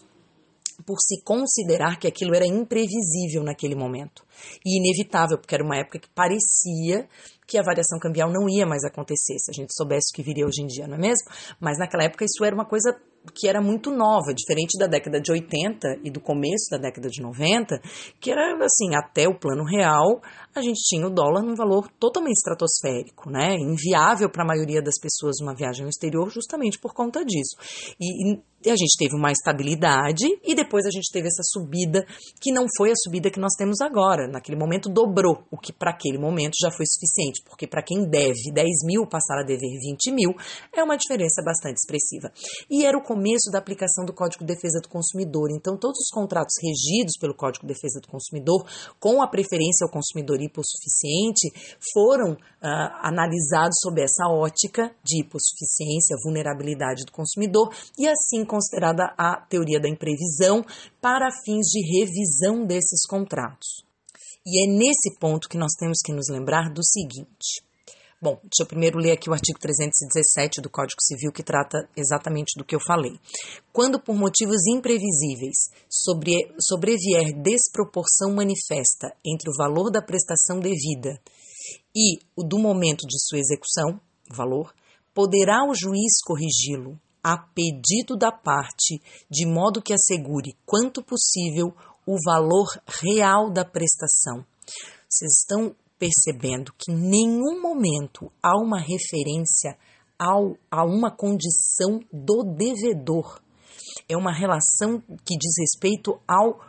por 0.86 0.96
se 1.00 1.22
considerar 1.22 1.98
que 1.98 2.06
aquilo 2.06 2.34
era 2.34 2.46
imprevisível 2.46 3.42
naquele 3.42 3.74
momento 3.74 4.24
e 4.64 4.78
inevitável, 4.78 5.38
porque 5.38 5.54
era 5.54 5.64
uma 5.64 5.76
época 5.76 5.98
que 5.98 6.08
parecia 6.08 7.08
que 7.46 7.58
a 7.58 7.62
variação 7.62 7.98
cambial 7.98 8.32
não 8.32 8.48
ia 8.48 8.66
mais 8.66 8.84
acontecer, 8.84 9.38
se 9.38 9.50
a 9.50 9.54
gente 9.54 9.74
soubesse 9.74 10.12
o 10.12 10.16
que 10.16 10.22
viria 10.22 10.46
hoje 10.46 10.62
em 10.62 10.66
dia, 10.66 10.86
não 10.86 10.96
é 10.96 11.00
mesmo? 11.00 11.28
Mas 11.60 11.78
naquela 11.78 12.04
época 12.04 12.24
isso 12.24 12.44
era 12.44 12.54
uma 12.54 12.64
coisa 12.64 12.96
que 13.32 13.48
era 13.48 13.60
muito 13.60 13.90
nova, 13.90 14.34
diferente 14.34 14.78
da 14.78 14.86
década 14.86 15.20
de 15.20 15.32
80 15.32 16.00
e 16.02 16.10
do 16.10 16.20
começo 16.20 16.68
da 16.70 16.76
década 16.76 17.08
de 17.08 17.22
90, 17.22 17.80
que 18.20 18.30
era 18.30 18.54
assim, 18.62 18.94
até 18.94 19.26
o 19.26 19.38
plano 19.38 19.64
real, 19.64 20.20
a 20.54 20.60
gente 20.60 20.80
tinha 20.82 21.06
o 21.06 21.10
dólar 21.10 21.42
num 21.42 21.54
valor 21.54 21.88
totalmente 21.98 22.36
estratosférico, 22.36 23.30
né? 23.30 23.54
Inviável 23.54 24.28
para 24.28 24.44
a 24.44 24.46
maioria 24.46 24.82
das 24.82 24.98
pessoas 25.00 25.40
uma 25.40 25.54
viagem 25.54 25.84
ao 25.84 25.88
exterior 25.88 26.28
justamente 26.30 26.78
por 26.78 26.92
conta 26.92 27.24
disso. 27.24 27.56
E, 27.98 28.34
e 28.34 28.42
a 28.70 28.76
gente 28.76 28.96
teve 28.98 29.14
uma 29.14 29.30
estabilidade 29.30 30.26
e 30.42 30.54
depois 30.54 30.84
a 30.86 30.90
gente 30.90 31.10
teve 31.12 31.28
essa 31.28 31.42
subida 31.42 32.04
que 32.40 32.52
não 32.52 32.66
foi 32.76 32.90
a 32.90 32.96
subida 32.96 33.30
que 33.30 33.40
nós 33.40 33.54
temos 33.56 33.80
agora. 33.80 34.28
Naquele 34.28 34.58
momento 34.58 34.88
dobrou, 34.88 35.44
o 35.50 35.58
que 35.58 35.72
para 35.72 35.90
aquele 35.90 36.18
momento 36.18 36.54
já 36.60 36.70
foi 36.70 36.86
suficiente, 36.86 37.42
porque 37.44 37.66
para 37.66 37.82
quem 37.82 38.08
deve 38.08 38.52
10 38.52 38.66
mil 38.84 39.06
passar 39.06 39.40
a 39.40 39.44
dever 39.44 39.78
20 39.80 40.12
mil 40.12 40.34
é 40.72 40.82
uma 40.82 40.96
diferença 40.96 41.42
bastante 41.44 41.78
expressiva. 41.78 42.32
E 42.70 42.84
era 42.84 42.96
o 42.96 43.02
começo 43.02 43.50
da 43.50 43.58
aplicação 43.58 44.04
do 44.04 44.12
Código 44.12 44.44
de 44.44 44.54
Defesa 44.54 44.80
do 44.80 44.88
Consumidor. 44.88 45.50
Então, 45.50 45.76
todos 45.78 45.98
os 45.98 46.10
contratos 46.10 46.54
regidos 46.62 47.14
pelo 47.18 47.34
Código 47.34 47.66
de 47.66 47.74
Defesa 47.74 48.00
do 48.00 48.08
Consumidor, 48.08 48.66
com 48.98 49.22
a 49.22 49.28
preferência 49.28 49.84
ao 49.84 49.90
consumidor 49.90 50.40
hipossuficiente, 50.40 51.50
foram 51.92 52.36
uh, 52.64 52.96
analisados 53.02 53.76
sob 53.82 54.00
essa 54.00 54.26
ótica 54.28 54.90
de 55.04 55.20
hipossuficiência, 55.20 56.16
vulnerabilidade 56.24 57.04
do 57.04 57.12
consumidor 57.12 57.70
e 57.98 58.08
assim 58.08 58.44
considerada 58.44 59.14
a 59.18 59.36
teoria 59.36 59.78
da 59.78 59.88
imprevisão 59.88 60.64
para 61.00 61.28
fins 61.44 61.66
de 61.66 61.80
revisão 61.98 62.64
desses 62.64 63.06
contratos. 63.06 63.84
E 64.46 64.64
é 64.64 64.66
nesse 64.66 65.18
ponto 65.18 65.48
que 65.48 65.58
nós 65.58 65.72
temos 65.78 65.98
que 66.04 66.12
nos 66.12 66.28
lembrar 66.30 66.70
do 66.72 66.84
seguinte. 66.84 67.62
Bom, 68.20 68.38
deixa 68.42 68.62
eu 68.62 68.66
primeiro 68.66 68.98
ler 68.98 69.12
aqui 69.12 69.28
o 69.28 69.34
artigo 69.34 69.58
317 69.58 70.62
do 70.62 70.70
Código 70.70 71.02
Civil, 71.02 71.30
que 71.30 71.42
trata 71.42 71.86
exatamente 71.94 72.56
do 72.56 72.64
que 72.64 72.74
eu 72.74 72.80
falei. 72.80 73.12
Quando 73.70 74.00
por 74.00 74.14
motivos 74.14 74.66
imprevisíveis 74.66 75.68
sobre, 75.90 76.32
sobrevier 76.58 77.34
desproporção 77.42 78.32
manifesta 78.34 79.14
entre 79.22 79.50
o 79.50 79.56
valor 79.58 79.90
da 79.90 80.00
prestação 80.00 80.58
devida 80.58 81.20
e 81.94 82.18
o 82.36 82.42
do 82.42 82.58
momento 82.58 83.06
de 83.06 83.18
sua 83.20 83.38
execução, 83.38 84.00
valor, 84.30 84.74
poderá 85.14 85.64
o 85.68 85.74
juiz 85.74 86.20
corrigi-lo 86.24 86.98
a 87.22 87.38
pedido 87.38 88.16
da 88.16 88.30
parte, 88.30 89.00
de 89.30 89.46
modo 89.46 89.80
que 89.80 89.94
assegure, 89.94 90.54
quanto 90.66 91.02
possível, 91.02 91.74
o 92.06 92.16
valor 92.22 92.66
real 92.86 93.50
da 93.50 93.64
prestação. 93.64 94.44
Vocês 95.08 95.38
estão 95.40 95.74
percebendo 95.98 96.72
que 96.76 96.92
em 96.92 96.96
nenhum 96.96 97.62
momento 97.62 98.30
há 98.42 98.58
uma 98.58 98.78
referência 98.78 99.78
ao, 100.18 100.56
a 100.70 100.84
uma 100.84 101.10
condição 101.10 102.00
do 102.12 102.44
devedor. 102.44 103.40
É 104.08 104.16
uma 104.16 104.32
relação 104.32 105.00
que 105.24 105.38
diz 105.38 105.54
respeito 105.58 106.20
ao 106.28 106.60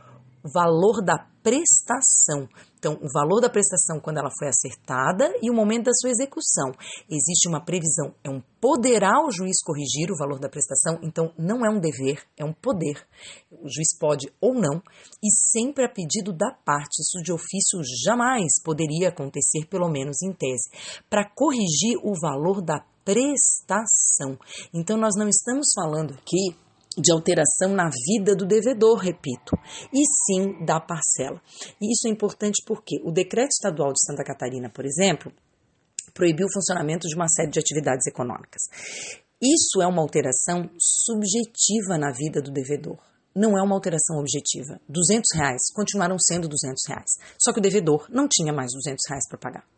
valor 0.54 1.04
da 1.04 1.18
prestação. 1.46 2.50
Então, 2.80 2.94
o 3.02 3.08
valor 3.14 3.40
da 3.40 3.50
prestação 3.50 4.00
quando 4.00 4.18
ela 4.18 4.32
foi 4.38 4.48
acertada 4.48 5.32
e 5.42 5.50
o 5.50 5.54
momento 5.54 5.86
da 5.86 5.92
sua 5.94 6.10
execução. 6.10 6.72
Existe 7.10 7.48
uma 7.48 7.64
previsão, 7.64 8.14
é 8.24 8.30
um 8.30 8.42
poderá 8.60 9.24
o 9.24 9.32
juiz 9.32 9.62
corrigir 9.64 10.12
o 10.12 10.18
valor 10.18 10.40
da 10.40 10.50
prestação, 10.50 11.00
então 11.04 11.32
não 11.38 11.66
é 11.66 11.70
um 11.70 11.80
dever, 11.80 12.24
é 12.36 12.44
um 12.44 12.54
poder. 12.54 13.08
O 13.52 13.70
juiz 13.70 13.96
pode 14.00 14.32
ou 14.42 14.54
não, 14.56 14.82
e 15.24 15.30
sempre 15.32 15.86
a 15.86 15.90
pedido 15.90 16.34
da 16.34 16.52
parte. 16.52 17.00
Isso 17.00 17.24
de 17.24 17.32
ofício 17.32 17.80
jamais 18.04 18.62
poderia 18.64 19.10
acontecer, 19.10 19.68
pelo 19.70 19.90
menos 19.90 20.22
em 20.24 20.34
tese, 20.34 20.70
para 21.10 21.30
corrigir 21.30 21.98
o 22.04 22.14
valor 22.20 22.62
da 22.62 22.84
prestação. 23.04 24.38
Então, 24.74 24.98
nós 24.98 25.14
não 25.16 25.28
estamos 25.28 25.68
falando 25.76 26.16
aqui 26.16 26.56
de 26.98 27.12
alteração 27.12 27.70
na 27.70 27.90
vida 28.08 28.36
do 28.36 28.46
devedor, 28.46 28.98
repito, 28.98 29.58
e 29.94 30.04
sim 30.26 30.66
da 30.66 30.80
parcela. 30.80 31.42
E 31.82 31.92
isso 31.92 32.08
é 32.08 32.12
importante 32.12 32.64
porque 32.66 33.02
o 33.04 33.12
decreto 33.12 33.52
estadual 33.52 33.92
de 33.92 34.04
Santa 34.06 34.24
Catarina, 34.24 34.70
por 34.70 34.86
exemplo, 34.86 35.32
proibiu 36.14 36.48
o 36.48 36.54
funcionamento 36.54 37.08
de 37.08 37.16
uma 37.16 37.28
série 37.28 37.52
de 37.52 37.60
atividades 37.60 38.08
econômicas. 38.08 38.64
Isso 39.42 39.82
é 39.82 39.88
uma 39.88 40.02
alteração 40.02 40.70
subjetiva 40.80 41.98
na 41.98 42.12
vida 42.12 42.42
do 42.42 42.52
devedor. 42.52 42.98
Não 43.36 43.58
é 43.58 43.62
uma 43.62 43.76
alteração 43.76 44.18
objetiva. 44.18 44.80
200 44.88 45.28
reais 45.36 45.62
continuaram 45.74 46.18
sendo 46.18 46.48
200 46.48 46.82
reais. 46.88 47.12
Só 47.38 47.52
que 47.52 47.60
o 47.60 47.62
devedor 47.62 48.08
não 48.10 48.30
tinha 48.30 48.54
mais 48.54 48.72
200 48.72 49.04
reais 49.10 49.28
para 49.28 49.38
pagar. 49.38 49.75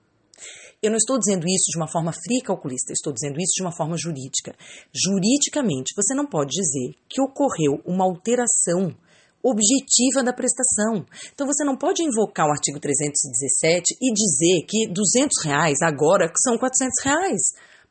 Eu 0.88 0.92
não 0.92 0.98
estou 0.98 1.20
dizendo 1.20 1.46
isso 1.46 1.70
de 1.70 1.78
uma 1.78 1.92
forma 1.92 2.14
fria 2.14 2.42
calculista, 2.42 2.94
estou 2.94 3.12
dizendo 3.12 3.36
isso 3.42 3.52
de 3.58 3.62
uma 3.62 3.76
forma 3.76 3.98
jurídica. 3.98 4.56
Juridicamente, 4.96 5.94
você 5.94 6.16
não 6.16 6.26
pode 6.26 6.52
dizer 6.52 6.96
que 7.10 7.22
ocorreu 7.22 7.82
uma 7.86 8.06
alteração 8.06 8.96
objetiva 9.44 10.24
da 10.24 10.32
prestação. 10.32 11.06
Então 11.34 11.46
você 11.46 11.66
não 11.66 11.76
pode 11.76 12.02
invocar 12.04 12.48
o 12.48 12.52
artigo 12.52 12.80
317 12.80 13.98
e 14.02 14.14
dizer 14.14 14.66
que 14.66 14.88
200 14.88 15.44
reais 15.44 15.82
agora 15.82 16.32
são 16.42 16.58
400 16.58 17.04
reais. 17.04 17.42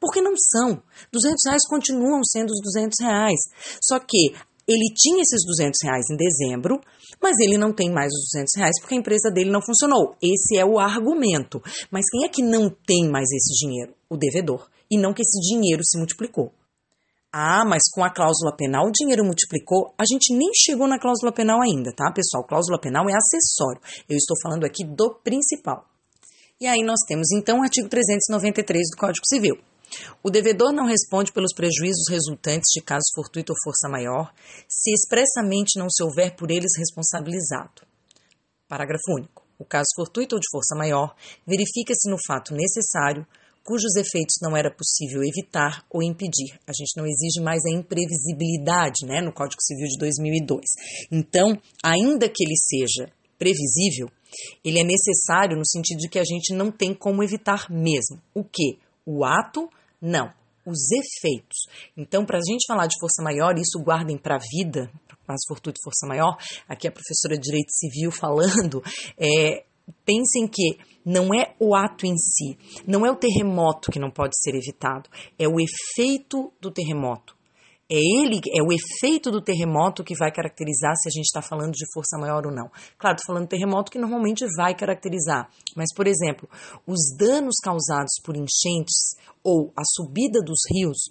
Porque 0.00 0.22
não 0.22 0.32
são. 0.34 0.82
200 1.12 1.36
reais 1.48 1.68
continuam 1.68 2.24
sendo 2.24 2.48
os 2.50 2.60
200 2.62 2.96
reais. 3.02 3.40
Só 3.82 3.98
que 3.98 4.32
ele 4.66 4.88
tinha 4.96 5.20
esses 5.20 5.44
200 5.44 5.78
reais 5.84 6.06
em 6.10 6.16
dezembro, 6.16 6.80
mas 7.22 7.36
ele 7.40 7.58
não 7.58 7.72
tem 7.72 7.90
mais 7.90 8.12
os 8.12 8.30
200 8.32 8.56
reais 8.56 8.80
porque 8.80 8.94
a 8.94 8.98
empresa 8.98 9.30
dele 9.30 9.50
não 9.50 9.60
funcionou. 9.60 10.14
Esse 10.22 10.56
é 10.58 10.64
o 10.64 10.78
argumento. 10.78 11.60
Mas 11.90 12.04
quem 12.10 12.24
é 12.24 12.28
que 12.28 12.42
não 12.42 12.70
tem 12.70 13.08
mais 13.10 13.26
esse 13.30 13.64
dinheiro? 13.64 13.94
O 14.08 14.16
devedor. 14.16 14.68
E 14.90 14.98
não 14.98 15.12
que 15.12 15.22
esse 15.22 15.40
dinheiro 15.40 15.82
se 15.84 15.98
multiplicou. 15.98 16.52
Ah, 17.32 17.64
mas 17.66 17.82
com 17.92 18.02
a 18.04 18.10
cláusula 18.10 18.56
penal 18.56 18.86
o 18.86 18.92
dinheiro 18.92 19.24
multiplicou. 19.24 19.92
A 19.98 20.04
gente 20.10 20.32
nem 20.32 20.50
chegou 20.54 20.86
na 20.86 20.98
cláusula 20.98 21.32
penal 21.32 21.60
ainda, 21.60 21.92
tá, 21.92 22.10
pessoal? 22.12 22.44
Cláusula 22.44 22.80
penal 22.80 23.04
é 23.10 23.12
acessório. 23.14 23.80
Eu 24.08 24.16
estou 24.16 24.36
falando 24.42 24.64
aqui 24.64 24.84
do 24.84 25.14
principal. 25.22 25.84
E 26.60 26.66
aí 26.66 26.82
nós 26.82 27.00
temos 27.06 27.30
então 27.32 27.58
o 27.58 27.62
artigo 27.62 27.88
393 27.88 28.90
do 28.90 28.96
Código 28.96 29.26
Civil. 29.26 29.58
O 30.22 30.30
devedor 30.30 30.72
não 30.72 30.86
responde 30.86 31.32
pelos 31.32 31.54
prejuízos 31.54 32.08
resultantes 32.10 32.70
de 32.74 32.82
caso 32.82 33.04
fortuito 33.14 33.52
ou 33.52 33.58
força 33.62 33.88
maior, 33.88 34.32
se 34.68 34.90
expressamente 34.92 35.78
não 35.78 35.88
se 35.90 36.02
houver 36.02 36.34
por 36.34 36.50
eles 36.50 36.72
responsabilizado. 36.76 37.82
Parágrafo 38.68 39.12
único. 39.16 39.44
O 39.58 39.64
caso 39.64 39.86
fortuito 39.94 40.34
ou 40.34 40.40
de 40.40 40.48
força 40.50 40.74
maior 40.76 41.14
verifica-se 41.46 42.10
no 42.10 42.16
fato 42.26 42.54
necessário, 42.54 43.26
cujos 43.64 43.96
efeitos 43.96 44.36
não 44.42 44.56
era 44.56 44.70
possível 44.70 45.22
evitar 45.24 45.84
ou 45.90 46.02
impedir. 46.02 46.58
A 46.66 46.72
gente 46.72 46.96
não 46.96 47.06
exige 47.06 47.40
mais 47.42 47.64
a 47.64 47.74
imprevisibilidade 47.74 49.06
né, 49.06 49.20
no 49.20 49.32
Código 49.32 49.60
Civil 49.62 49.88
de 49.88 49.98
2002. 49.98 50.60
Então, 51.10 51.58
ainda 51.82 52.28
que 52.28 52.44
ele 52.44 52.54
seja 52.56 53.10
previsível, 53.38 54.08
ele 54.64 54.78
é 54.78 54.84
necessário 54.84 55.56
no 55.56 55.66
sentido 55.66 55.98
de 55.98 56.08
que 56.08 56.18
a 56.18 56.24
gente 56.24 56.54
não 56.54 56.70
tem 56.70 56.94
como 56.94 57.22
evitar 57.22 57.70
mesmo. 57.70 58.20
O 58.34 58.44
que? 58.44 58.78
O 59.06 59.24
ato, 59.24 59.70
não. 60.02 60.32
Os 60.66 60.90
efeitos. 60.90 61.68
Então, 61.96 62.26
para 62.26 62.38
a 62.38 62.42
gente 62.44 62.66
falar 62.66 62.88
de 62.88 62.98
força 62.98 63.22
maior, 63.22 63.56
isso 63.56 63.80
guardem 63.82 64.18
para 64.18 64.34
a 64.34 64.40
vida, 64.40 64.90
quase 65.24 65.46
fortuito 65.46 65.78
força 65.82 66.06
maior, 66.08 66.36
aqui 66.68 66.88
a 66.88 66.92
professora 66.92 67.36
de 67.36 67.42
Direito 67.42 67.70
Civil 67.70 68.10
falando, 68.10 68.82
é, 69.16 69.64
pensem 70.04 70.48
que 70.48 70.78
não 71.04 71.32
é 71.32 71.54
o 71.60 71.76
ato 71.76 72.04
em 72.04 72.16
si, 72.16 72.58
não 72.86 73.06
é 73.06 73.10
o 73.10 73.16
terremoto 73.16 73.92
que 73.92 74.00
não 74.00 74.10
pode 74.10 74.34
ser 74.40 74.56
evitado, 74.56 75.08
é 75.38 75.46
o 75.46 75.58
efeito 75.60 76.52
do 76.60 76.70
terremoto. 76.72 77.35
É 77.88 77.94
ele, 77.94 78.40
é 78.52 78.62
o 78.62 78.72
efeito 78.72 79.30
do 79.30 79.40
terremoto 79.40 80.02
que 80.02 80.16
vai 80.16 80.32
caracterizar 80.32 80.94
se 80.96 81.08
a 81.08 81.12
gente 81.12 81.26
está 81.26 81.40
falando 81.40 81.72
de 81.72 81.86
força 81.94 82.18
maior 82.18 82.44
ou 82.44 82.52
não. 82.52 82.68
Claro, 82.98 83.16
estou 83.16 83.32
falando 83.32 83.48
terremoto 83.48 83.92
que 83.92 83.98
normalmente 83.98 84.44
vai 84.56 84.74
caracterizar, 84.74 85.48
mas, 85.76 85.94
por 85.94 86.06
exemplo, 86.08 86.48
os 86.84 87.16
danos 87.16 87.54
causados 87.62 88.14
por 88.24 88.36
enchentes 88.36 89.14
ou 89.42 89.72
a 89.76 89.82
subida 89.84 90.40
dos 90.40 90.58
rios 90.74 91.08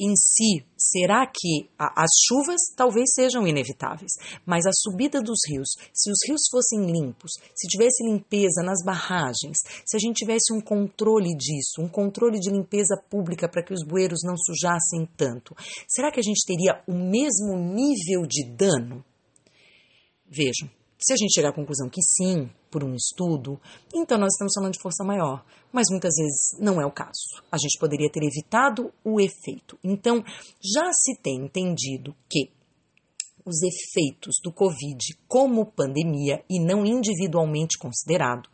em 0.00 0.14
si, 0.16 0.64
será 0.76 1.24
que 1.26 1.70
a, 1.78 2.02
as 2.02 2.10
chuvas 2.26 2.60
talvez 2.76 3.12
sejam 3.14 3.46
inevitáveis, 3.46 4.12
mas 4.44 4.66
a 4.66 4.70
subida 4.72 5.20
dos 5.20 5.38
rios, 5.48 5.68
se 5.92 6.10
os 6.10 6.18
rios 6.26 6.42
fossem 6.50 6.90
limpos, 6.90 7.32
se 7.54 7.68
tivesse 7.68 8.04
limpeza 8.04 8.62
nas 8.62 8.84
barragens, 8.84 9.58
se 9.86 9.96
a 9.96 10.00
gente 10.00 10.16
tivesse 10.16 10.52
um 10.52 10.60
controle 10.60 11.34
disso, 11.36 11.80
um 11.80 11.88
controle 11.88 12.40
de 12.40 12.50
limpeza 12.50 12.96
pública 13.08 13.48
para 13.48 13.62
que 13.62 13.72
os 13.72 13.86
bueiros 13.86 14.20
não 14.24 14.34
sujassem 14.36 15.08
tanto, 15.16 15.54
será 15.88 16.10
que 16.10 16.20
a 16.20 16.24
gente 16.24 16.44
teria 16.44 16.82
o 16.88 16.92
mesmo 16.92 17.56
nível 17.56 18.26
de 18.26 18.44
dano? 18.50 19.04
Vejam, 20.26 20.68
se 21.04 21.12
a 21.12 21.16
gente 21.16 21.34
chegar 21.34 21.50
à 21.50 21.52
conclusão 21.52 21.86
que 21.90 22.00
sim, 22.00 22.50
por 22.70 22.82
um 22.82 22.94
estudo, 22.94 23.60
então 23.94 24.16
nós 24.16 24.32
estamos 24.32 24.54
falando 24.54 24.72
de 24.72 24.80
força 24.80 25.04
maior. 25.04 25.44
Mas 25.70 25.84
muitas 25.90 26.14
vezes 26.16 26.56
não 26.58 26.80
é 26.80 26.86
o 26.86 26.90
caso. 26.90 27.42
A 27.52 27.58
gente 27.58 27.78
poderia 27.78 28.10
ter 28.10 28.22
evitado 28.24 28.90
o 29.04 29.20
efeito. 29.20 29.78
Então, 29.84 30.24
já 30.62 30.90
se 30.92 31.14
tem 31.20 31.44
entendido 31.44 32.16
que 32.26 32.50
os 33.44 33.56
efeitos 33.62 34.36
do 34.42 34.50
Covid 34.50 34.98
como 35.28 35.66
pandemia 35.66 36.42
e 36.48 36.58
não 36.58 36.84
individualmente 36.86 37.78
considerado, 37.78 38.48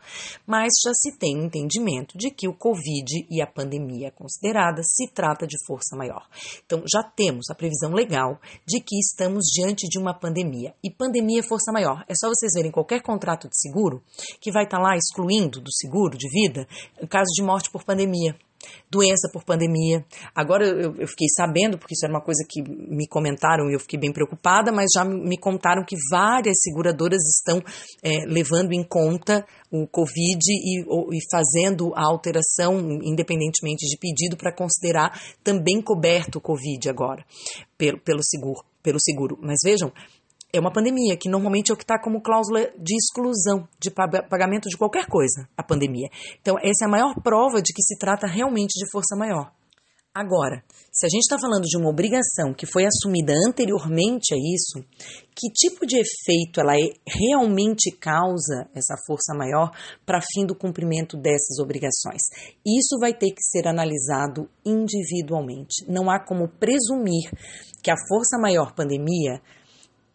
mas 0.46 0.72
já 0.84 0.92
se 0.94 1.16
tem 1.16 1.44
entendimento 1.44 2.18
de 2.18 2.30
que 2.30 2.48
o 2.48 2.54
Covid 2.54 3.26
e 3.30 3.40
a 3.40 3.46
pandemia 3.46 4.10
considerada 4.10 4.82
se 4.82 5.08
trata 5.08 5.46
de 5.46 5.56
força 5.64 5.96
maior. 5.96 6.26
Então, 6.64 6.82
já 6.90 7.02
temos 7.02 7.48
a 7.50 7.54
previsão 7.54 7.92
legal 7.92 8.40
de 8.66 8.80
que 8.80 8.98
estamos 8.98 9.44
diante 9.54 9.88
de 9.88 9.98
uma 9.98 10.14
pandemia. 10.14 10.74
E 10.82 10.90
pandemia 10.90 11.40
é 11.40 11.42
força 11.42 11.72
maior. 11.72 12.04
É 12.08 12.14
só 12.14 12.28
vocês 12.28 12.52
verem 12.54 12.72
qualquer 12.72 13.02
contrato 13.02 13.48
de 13.48 13.58
seguro 13.58 14.02
que 14.40 14.50
vai 14.50 14.64
estar 14.64 14.78
lá 14.78 14.96
excluindo 14.96 15.60
do 15.60 15.72
seguro 15.72 16.16
de 16.16 16.28
vida 16.28 16.66
caso 17.08 17.30
de 17.34 17.42
morte 17.42 17.70
por 17.70 17.84
pandemia 17.84 18.36
doença 18.90 19.28
por 19.32 19.44
pandemia. 19.44 20.04
Agora 20.34 20.66
eu, 20.66 20.94
eu, 20.96 21.08
fiquei 21.08 21.28
sabendo, 21.34 21.78
porque 21.78 21.94
isso 21.94 22.04
era 22.04 22.12
uma 22.12 22.22
coisa 22.22 22.44
que 22.48 22.62
me 22.62 23.06
comentaram 23.06 23.70
e 23.70 23.74
eu 23.74 23.80
fiquei 23.80 23.98
bem 23.98 24.12
preocupada, 24.12 24.72
mas 24.72 24.86
já 24.94 25.04
me 25.04 25.38
contaram 25.38 25.84
que 25.84 25.96
várias 26.10 26.56
seguradoras 26.62 27.22
estão 27.22 27.62
é, 28.02 28.26
levando 28.26 28.72
em 28.72 28.82
conta 28.82 29.44
o 29.70 29.86
Covid 29.86 30.40
e, 30.48 30.80
e 30.80 31.18
fazendo 31.30 31.94
a 31.94 32.04
alteração, 32.04 32.78
independentemente 33.02 33.86
de 33.86 33.96
pedido, 33.96 34.36
para 34.36 34.54
considerar 34.54 35.20
também 35.44 35.80
coberto 35.80 36.38
o 36.38 36.40
Covid 36.40 36.88
agora, 36.88 37.24
pelo, 37.78 37.98
pelo 38.00 38.22
seguro. 38.22 38.64
Pelo 38.82 38.98
seguro. 38.98 39.38
Mas 39.42 39.58
vejam, 39.62 39.92
é 40.52 40.60
uma 40.60 40.72
pandemia, 40.72 41.16
que 41.16 41.28
normalmente 41.28 41.70
é 41.70 41.74
o 41.74 41.76
que 41.76 41.84
está 41.84 41.98
como 42.00 42.20
cláusula 42.20 42.70
de 42.78 42.94
exclusão 42.94 43.68
de 43.78 43.90
pagamento 43.90 44.68
de 44.68 44.76
qualquer 44.76 45.06
coisa, 45.06 45.48
a 45.56 45.62
pandemia. 45.62 46.08
Então, 46.40 46.56
essa 46.58 46.84
é 46.84 46.86
a 46.86 46.90
maior 46.90 47.14
prova 47.22 47.62
de 47.62 47.72
que 47.72 47.82
se 47.82 47.98
trata 47.98 48.26
realmente 48.26 48.78
de 48.78 48.90
força 48.90 49.16
maior. 49.16 49.52
Agora, 50.12 50.64
se 50.90 51.06
a 51.06 51.08
gente 51.08 51.22
está 51.22 51.38
falando 51.38 51.62
de 51.62 51.78
uma 51.78 51.88
obrigação 51.88 52.52
que 52.52 52.66
foi 52.66 52.84
assumida 52.84 53.32
anteriormente 53.46 54.34
a 54.34 54.36
isso, 54.36 54.84
que 55.36 55.52
tipo 55.52 55.86
de 55.86 55.98
efeito 55.98 56.60
ela 56.60 56.74
é, 56.74 56.80
realmente 57.06 57.92
causa 57.92 58.68
essa 58.74 58.96
força 59.06 59.32
maior 59.32 59.70
para 60.04 60.20
fim 60.20 60.44
do 60.44 60.56
cumprimento 60.56 61.16
dessas 61.16 61.60
obrigações? 61.60 62.22
Isso 62.66 62.98
vai 62.98 63.14
ter 63.14 63.30
que 63.30 63.40
ser 63.40 63.68
analisado 63.68 64.50
individualmente. 64.64 65.86
Não 65.86 66.10
há 66.10 66.18
como 66.18 66.48
presumir 66.48 67.30
que 67.80 67.90
a 67.92 67.96
força 68.08 68.36
maior 68.36 68.74
pandemia 68.74 69.40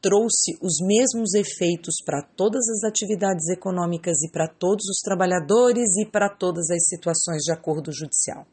trouxe 0.06 0.56
os 0.62 0.76
mesmos 0.86 1.34
efeitos 1.34 1.96
para 2.06 2.22
todas 2.22 2.62
as 2.70 2.84
atividades 2.84 3.50
econômicas 3.50 4.22
e 4.22 4.30
para 4.30 4.48
todos 4.48 4.86
os 4.86 5.00
trabalhadores 5.04 5.98
e 5.98 6.06
para 6.06 6.30
todas 6.30 6.70
as 6.70 6.86
situações 6.86 7.42
de 7.42 7.52
acordo 7.52 7.92
judicial. 7.92 8.46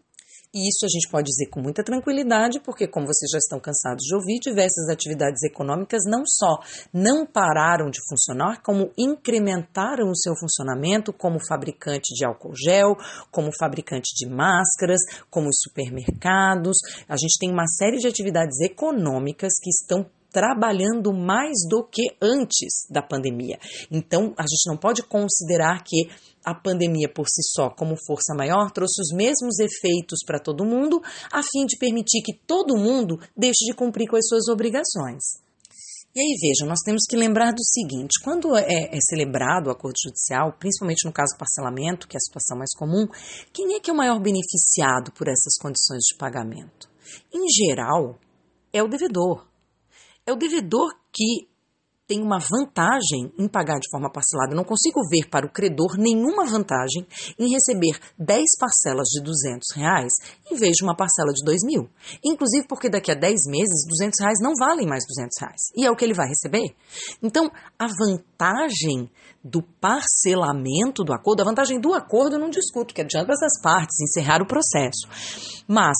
E 0.55 0.69
isso 0.69 0.85
a 0.85 0.89
gente 0.89 1.11
pode 1.11 1.27
dizer 1.27 1.51
com 1.51 1.61
muita 1.61 1.85
tranquilidade, 1.85 2.61
porque, 2.61 2.87
como 2.87 3.07
vocês 3.07 3.31
já 3.31 3.39
estão 3.39 3.61
cansados 3.61 4.03
de 4.03 4.15
ouvir, 4.15 4.39
diversas 4.39 4.89
atividades 4.89 5.43
econômicas 5.43 6.03
não 6.07 6.25
só 6.27 6.59
não 6.93 7.27
pararam 7.27 7.91
de 7.91 8.01
funcionar, 8.09 8.63
como 8.63 8.91
incrementaram 8.97 10.11
o 10.11 10.17
seu 10.17 10.35
funcionamento, 10.35 11.13
como 11.13 11.39
fabricante 11.47 12.15
de 12.15 12.25
álcool 12.25 12.55
gel, 12.55 12.97
como 13.31 13.51
fabricante 13.59 14.15
de 14.15 14.27
máscaras, 14.27 15.01
como 15.31 15.49
os 15.49 15.57
supermercados. 15.61 16.79
A 17.07 17.17
gente 17.17 17.39
tem 17.39 17.51
uma 17.51 17.67
série 17.67 17.99
de 17.99 18.09
atividades 18.09 18.59
econômicas 18.61 19.53
que 19.63 19.71
estão 19.71 20.07
trabalhando 20.33 21.13
mais 21.13 21.53
do 21.69 21.85
que 21.85 22.03
antes 22.21 22.87
da 22.91 23.03
pandemia. 23.03 23.59
Então, 23.91 24.35
a 24.39 24.43
gente 24.43 24.67
não 24.67 24.77
pode 24.77 25.03
considerar 25.03 25.83
que 25.85 26.09
a 26.45 26.55
pandemia 26.55 27.09
por 27.09 27.29
si 27.29 27.43
só, 27.55 27.71
como 27.71 27.95
força 28.07 28.35
maior, 28.35 28.71
trouxe 28.73 29.01
os 29.01 29.17
mesmos 29.17 29.59
efeitos 29.61 30.21
para 30.27 30.41
todo 30.41 30.65
mundo, 30.65 31.01
a 31.33 31.43
fim 31.43 31.67
de 31.67 31.79
permitir 31.79 32.23
que 32.23 32.35
todo 32.47 32.77
mundo 32.77 33.19
deixe 33.37 33.65
de 33.67 33.75
cumprir 33.75 34.09
com 34.09 34.17
as 34.17 34.27
suas 34.27 34.49
obrigações. 34.49 35.23
E 36.15 36.21
aí, 36.21 36.37
vejam, 36.43 36.69
nós 36.69 36.81
temos 36.85 37.05
que 37.09 37.17
lembrar 37.17 37.53
do 37.53 37.65
seguinte: 37.65 38.23
quando 38.23 38.55
é, 38.55 38.65
é, 38.67 38.99
celebrado 39.09 39.69
o 39.69 39.71
acordo 39.71 39.97
judicial, 40.05 40.53
principalmente 40.59 41.07
no 41.07 41.13
caso 41.13 41.35
do 41.35 41.39
parcelamento, 41.39 42.07
que 42.07 42.17
é 42.17 42.19
a 42.19 42.21
situação 42.21 42.59
mais 42.59 42.75
comum, 42.77 43.07
quem 43.51 43.75
é 43.75 43.81
que 43.81 43.89
é 43.91 43.95
o 43.95 43.97
maior 43.97 44.21
beneficiado 44.21 45.11
por 45.13 45.27
essas 45.27 45.57
condições 45.59 46.03
de 46.11 46.19
pagamento? 46.19 46.91
Em 47.33 47.47
geral, 47.49 48.19
é 48.73 48.83
o 48.83 48.89
devedor. 48.89 49.47
É 50.25 50.33
o 50.33 50.37
devedor 50.37 50.93
que 51.13 51.49
tem 52.07 52.23
uma 52.23 52.39
vantagem 52.39 53.33
em 53.39 53.49
pagar 53.49 53.79
de 53.79 53.89
forma 53.91 54.11
parcelada. 54.13 54.55
Não 54.55 54.65
consigo 54.65 55.01
ver 55.09 55.29
para 55.29 55.47
o 55.47 55.51
credor 55.51 55.97
nenhuma 55.97 56.45
vantagem 56.45 57.07
em 57.39 57.51
receber 57.51 57.99
10 58.19 58.43
parcelas 58.61 59.09
de 59.09 59.23
200 59.23 59.67
reais 59.75 60.13
em 60.51 60.57
vez 60.57 60.75
de 60.77 60.85
uma 60.85 60.95
parcela 60.95 61.33
de 61.33 61.43
2 61.45 61.61
mil. 61.65 61.89
Inclusive 62.25 62.67
porque 62.69 62.91
daqui 62.91 63.11
a 63.11 63.15
10 63.15 63.35
meses, 63.47 63.87
200 63.89 64.21
reais 64.21 64.39
não 64.43 64.53
valem 64.59 64.87
mais 64.87 65.05
200 65.09 65.41
reais. 65.41 65.61
E 65.75 65.87
é 65.87 65.91
o 65.91 65.97
que 65.97 66.05
ele 66.05 66.15
vai 66.15 66.29
receber. 66.29 66.75
Então, 67.23 67.51
a 67.79 67.87
vantagem 67.87 69.11
do 69.43 69.63
parcelamento 69.81 71.03
do 71.03 71.13
acordo, 71.13 71.41
a 71.41 71.45
vantagem 71.45 71.81
do 71.81 71.95
acordo 71.95 72.37
eu 72.37 72.41
não 72.41 72.51
discuto, 72.51 72.95
que 72.95 73.01
adianta 73.01 73.33
essas 73.33 73.61
partes 73.63 74.01
encerrar 74.01 74.43
o 74.43 74.47
processo. 74.47 75.09
Mas 75.67 75.97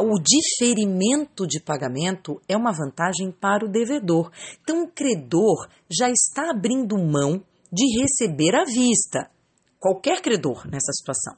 o 0.00 0.14
diferimento 0.20 1.46
de 1.46 1.60
pagamento 1.60 2.40
é 2.48 2.56
uma 2.56 2.72
vantagem 2.72 3.30
para 3.30 3.64
o 3.64 3.70
devedor. 3.70 4.30
Então, 4.62 4.84
o 4.84 4.88
credor 4.88 5.68
já 5.90 6.08
está 6.10 6.50
abrindo 6.50 6.96
mão 6.96 7.42
de 7.72 8.00
receber 8.00 8.54
à 8.54 8.64
vista. 8.64 9.30
Qualquer 9.78 10.22
credor 10.22 10.64
nessa 10.68 10.92
situação. 10.92 11.34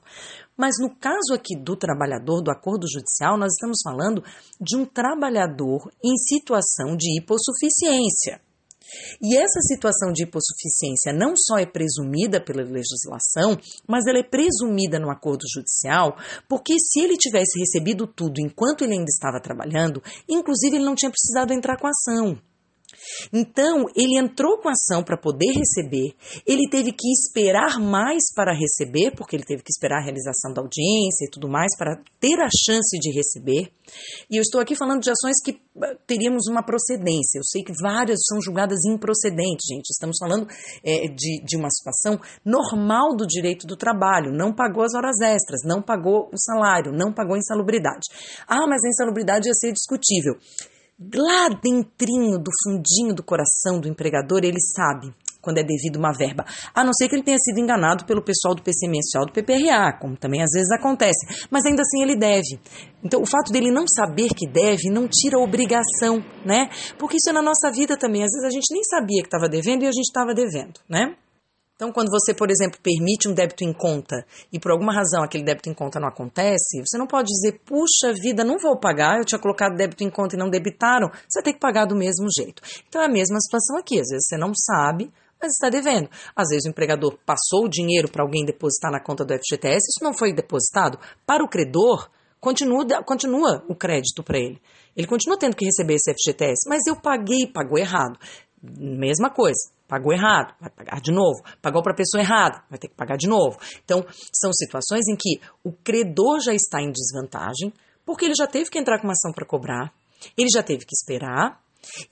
Mas 0.57 0.75
no 0.79 0.95
caso 0.97 1.33
aqui 1.33 1.57
do 1.57 1.77
trabalhador 1.77 2.43
do 2.43 2.51
acordo 2.51 2.87
judicial, 2.90 3.38
nós 3.38 3.53
estamos 3.55 3.79
falando 3.83 4.23
de 4.61 4.77
um 4.77 4.85
trabalhador 4.85 5.90
em 6.05 6.17
situação 6.17 6.97
de 6.97 7.19
hipossuficiência. 7.19 8.40
E 9.21 9.37
essa 9.37 9.61
situação 9.61 10.13
de 10.13 10.25
hipossuficiência 10.25 11.13
não 11.13 11.35
só 11.37 11.59
é 11.59 11.67
presumida 11.67 12.41
pela 12.41 12.63
legislação, 12.63 13.59
mas 13.89 14.07
ela 14.07 14.19
é 14.19 14.23
presumida 14.23 14.99
no 14.99 15.11
acordo 15.11 15.45
judicial, 15.53 16.17
porque 16.49 16.75
se 16.79 17.01
ele 17.01 17.17
tivesse 17.17 17.59
recebido 17.59 18.07
tudo 18.07 18.41
enquanto 18.41 18.83
ele 18.83 18.95
ainda 18.95 19.11
estava 19.11 19.41
trabalhando, 19.41 20.03
inclusive 20.29 20.77
ele 20.77 20.85
não 20.85 20.95
tinha 20.95 21.11
precisado 21.11 21.53
entrar 21.53 21.79
com 21.79 21.87
a 21.87 21.91
ação. 21.91 22.39
Então, 23.33 23.85
ele 23.97 24.19
entrou 24.19 24.59
com 24.59 24.69
ação 24.69 25.03
para 25.03 25.17
poder 25.17 25.53
receber, 25.53 26.15
ele 26.47 26.69
teve 26.69 26.93
que 26.93 27.09
esperar 27.11 27.79
mais 27.79 28.23
para 28.35 28.53
receber, 28.53 29.13
porque 29.17 29.37
ele 29.37 29.45
teve 29.45 29.63
que 29.63 29.71
esperar 29.71 30.01
a 30.01 30.05
realização 30.05 30.53
da 30.53 30.63
audiência 30.63 31.27
e 31.27 31.31
tudo 31.31 31.49
mais 31.49 31.77
para 31.77 32.01
ter 32.21 32.41
a 32.41 32.49
chance 32.67 32.99
de 32.99 33.11
receber. 33.11 33.71
E 34.31 34.37
eu 34.37 34.43
estou 34.43 34.61
aqui 34.61 34.75
falando 34.75 35.03
de 35.03 35.11
ações 35.11 35.37
que 35.45 35.61
ah, 35.83 35.95
teríamos 36.07 36.47
uma 36.49 36.65
procedência. 36.65 37.39
Eu 37.39 37.45
sei 37.45 37.63
que 37.63 37.73
várias 37.83 38.21
são 38.27 38.41
julgadas 38.41 38.79
improcedentes, 38.87 39.67
gente. 39.69 39.91
Estamos 39.91 40.17
falando 40.19 40.47
é, 40.85 41.09
de, 41.09 41.43
de 41.45 41.57
uma 41.57 41.69
situação 41.71 42.19
normal 42.45 43.17
do 43.17 43.27
direito 43.27 43.67
do 43.67 43.77
trabalho. 43.77 44.33
Não 44.33 44.55
pagou 44.55 44.85
as 44.85 44.95
horas 44.95 45.21
extras, 45.21 45.61
não 45.65 45.83
pagou 45.83 46.31
o 46.33 46.39
salário, 46.39 46.93
não 46.93 47.13
pagou 47.13 47.35
a 47.35 47.39
insalubridade. 47.39 48.09
Ah, 48.47 48.67
mas 48.69 48.83
a 48.85 48.89
insalubridade 48.89 49.49
ia 49.49 49.55
ser 49.55 49.73
discutível 49.73 50.39
lá 50.99 51.49
dentrinho 51.49 52.39
do 52.39 52.51
fundinho 52.63 53.15
do 53.15 53.23
coração 53.23 53.81
do 53.81 53.89
empregador, 53.89 54.41
ele 54.45 54.61
sabe 54.61 55.15
quando 55.45 55.59
é 55.59 55.63
devido 55.63 55.97
uma 55.97 56.11
verba, 56.11 56.45
a 56.75 56.83
não 56.83 56.93
ser 56.95 57.07
que 57.07 57.15
ele 57.15 57.23
tenha 57.23 57.37
sido 57.39 57.61
enganado 57.61 58.07
pelo 58.07 58.23
pessoal 58.23 58.55
do 58.55 58.63
PC 58.63 58.89
mensual 58.89 59.27
do 59.27 59.33
PPRA, 59.33 59.93
como 60.01 60.17
também 60.17 60.43
às 60.43 60.51
vezes 60.51 60.73
acontece, 60.73 61.47
mas 61.51 61.67
ainda 61.67 61.83
assim 61.83 62.03
ele 62.03 62.17
deve. 62.17 62.59
Então, 63.05 63.21
o 63.21 63.27
fato 63.27 63.53
dele 63.53 63.71
não 63.71 63.85
saber 63.87 64.31
que 64.31 64.49
deve 64.49 64.91
não 64.91 65.07
tira 65.07 65.37
a 65.37 65.43
obrigação, 65.43 66.25
né? 66.47 66.71
Porque 66.99 67.17
isso 67.17 67.29
é 67.29 67.33
na 67.33 67.43
nossa 67.43 67.71
vida 67.71 67.99
também. 67.99 68.25
Às 68.25 68.33
vezes 68.33 68.45
a 68.47 68.51
gente 68.51 68.73
nem 68.73 68.83
sabia 68.83 69.21
que 69.21 69.29
estava 69.29 69.47
devendo 69.47 69.83
e 69.83 69.87
a 69.87 69.93
gente 69.93 70.09
estava 70.09 70.33
devendo, 70.33 70.81
né? 70.89 71.15
Então, 71.77 71.91
quando 71.91 72.09
você, 72.09 72.33
por 72.33 72.51
exemplo, 72.51 72.79
permite 72.81 73.29
um 73.29 73.35
débito 73.35 73.65
em 73.65 73.73
conta 73.73 74.25
e 74.53 74.61
por 74.61 74.71
alguma 74.71 74.95
razão 74.95 75.25
aquele 75.25 75.43
débito 75.43 75.69
em 75.69 75.75
conta 75.75 75.99
não 75.99 76.07
acontece, 76.07 76.81
você 76.87 76.97
não 76.97 77.07
pode 77.07 77.27
dizer, 77.27 77.61
puxa 77.65 78.13
vida, 78.13 78.45
não 78.45 78.59
vou 78.59 78.79
pagar, 78.79 79.19
eu 79.19 79.25
tinha 79.25 79.41
colocado 79.41 79.75
débito 79.75 80.05
em 80.05 80.11
conta 80.11 80.37
e 80.37 80.39
não 80.39 80.49
debitaram, 80.49 81.11
você 81.29 81.43
tem 81.43 81.53
que 81.53 81.59
pagar 81.59 81.85
do 81.85 81.97
mesmo 81.97 82.29
jeito. 82.33 82.63
Então, 82.89 83.03
é 83.03 83.07
a 83.07 83.09
mesma 83.09 83.41
situação 83.41 83.77
aqui. 83.77 83.99
Às 83.99 84.07
vezes 84.09 84.29
você 84.29 84.37
não 84.37 84.53
sabe, 84.55 85.13
mas 85.43 85.51
está 85.53 85.69
devendo. 85.69 86.09
Às 86.37 86.49
vezes 86.51 86.65
o 86.65 86.71
empregador 86.71 87.19
passou 87.27 87.65
o 87.65 87.69
dinheiro 87.69 88.09
para 88.09 88.23
alguém 88.23 88.45
depositar 88.45 88.93
na 88.93 89.03
conta 89.03 89.25
do 89.25 89.35
FGTS, 89.35 89.89
isso 89.91 90.05
não 90.05 90.15
foi 90.15 90.33
depositado. 90.33 90.97
Para 91.27 91.43
o 91.43 91.49
credor, 91.49 92.09
continua, 92.39 92.87
continua 93.03 93.65
o 93.69 93.75
crédito 93.75 94.23
para 94.23 94.39
ele. 94.39 94.63
Ele 94.97 95.09
continua 95.09 95.37
tendo 95.37 95.57
que 95.57 95.65
receber 95.65 95.95
esse 95.95 96.13
FGTS, 96.13 96.69
mas 96.69 96.87
eu 96.87 96.95
paguei, 96.95 97.49
pagou 97.49 97.79
errado. 97.79 98.17
Mesma 98.63 99.29
coisa. 99.29 99.74
Pagou 99.95 100.13
errado, 100.13 100.53
vai 100.61 100.71
pagar 100.71 101.01
de 101.01 101.13
novo. 101.13 101.41
Pagou 101.63 101.81
para 101.81 101.93
a 101.93 101.97
pessoa 101.97 102.21
errada, 102.21 102.65
vai 102.69 102.77
ter 102.81 102.89
que 102.89 102.97
pagar 102.97 103.17
de 103.17 103.29
novo. 103.29 103.57
Então, 103.85 104.05
são 104.33 104.53
situações 104.53 105.07
em 105.07 105.15
que 105.15 105.41
o 105.63 105.71
credor 105.71 106.41
já 106.41 106.53
está 106.53 106.83
em 106.83 106.91
desvantagem, 106.91 107.73
porque 108.05 108.25
ele 108.25 108.35
já 108.37 108.49
teve 108.49 108.69
que 108.71 108.77
entrar 108.77 108.99
com 108.99 109.07
uma 109.07 109.13
ação 109.13 109.31
para 109.33 109.47
cobrar, 109.47 109.95
ele 110.37 110.49
já 110.53 110.65
teve 110.65 110.85
que 110.85 110.97
esperar, 110.97 111.63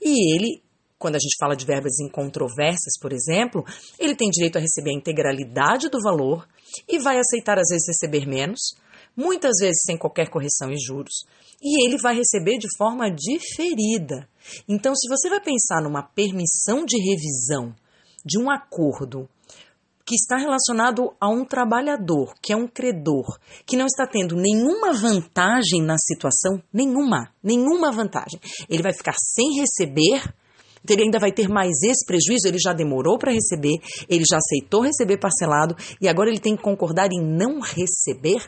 e 0.01 0.33
ele, 0.33 0.63
quando 0.97 1.15
a 1.15 1.19
gente 1.19 1.35
fala 1.37 1.57
de 1.57 1.65
verbas 1.65 1.99
incontroversas, 1.99 2.93
por 3.01 3.11
exemplo, 3.11 3.65
ele 3.99 4.15
tem 4.15 4.29
direito 4.29 4.57
a 4.57 4.61
receber 4.61 4.91
a 4.91 4.97
integralidade 4.97 5.89
do 5.89 5.99
valor 6.01 6.47
e 6.87 6.99
vai 6.99 7.19
aceitar, 7.19 7.59
às 7.59 7.67
vezes, 7.69 7.85
receber 7.85 8.25
menos, 8.25 8.61
muitas 9.13 9.55
vezes 9.59 9.81
sem 9.85 9.97
qualquer 9.97 10.29
correção 10.29 10.71
e 10.71 10.79
juros, 10.79 11.25
e 11.61 11.85
ele 11.85 11.97
vai 11.97 12.15
receber 12.15 12.57
de 12.57 12.67
forma 12.77 13.11
diferida. 13.11 14.25
Então, 14.67 14.95
se 14.95 15.07
você 15.07 15.29
vai 15.29 15.41
pensar 15.41 15.81
numa 15.81 16.03
permissão 16.03 16.85
de 16.85 16.97
revisão 16.97 17.75
de 18.25 18.39
um 18.39 18.49
acordo 18.49 19.29
que 20.05 20.15
está 20.15 20.37
relacionado 20.37 21.13
a 21.19 21.29
um 21.29 21.45
trabalhador, 21.45 22.33
que 22.41 22.51
é 22.51 22.55
um 22.55 22.67
credor, 22.67 23.39
que 23.65 23.77
não 23.77 23.85
está 23.85 24.05
tendo 24.05 24.35
nenhuma 24.35 24.91
vantagem 24.93 25.81
na 25.81 25.95
situação, 25.97 26.61
nenhuma, 26.73 27.31
nenhuma 27.41 27.91
vantagem. 27.91 28.39
Ele 28.69 28.83
vai 28.83 28.93
ficar 28.93 29.15
sem 29.17 29.59
receber 29.59 30.33
então 30.83 30.95
ele 30.95 31.03
ainda 31.03 31.19
vai 31.19 31.31
ter 31.31 31.47
mais 31.47 31.71
esse 31.81 32.05
prejuízo, 32.05 32.45
ele 32.45 32.59
já 32.59 32.73
demorou 32.73 33.17
para 33.17 33.31
receber, 33.31 33.77
ele 34.09 34.23
já 34.29 34.37
aceitou 34.37 34.81
receber 34.81 35.17
parcelado 35.17 35.75
e 36.01 36.09
agora 36.09 36.29
ele 36.29 36.39
tem 36.39 36.57
que 36.57 36.61
concordar 36.61 37.09
em 37.11 37.21
não 37.21 37.61
receber. 37.61 38.45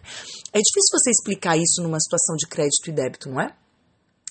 É 0.52 0.60
difícil 0.60 1.00
você 1.00 1.12
explicar 1.12 1.56
isso 1.58 1.82
numa 1.82 2.00
situação 2.00 2.36
de 2.36 2.46
crédito 2.48 2.90
e 2.90 2.92
débito, 2.92 3.30
não 3.30 3.40
é? 3.40 3.56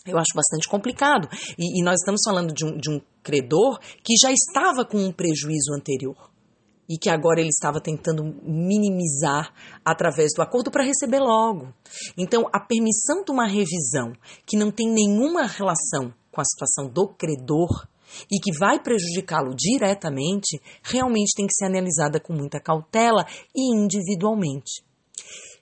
Eu 0.07 0.19
acho 0.19 0.35
bastante 0.35 0.69
complicado. 0.69 1.29
E, 1.59 1.81
e 1.81 1.83
nós 1.83 2.01
estamos 2.01 2.21
falando 2.25 2.53
de 2.53 2.65
um, 2.65 2.77
de 2.77 2.91
um 2.91 3.01
credor 3.23 3.81
que 4.03 4.15
já 4.21 4.31
estava 4.31 4.85
com 4.85 4.99
um 4.99 5.11
prejuízo 5.11 5.73
anterior 5.73 6.31
e 6.87 6.99
que 6.99 7.09
agora 7.09 7.41
ele 7.41 7.49
estava 7.49 7.81
tentando 7.81 8.23
minimizar 8.43 9.55
através 9.83 10.33
do 10.37 10.43
acordo 10.43 10.71
para 10.71 10.85
receber 10.85 11.21
logo. 11.21 11.73
Então, 12.19 12.47
a 12.53 12.61
permissão 12.61 13.25
de 13.25 13.33
uma 13.33 13.47
revisão 13.47 14.13
que 14.45 14.59
não 14.59 14.71
tem 14.71 14.93
nenhuma 14.93 15.47
relação 15.47 16.13
com 16.31 16.41
a 16.43 16.45
situação 16.45 16.87
do 16.87 17.09
credor 17.09 17.89
e 18.31 18.39
que 18.39 18.53
vai 18.59 18.79
prejudicá-lo 18.79 19.55
diretamente, 19.57 20.61
realmente 20.83 21.35
tem 21.35 21.47
que 21.47 21.55
ser 21.55 21.65
analisada 21.65 22.21
com 22.21 22.35
muita 22.35 22.61
cautela 22.61 23.27
e 23.57 23.75
individualmente. 23.75 24.85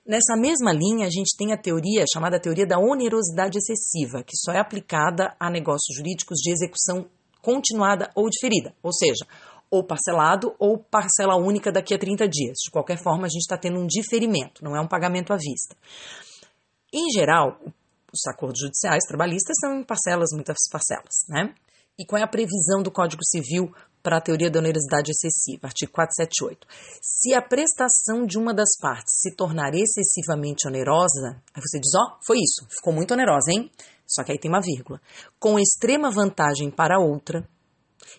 Nessa 0.05 0.37
mesma 0.37 0.73
linha, 0.73 1.07
a 1.07 1.11
gente 1.11 1.37
tem 1.37 1.53
a 1.53 1.57
teoria 1.57 2.05
chamada 2.13 2.41
teoria 2.41 2.67
da 2.67 2.79
onerosidade 2.79 3.57
excessiva, 3.59 4.25
que 4.25 4.37
só 4.37 4.53
é 4.53 4.59
aplicada 4.59 5.35
a 5.39 5.49
negócios 5.49 5.97
jurídicos 5.97 6.39
de 6.39 6.51
execução 6.51 7.07
continuada 7.41 8.11
ou 8.17 8.29
diferida, 8.29 8.75
ou 8.83 8.93
seja, 8.93 9.25
ou 9.71 9.85
parcelado 9.85 10.55
ou 10.59 10.77
parcela 10.77 11.37
única 11.37 11.71
daqui 11.71 11.95
a 11.95 11.99
30 11.99 12.29
dias. 12.29 12.59
De 12.65 12.71
qualquer 12.71 12.99
forma, 12.99 13.27
a 13.27 13.29
gente 13.29 13.43
está 13.43 13.57
tendo 13.57 13.79
um 13.79 13.87
diferimento, 13.87 14.65
não 14.65 14.77
é 14.77 14.81
um 14.81 14.89
pagamento 14.89 15.33
à 15.33 15.37
vista. 15.37 15.77
Em 16.93 17.11
geral, 17.13 17.59
os 18.13 18.27
acordos 18.27 18.61
judiciais 18.61 19.05
trabalhistas 19.07 19.57
são 19.61 19.81
em 19.81 19.85
parcelas, 19.85 20.31
muitas 20.35 20.59
parcelas, 20.71 21.15
né? 21.29 21.55
E 21.99 22.05
qual 22.05 22.21
é 22.21 22.25
a 22.25 22.29
previsão 22.29 22.83
do 22.83 22.91
Código 22.91 23.25
Civil 23.25 23.73
para 24.03 24.19
a 24.19 24.21
teoria 24.21 24.51
da 24.51 24.59
onerosidade 24.59 25.11
excessiva? 25.11 25.69
Artigo 25.69 25.93
478. 25.93 26.67
Se 27.01 27.35
a 27.35 27.41
prestação 27.41 28.27
de 28.27 28.37
uma 28.37 28.53
das 28.53 28.77
partes 28.81 29.21
se 29.21 29.35
tornar 29.35 29.73
excessivamente 29.75 30.67
onerosa, 30.67 31.41
aí 31.55 31.63
você 31.63 31.79
diz, 31.79 31.93
ó, 31.95 32.03
oh, 32.03 32.19
foi 32.27 32.39
isso, 32.39 32.67
ficou 32.69 32.93
muito 32.93 33.15
onerosa, 33.15 33.53
hein? 33.53 33.71
Só 34.07 34.25
que 34.25 34.33
aí 34.33 34.39
tem 34.39 34.51
uma 34.51 34.61
vírgula. 34.61 35.01
Com 35.39 35.59
extrema 35.59 36.11
vantagem 36.11 36.71
para 36.71 36.97
a 36.97 37.01
outra, 37.01 37.49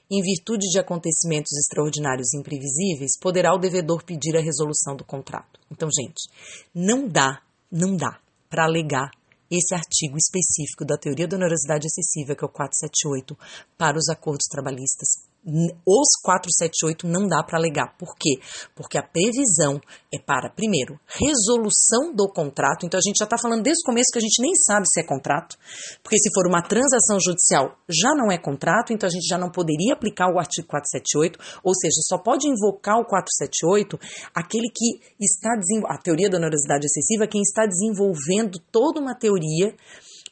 em 0.09 0.21
virtude 0.21 0.69
de 0.69 0.79
acontecimentos 0.79 1.51
extraordinários 1.57 2.33
e 2.33 2.39
imprevisíveis, 2.39 3.17
poderá 3.19 3.53
o 3.53 3.59
devedor 3.59 4.03
pedir 4.03 4.35
a 4.37 4.41
resolução 4.41 4.95
do 4.95 5.03
contrato. 5.03 5.59
Então, 5.69 5.89
gente, 5.89 6.29
não 6.73 7.07
dá, 7.07 7.41
não 7.71 7.95
dá 7.95 8.19
para 8.49 8.65
alegar 8.65 9.11
esse 9.51 9.75
artigo 9.75 10.17
específico 10.17 10.85
da 10.85 10.97
teoria 10.97 11.27
da 11.27 11.37
onerosidade 11.37 11.85
excessiva, 11.85 12.35
que 12.35 12.43
é 12.43 12.47
o 12.47 12.49
478, 12.49 13.37
para 13.77 13.97
os 13.97 14.09
acordos 14.09 14.47
trabalhistas 14.49 15.32
os 15.45 16.07
478 16.23 17.07
não 17.07 17.27
dá 17.27 17.43
para 17.43 17.57
alegar. 17.57 17.95
Por 17.97 18.15
quê? 18.17 18.39
Porque 18.75 18.97
a 18.97 19.03
previsão 19.03 19.81
é 20.13 20.19
para, 20.19 20.49
primeiro, 20.49 20.99
resolução 21.07 22.13
do 22.15 22.31
contrato. 22.31 22.85
Então 22.85 22.97
a 22.97 23.05
gente 23.05 23.17
já 23.17 23.25
está 23.25 23.37
falando 23.37 23.63
desde 23.63 23.81
o 23.83 23.85
começo 23.85 24.11
que 24.11 24.19
a 24.19 24.21
gente 24.21 24.41
nem 24.41 24.55
sabe 24.55 24.85
se 24.87 25.01
é 25.01 25.03
contrato, 25.03 25.57
porque 26.01 26.17
se 26.17 26.29
for 26.33 26.47
uma 26.47 26.61
transação 26.61 27.19
judicial 27.19 27.75
já 27.89 28.15
não 28.15 28.31
é 28.31 28.37
contrato, 28.37 28.93
então 28.93 29.07
a 29.07 29.11
gente 29.11 29.27
já 29.27 29.37
não 29.37 29.51
poderia 29.51 29.93
aplicar 29.93 30.31
o 30.33 30.39
artigo 30.39 30.67
478, 30.67 31.39
ou 31.63 31.73
seja, 31.75 31.99
só 32.07 32.17
pode 32.17 32.47
invocar 32.47 32.97
o 32.99 33.05
478 33.05 33.99
aquele 34.33 34.69
que 34.73 35.01
está 35.19 35.49
a 35.87 35.97
teoria 35.97 36.29
da 36.29 36.37
onerosidade 36.37 36.85
excessiva, 36.85 37.27
quem 37.27 37.41
está 37.41 37.65
desenvolvendo 37.65 38.59
toda 38.71 38.99
uma 38.99 39.15
teoria 39.15 39.75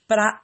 para 0.07 0.41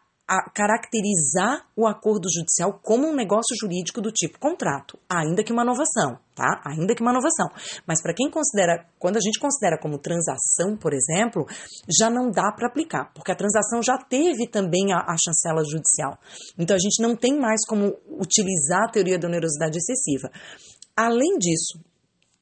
caracterizar 0.54 1.66
o 1.76 1.88
acordo 1.88 2.28
judicial 2.30 2.78
como 2.84 3.08
um 3.08 3.16
negócio 3.16 3.56
jurídico 3.60 4.02
do 4.02 4.12
tipo 4.12 4.38
contrato, 4.40 5.00
ainda 5.10 5.42
que 5.42 5.54
uma 5.54 5.64
inovação, 5.64 6.20
tá? 6.36 6.62
Ainda 6.66 6.94
que 6.94 7.02
uma 7.02 7.12
inovação. 7.12 7.48
Mas 7.88 8.02
para 8.02 8.14
quem 8.14 8.30
considera, 8.30 8.86
quando 9.00 9.16
a 9.16 9.22
gente 9.22 9.40
considera 9.40 9.80
como 9.80 9.98
transação, 9.98 10.76
por 10.76 10.94
exemplo, 10.94 11.46
já 11.98 12.10
não 12.10 12.30
dá 12.30 12.52
para 12.52 12.68
aplicar, 12.68 13.12
porque 13.14 13.32
a 13.32 13.36
transação 13.36 13.82
já 13.82 13.98
teve 13.98 14.50
também 14.50 14.92
a, 14.92 14.98
a 14.98 15.16
chancela 15.18 15.64
judicial. 15.64 16.20
Então 16.58 16.76
a 16.76 16.80
gente 16.80 17.02
não 17.02 17.16
tem 17.16 17.40
mais 17.40 17.66
como 17.66 17.96
utilizar 18.20 18.84
a 18.84 18.92
teoria 18.92 19.18
da 19.18 19.28
onerosidade 19.28 19.78
excessiva. 19.78 20.30
Além 20.96 21.38
disso, 21.38 21.80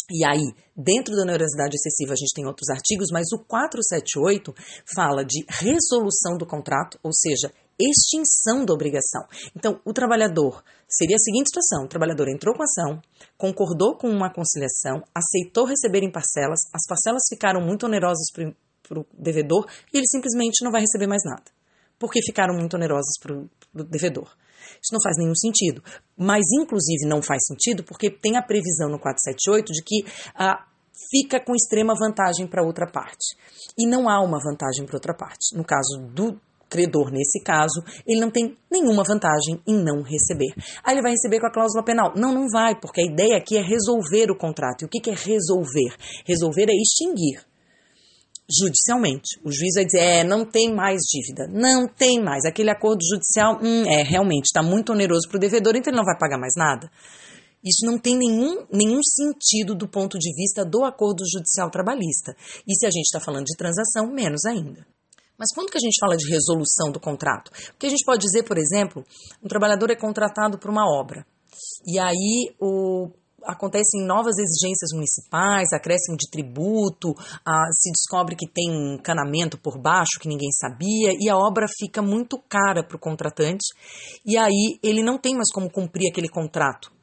E 0.08 0.24
aí, 0.24 0.54
dentro 0.78 1.16
da 1.16 1.24
onerosidade 1.24 1.76
excessiva, 1.76 2.14
a 2.14 2.16
gente 2.16 2.34
tem 2.36 2.46
outros 2.46 2.70
artigos, 2.70 3.08
mas 3.12 3.26
o 3.34 3.40
478 3.44 4.54
fala 4.96 5.26
de 5.26 5.44
resolução 5.50 6.38
do 6.38 6.46
contrato, 6.46 7.00
ou 7.02 7.12
seja, 7.12 7.52
extinção 7.80 8.66
da 8.66 8.74
obrigação. 8.74 9.24
Então, 9.56 9.80
o 9.86 9.94
trabalhador 9.94 10.64
seria 10.88 11.16
a 11.16 11.20
seguinte 11.20 11.50
situação: 11.50 11.86
o 11.86 11.88
trabalhador 11.88 12.28
entrou 12.30 12.56
com 12.56 12.62
a 12.62 12.66
ação, 12.66 13.02
concordou 13.38 13.98
com 13.98 14.10
uma 14.10 14.32
conciliação, 14.32 15.04
aceitou 15.14 15.66
receber 15.66 16.04
em 16.04 16.12
parcelas, 16.12 16.60
as 16.74 16.86
parcelas 16.88 17.24
ficaram 17.30 17.62
muito 17.62 17.86
onerosas 17.86 18.28
para 18.32 19.00
o 19.00 19.06
devedor 19.18 19.68
e 19.94 19.98
ele 19.98 20.08
simplesmente 20.08 20.64
não 20.64 20.72
vai 20.72 20.82
receber 20.82 21.08
mais 21.08 21.24
nada, 21.26 21.44
porque 22.00 22.22
ficaram 22.22 22.54
muito 22.54 22.76
onerosas 22.76 23.20
para 23.20 23.36
o 23.36 23.84
devedor. 23.84 24.30
Isso 24.82 24.94
não 24.94 25.02
faz 25.02 25.18
nenhum 25.18 25.36
sentido. 25.36 25.84
Mas, 26.18 26.44
inclusive, 26.60 27.08
não 27.08 27.22
faz 27.22 27.46
sentido 27.46 27.84
porque 27.84 28.10
tem 28.10 28.38
a 28.38 28.42
previsão 28.42 28.90
no 28.90 29.00
478 29.00 29.72
de 29.72 29.84
que 29.84 30.06
ah, 30.36 30.66
fica 31.10 31.40
com 31.40 31.54
extrema 31.54 31.94
vantagem 31.94 32.48
para 32.48 32.64
outra 32.64 32.88
parte. 32.90 33.36
E 33.78 33.88
não 33.88 34.10
há 34.10 34.22
uma 34.22 34.40
vantagem 34.40 34.86
para 34.86 34.96
outra 34.96 35.14
parte. 35.14 35.56
No 35.56 35.64
caso 35.64 36.00
do 36.14 36.40
credor, 36.76 37.10
nesse 37.10 37.42
caso, 37.42 37.82
ele 38.06 38.20
não 38.20 38.30
tem 38.30 38.58
nenhuma 38.70 39.04
vantagem 39.08 39.62
em 39.66 39.82
não 39.82 40.02
receber. 40.04 40.54
Aí 40.84 40.94
ele 40.94 41.02
vai 41.02 41.12
receber 41.12 41.40
com 41.40 41.48
a 41.48 41.54
cláusula 41.54 41.84
penal. 41.84 42.14
Não, 42.18 42.34
não 42.34 42.48
vai, 42.52 42.78
porque 42.80 43.02
a 43.02 43.06
ideia 43.06 43.38
aqui 43.38 43.58
é 43.58 43.62
resolver 43.62 44.30
o 44.30 44.38
contrato. 44.38 44.82
E 44.82 44.86
o 44.86 44.90
que 44.90 45.10
é 45.10 45.14
resolver? 45.14 45.96
Resolver 46.26 46.66
é 46.70 46.76
extinguir 46.76 47.46
judicialmente. 48.48 49.40
O 49.44 49.52
juiz 49.52 49.74
vai 49.76 49.86
dizer, 49.86 50.00
é, 50.00 50.24
não 50.24 50.46
tem 50.46 50.74
mais 50.74 51.02
dívida, 51.02 51.48
não 51.48 51.88
tem 51.88 52.22
mais. 52.22 52.46
Aquele 52.46 52.70
acordo 52.70 53.00
judicial, 53.04 53.60
hum, 53.62 53.86
é, 53.88 54.04
realmente, 54.04 54.46
está 54.46 54.62
muito 54.62 54.92
oneroso 54.92 55.28
para 55.28 55.38
o 55.38 55.40
devedor, 55.40 55.76
então 55.76 55.92
ele 55.92 55.98
não 55.98 56.06
vai 56.06 56.18
pagar 56.18 56.38
mais 56.38 56.54
nada. 56.56 56.92
Isso 57.64 57.84
não 57.84 57.98
tem 57.98 58.16
nenhum, 58.16 58.68
nenhum 58.72 59.02
sentido 59.02 59.74
do 59.74 59.88
ponto 59.88 60.20
de 60.20 60.32
vista 60.36 60.64
do 60.64 60.84
acordo 60.84 61.24
judicial 61.28 61.72
trabalhista. 61.72 62.36
E 62.68 62.76
se 62.76 62.86
a 62.86 62.92
gente 62.92 63.06
está 63.06 63.20
falando 63.20 63.46
de 63.46 63.58
transação, 63.58 64.14
menos 64.14 64.46
ainda. 64.46 64.86
Mas 65.38 65.54
quando 65.54 65.70
que 65.70 65.78
a 65.78 65.82
gente 65.82 66.00
fala 66.00 66.16
de 66.16 66.30
resolução 66.30 66.92
do 66.92 67.00
contrato? 67.00 67.52
Porque 67.72 67.88
a 67.88 67.90
gente 67.90 68.06
pode 68.06 68.22
dizer, 68.22 68.44
por 68.44 68.58
exemplo, 68.58 69.04
um 69.44 69.48
trabalhador 69.48 69.92
é 69.92 69.96
contratado 69.96 70.58
por 70.58 70.70
uma 70.70 70.84
obra. 70.86 71.26
E 71.86 72.00
aí 72.00 72.56
o 72.60 73.10
acontecem 73.46 74.04
novas 74.06 74.38
exigências 74.38 74.90
municipais, 74.92 75.72
acréscimo 75.72 76.18
de 76.18 76.30
tributo, 76.30 77.14
se 77.72 77.92
descobre 77.92 78.36
que 78.36 78.48
tem 78.48 78.96
encanamento 78.96 79.58
por 79.58 79.80
baixo 79.80 80.20
que 80.20 80.28
ninguém 80.28 80.50
sabia 80.52 81.12
e 81.20 81.30
a 81.30 81.38
obra 81.38 81.68
fica 81.80 82.02
muito 82.02 82.40
cara 82.50 82.84
para 82.84 82.98
o 82.98 83.00
contratante 83.00 83.68
e 84.26 84.38
aí 84.38 84.80
ele 84.82 85.04
não 85.04 85.18
tem 85.18 85.36
mais 85.36 85.52
como 85.54 85.70
cumprir 85.70 86.10
aquele 86.10 86.28
contrato 86.28 86.95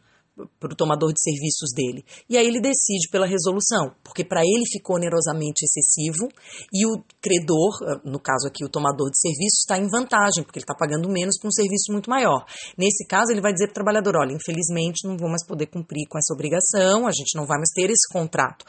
para 0.58 0.72
o 0.72 0.76
tomador 0.76 1.12
de 1.12 1.20
serviços 1.20 1.70
dele. 1.74 2.04
E 2.28 2.38
aí 2.38 2.46
ele 2.46 2.60
decide 2.60 3.08
pela 3.10 3.26
resolução, 3.26 3.94
porque 4.02 4.24
para 4.24 4.40
ele 4.40 4.64
ficou 4.72 4.96
onerosamente 4.96 5.64
excessivo 5.64 6.28
e 6.72 6.86
o 6.86 7.04
credor, 7.20 7.76
ah, 7.84 8.00
no 8.04 8.18
caso 8.18 8.48
aqui 8.48 8.64
o 8.64 8.68
tomador 8.68 9.10
de 9.10 9.20
serviços, 9.20 9.60
está 9.60 9.78
em 9.78 9.88
vantagem, 9.88 10.42
porque 10.42 10.58
ele 10.58 10.64
está 10.64 10.74
pagando 10.74 11.08
menos 11.08 11.38
para 11.38 11.48
um 11.48 11.52
serviço 11.52 11.92
muito 11.92 12.08
maior. 12.08 12.44
Nesse 12.78 13.06
caso, 13.06 13.30
ele 13.30 13.42
vai 13.42 13.52
dizer 13.52 13.66
para 13.66 13.72
o 13.72 13.84
trabalhador: 13.84 14.16
olha, 14.16 14.32
infelizmente 14.32 15.06
não 15.06 15.16
vou 15.16 15.28
mais 15.28 15.44
poder 15.46 15.66
cumprir 15.66 16.08
com 16.08 16.18
essa 16.18 16.32
obrigação, 16.32 17.06
a 17.06 17.12
gente 17.12 17.36
não 17.36 17.44
vai 17.44 17.58
mais 17.58 17.70
ter 17.74 17.90
esse 17.90 18.08
contrato. 18.10 18.64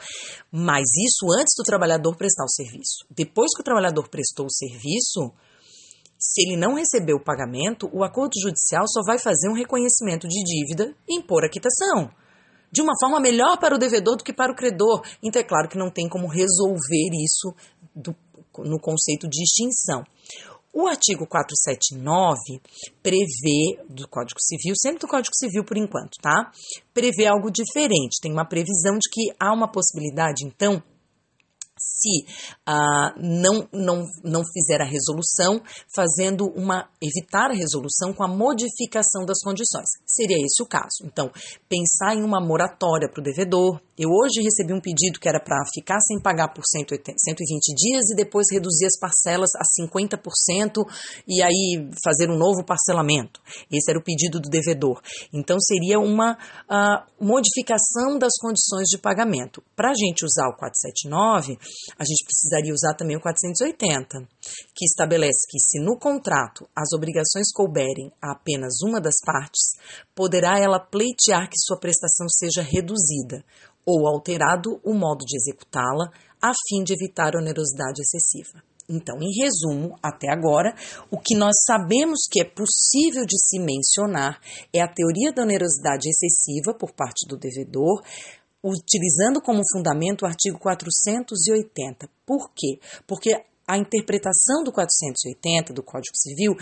Mas 0.52 0.84
isso 0.84 1.26
antes 1.38 1.54
do 1.56 1.64
trabalhador 1.64 2.14
prestar 2.16 2.44
o 2.44 2.48
serviço. 2.48 3.06
Depois 3.10 3.54
que 3.54 3.62
o 3.62 3.64
trabalhador 3.64 4.08
prestou 4.08 4.46
o 4.46 4.52
serviço, 4.52 5.32
se 6.18 6.42
ele 6.42 6.56
não 6.56 6.74
receber 6.74 7.14
o 7.14 7.22
pagamento, 7.22 7.88
o 7.92 8.02
acordo 8.02 8.32
judicial 8.40 8.84
só 8.88 9.00
vai 9.06 9.18
fazer 9.18 9.48
um 9.48 9.54
reconhecimento 9.54 10.26
de 10.26 10.42
dívida 10.42 10.94
e 11.08 11.18
impor 11.18 11.44
a 11.44 11.48
quitação. 11.48 12.10
De 12.72 12.82
uma 12.82 12.94
forma 12.98 13.20
melhor 13.20 13.58
para 13.58 13.74
o 13.74 13.78
devedor 13.78 14.16
do 14.16 14.24
que 14.24 14.32
para 14.32 14.50
o 14.50 14.56
credor. 14.56 15.02
Então, 15.22 15.40
é 15.40 15.44
claro 15.44 15.68
que 15.68 15.78
não 15.78 15.90
tem 15.90 16.08
como 16.08 16.26
resolver 16.26 17.10
isso 17.22 17.54
do, 17.94 18.16
no 18.58 18.80
conceito 18.80 19.28
de 19.28 19.42
extinção. 19.42 20.04
O 20.72 20.88
artigo 20.88 21.24
479 21.24 22.60
prevê, 23.00 23.78
do 23.88 24.08
Código 24.08 24.40
Civil, 24.40 24.74
sempre 24.76 24.98
do 24.98 25.06
Código 25.06 25.34
Civil 25.36 25.64
por 25.64 25.76
enquanto, 25.76 26.16
tá? 26.20 26.50
Prevê 26.92 27.26
algo 27.26 27.48
diferente. 27.48 28.18
Tem 28.20 28.32
uma 28.32 28.44
previsão 28.44 28.94
de 28.94 29.08
que 29.08 29.32
há 29.38 29.54
uma 29.54 29.70
possibilidade, 29.70 30.44
então, 30.44 30.82
se 31.84 32.24
ah, 32.66 33.14
não, 33.16 33.68
não, 33.72 34.04
não 34.22 34.42
fizer 34.52 34.80
a 34.80 34.84
resolução, 34.84 35.60
fazendo 35.94 36.46
uma 36.56 36.88
evitar 37.00 37.50
a 37.50 37.54
resolução 37.54 38.12
com 38.12 38.24
a 38.24 38.28
modificação 38.28 39.24
das 39.26 39.38
condições. 39.42 39.88
Seria 40.06 40.36
esse 40.36 40.62
o 40.62 40.66
caso. 40.66 41.04
Então, 41.04 41.30
pensar 41.68 42.14
em 42.14 42.22
uma 42.22 42.40
moratória 42.40 43.08
para 43.08 43.20
o 43.20 43.24
devedor. 43.24 43.80
Eu 43.96 44.10
hoje 44.10 44.42
recebi 44.42 44.72
um 44.72 44.80
pedido 44.80 45.20
que 45.20 45.28
era 45.28 45.38
para 45.38 45.62
ficar 45.72 46.00
sem 46.00 46.20
pagar 46.20 46.48
por 46.48 46.64
180, 46.66 47.16
120 47.16 47.74
dias 47.76 48.10
e 48.10 48.16
depois 48.16 48.46
reduzir 48.50 48.86
as 48.86 48.98
parcelas 48.98 49.50
a 49.54 49.62
50% 49.80 50.84
e 51.28 51.42
aí 51.42 51.88
fazer 52.02 52.28
um 52.28 52.36
novo 52.36 52.64
parcelamento. 52.64 53.40
Esse 53.70 53.90
era 53.90 53.98
o 53.98 54.02
pedido 54.02 54.40
do 54.40 54.48
devedor. 54.48 55.00
Então, 55.32 55.60
seria 55.60 56.00
uma 56.00 56.32
uh, 56.32 57.24
modificação 57.24 58.18
das 58.18 58.32
condições 58.40 58.88
de 58.88 58.98
pagamento. 58.98 59.62
Para 59.76 59.90
a 59.90 59.94
gente 59.94 60.24
usar 60.24 60.48
o 60.48 60.56
479, 60.56 61.58
a 61.98 62.04
gente 62.04 62.24
precisaria 62.24 62.72
usar 62.72 62.94
também 62.94 63.16
o 63.16 63.20
480, 63.20 64.28
que 64.74 64.84
estabelece 64.84 65.46
que 65.48 65.58
se 65.58 65.80
no 65.80 65.98
contrato 65.98 66.68
as 66.74 66.92
obrigações 66.92 67.52
couberem 67.52 68.12
a 68.22 68.32
apenas 68.32 68.74
uma 68.82 69.00
das 69.00 69.16
partes, 69.24 69.74
poderá 70.14 70.58
ela 70.58 70.78
pleitear 70.78 71.48
que 71.48 71.58
sua 71.58 71.78
prestação 71.78 72.28
seja 72.28 72.62
reduzida 72.62 73.44
ou 73.86 74.06
alterado 74.06 74.80
o 74.84 74.94
modo 74.94 75.24
de 75.24 75.36
executá-la, 75.36 76.10
a 76.42 76.52
fim 76.68 76.82
de 76.82 76.92
evitar 76.92 77.36
onerosidade 77.36 78.00
excessiva. 78.00 78.62
Então, 78.88 79.16
em 79.20 79.32
resumo, 79.42 79.96
até 80.02 80.30
agora, 80.30 80.74
o 81.10 81.18
que 81.18 81.34
nós 81.34 81.54
sabemos 81.64 82.20
que 82.30 82.40
é 82.40 82.44
possível 82.44 83.24
de 83.24 83.38
se 83.38 83.58
mencionar 83.58 84.38
é 84.72 84.82
a 84.82 84.92
teoria 84.92 85.32
da 85.32 85.42
onerosidade 85.42 86.08
excessiva 86.08 86.74
por 86.74 86.92
parte 86.92 87.26
do 87.26 87.38
devedor, 87.38 88.02
utilizando 88.64 89.42
como 89.42 89.62
fundamento 89.70 90.22
o 90.22 90.26
artigo 90.26 90.58
480. 90.58 92.08
Por 92.24 92.50
quê? 92.54 92.80
Porque 93.06 93.44
a 93.66 93.76
interpretação 93.76 94.64
do 94.64 94.72
480 94.72 95.72
do 95.72 95.82
Código 95.82 96.16
Civil 96.16 96.52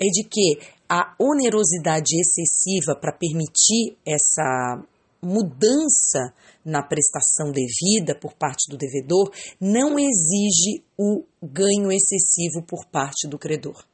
é 0.00 0.06
de 0.06 0.28
que 0.28 0.58
a 0.88 1.14
onerosidade 1.18 2.16
excessiva 2.20 2.96
para 2.96 3.12
permitir 3.12 3.96
essa 4.04 4.82
mudança 5.22 6.34
na 6.64 6.82
prestação 6.82 7.52
devida 7.52 8.14
por 8.18 8.34
parte 8.34 8.68
do 8.68 8.76
devedor 8.76 9.30
não 9.60 9.96
exige 9.98 10.84
o 10.98 11.24
ganho 11.40 11.92
excessivo 11.92 12.62
por 12.66 12.84
parte 12.86 13.28
do 13.28 13.38
credor. 13.38 13.84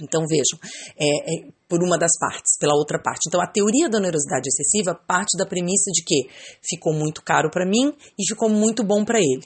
Então 0.00 0.24
vejam, 0.28 0.58
é, 0.98 1.06
é, 1.06 1.48
por 1.68 1.82
uma 1.82 1.98
das 1.98 2.12
partes, 2.18 2.56
pela 2.58 2.74
outra 2.74 3.00
parte. 3.00 3.26
Então 3.28 3.40
a 3.40 3.46
teoria 3.46 3.88
da 3.88 3.98
onerosidade 3.98 4.48
excessiva 4.48 4.94
parte 4.94 5.36
da 5.36 5.46
premissa 5.46 5.90
de 5.92 6.02
que 6.04 6.28
ficou 6.62 6.92
muito 6.92 7.22
caro 7.22 7.50
para 7.50 7.66
mim 7.66 7.94
e 8.18 8.26
ficou 8.26 8.48
muito 8.48 8.84
bom 8.84 9.04
para 9.04 9.18
ele. 9.18 9.44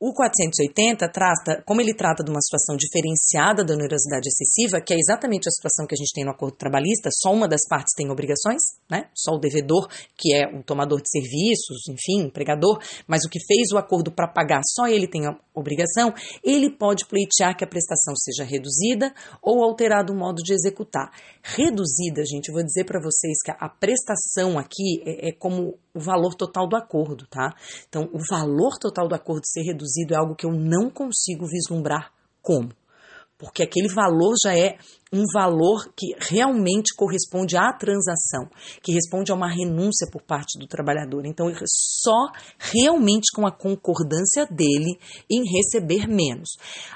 O 0.00 0.12
480 0.14 1.08
trata, 1.10 1.62
como 1.66 1.80
ele 1.80 1.92
trata 1.92 2.22
de 2.22 2.30
uma 2.30 2.40
situação 2.40 2.76
diferenciada 2.76 3.64
da 3.64 3.74
onerosidade 3.74 4.28
excessiva, 4.28 4.80
que 4.80 4.94
é 4.94 4.96
exatamente 4.96 5.48
a 5.48 5.50
situação 5.50 5.86
que 5.88 5.94
a 5.94 5.98
gente 5.98 6.12
tem 6.14 6.24
no 6.24 6.30
acordo 6.30 6.56
trabalhista, 6.56 7.10
só 7.12 7.32
uma 7.32 7.48
das 7.48 7.66
partes 7.68 7.94
tem 7.96 8.08
obrigações, 8.08 8.77
né? 8.90 9.08
Só 9.14 9.32
o 9.34 9.38
devedor, 9.38 9.88
que 10.16 10.34
é 10.34 10.46
o 10.46 10.62
tomador 10.62 11.00
de 11.02 11.10
serviços, 11.10 11.88
enfim, 11.88 12.26
empregador, 12.26 12.80
mas 13.06 13.24
o 13.24 13.28
que 13.28 13.38
fez 13.46 13.70
o 13.72 13.78
acordo 13.78 14.10
para 14.10 14.26
pagar, 14.26 14.60
só 14.74 14.86
ele 14.86 15.06
tem 15.06 15.26
a 15.26 15.36
obrigação, 15.54 16.14
ele 16.42 16.70
pode 16.70 17.04
pleitear 17.06 17.56
que 17.56 17.64
a 17.64 17.66
prestação 17.66 18.14
seja 18.16 18.48
reduzida 18.48 19.12
ou 19.42 19.62
alterado 19.62 20.12
o 20.12 20.16
modo 20.16 20.42
de 20.42 20.52
executar. 20.52 21.10
Reduzida, 21.42 22.24
gente, 22.24 22.48
eu 22.48 22.54
vou 22.54 22.64
dizer 22.64 22.84
para 22.84 23.00
vocês 23.00 23.38
que 23.44 23.50
a 23.50 23.68
prestação 23.68 24.58
aqui 24.58 25.02
é, 25.04 25.28
é 25.28 25.32
como 25.32 25.78
o 25.94 26.00
valor 26.00 26.34
total 26.34 26.68
do 26.68 26.76
acordo, 26.76 27.26
tá? 27.26 27.54
Então, 27.88 28.08
o 28.12 28.18
valor 28.30 28.78
total 28.80 29.08
do 29.08 29.14
acordo 29.14 29.42
ser 29.46 29.62
reduzido 29.62 30.14
é 30.14 30.16
algo 30.16 30.34
que 30.34 30.46
eu 30.46 30.52
não 30.52 30.90
consigo 30.90 31.46
vislumbrar 31.46 32.12
como. 32.40 32.70
Porque 33.38 33.62
aquele 33.62 33.88
valor 33.88 34.34
já 34.42 34.52
é 34.52 34.76
um 35.12 35.22
valor 35.32 35.90
que 35.96 36.14
realmente 36.18 36.94
corresponde 36.94 37.56
à 37.56 37.72
transação, 37.72 38.50
que 38.82 38.92
responde 38.92 39.30
a 39.30 39.34
uma 39.34 39.48
renúncia 39.48 40.06
por 40.10 40.22
parte 40.22 40.58
do 40.58 40.66
trabalhador. 40.66 41.24
Então, 41.24 41.46
só 41.66 42.32
realmente 42.58 43.30
com 43.34 43.46
a 43.46 43.52
concordância 43.52 44.44
dele 44.46 44.98
em 45.30 45.44
receber 45.56 46.08
menos. 46.08 46.50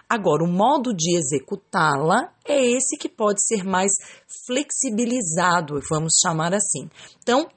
Agora, 0.09 0.45
o 0.45 0.53
modo 0.53 0.93
de 0.93 1.16
executá-la 1.16 2.34
é 2.47 2.61
esse 2.61 2.99
que 2.99 3.09
pode 3.09 3.40
ser 3.47 3.64
mais 3.64 3.93
flexibilizado, 4.47 5.80
vamos 5.88 6.14
chamar 6.20 6.53
assim. 6.53 6.90
Então, 7.22 7.49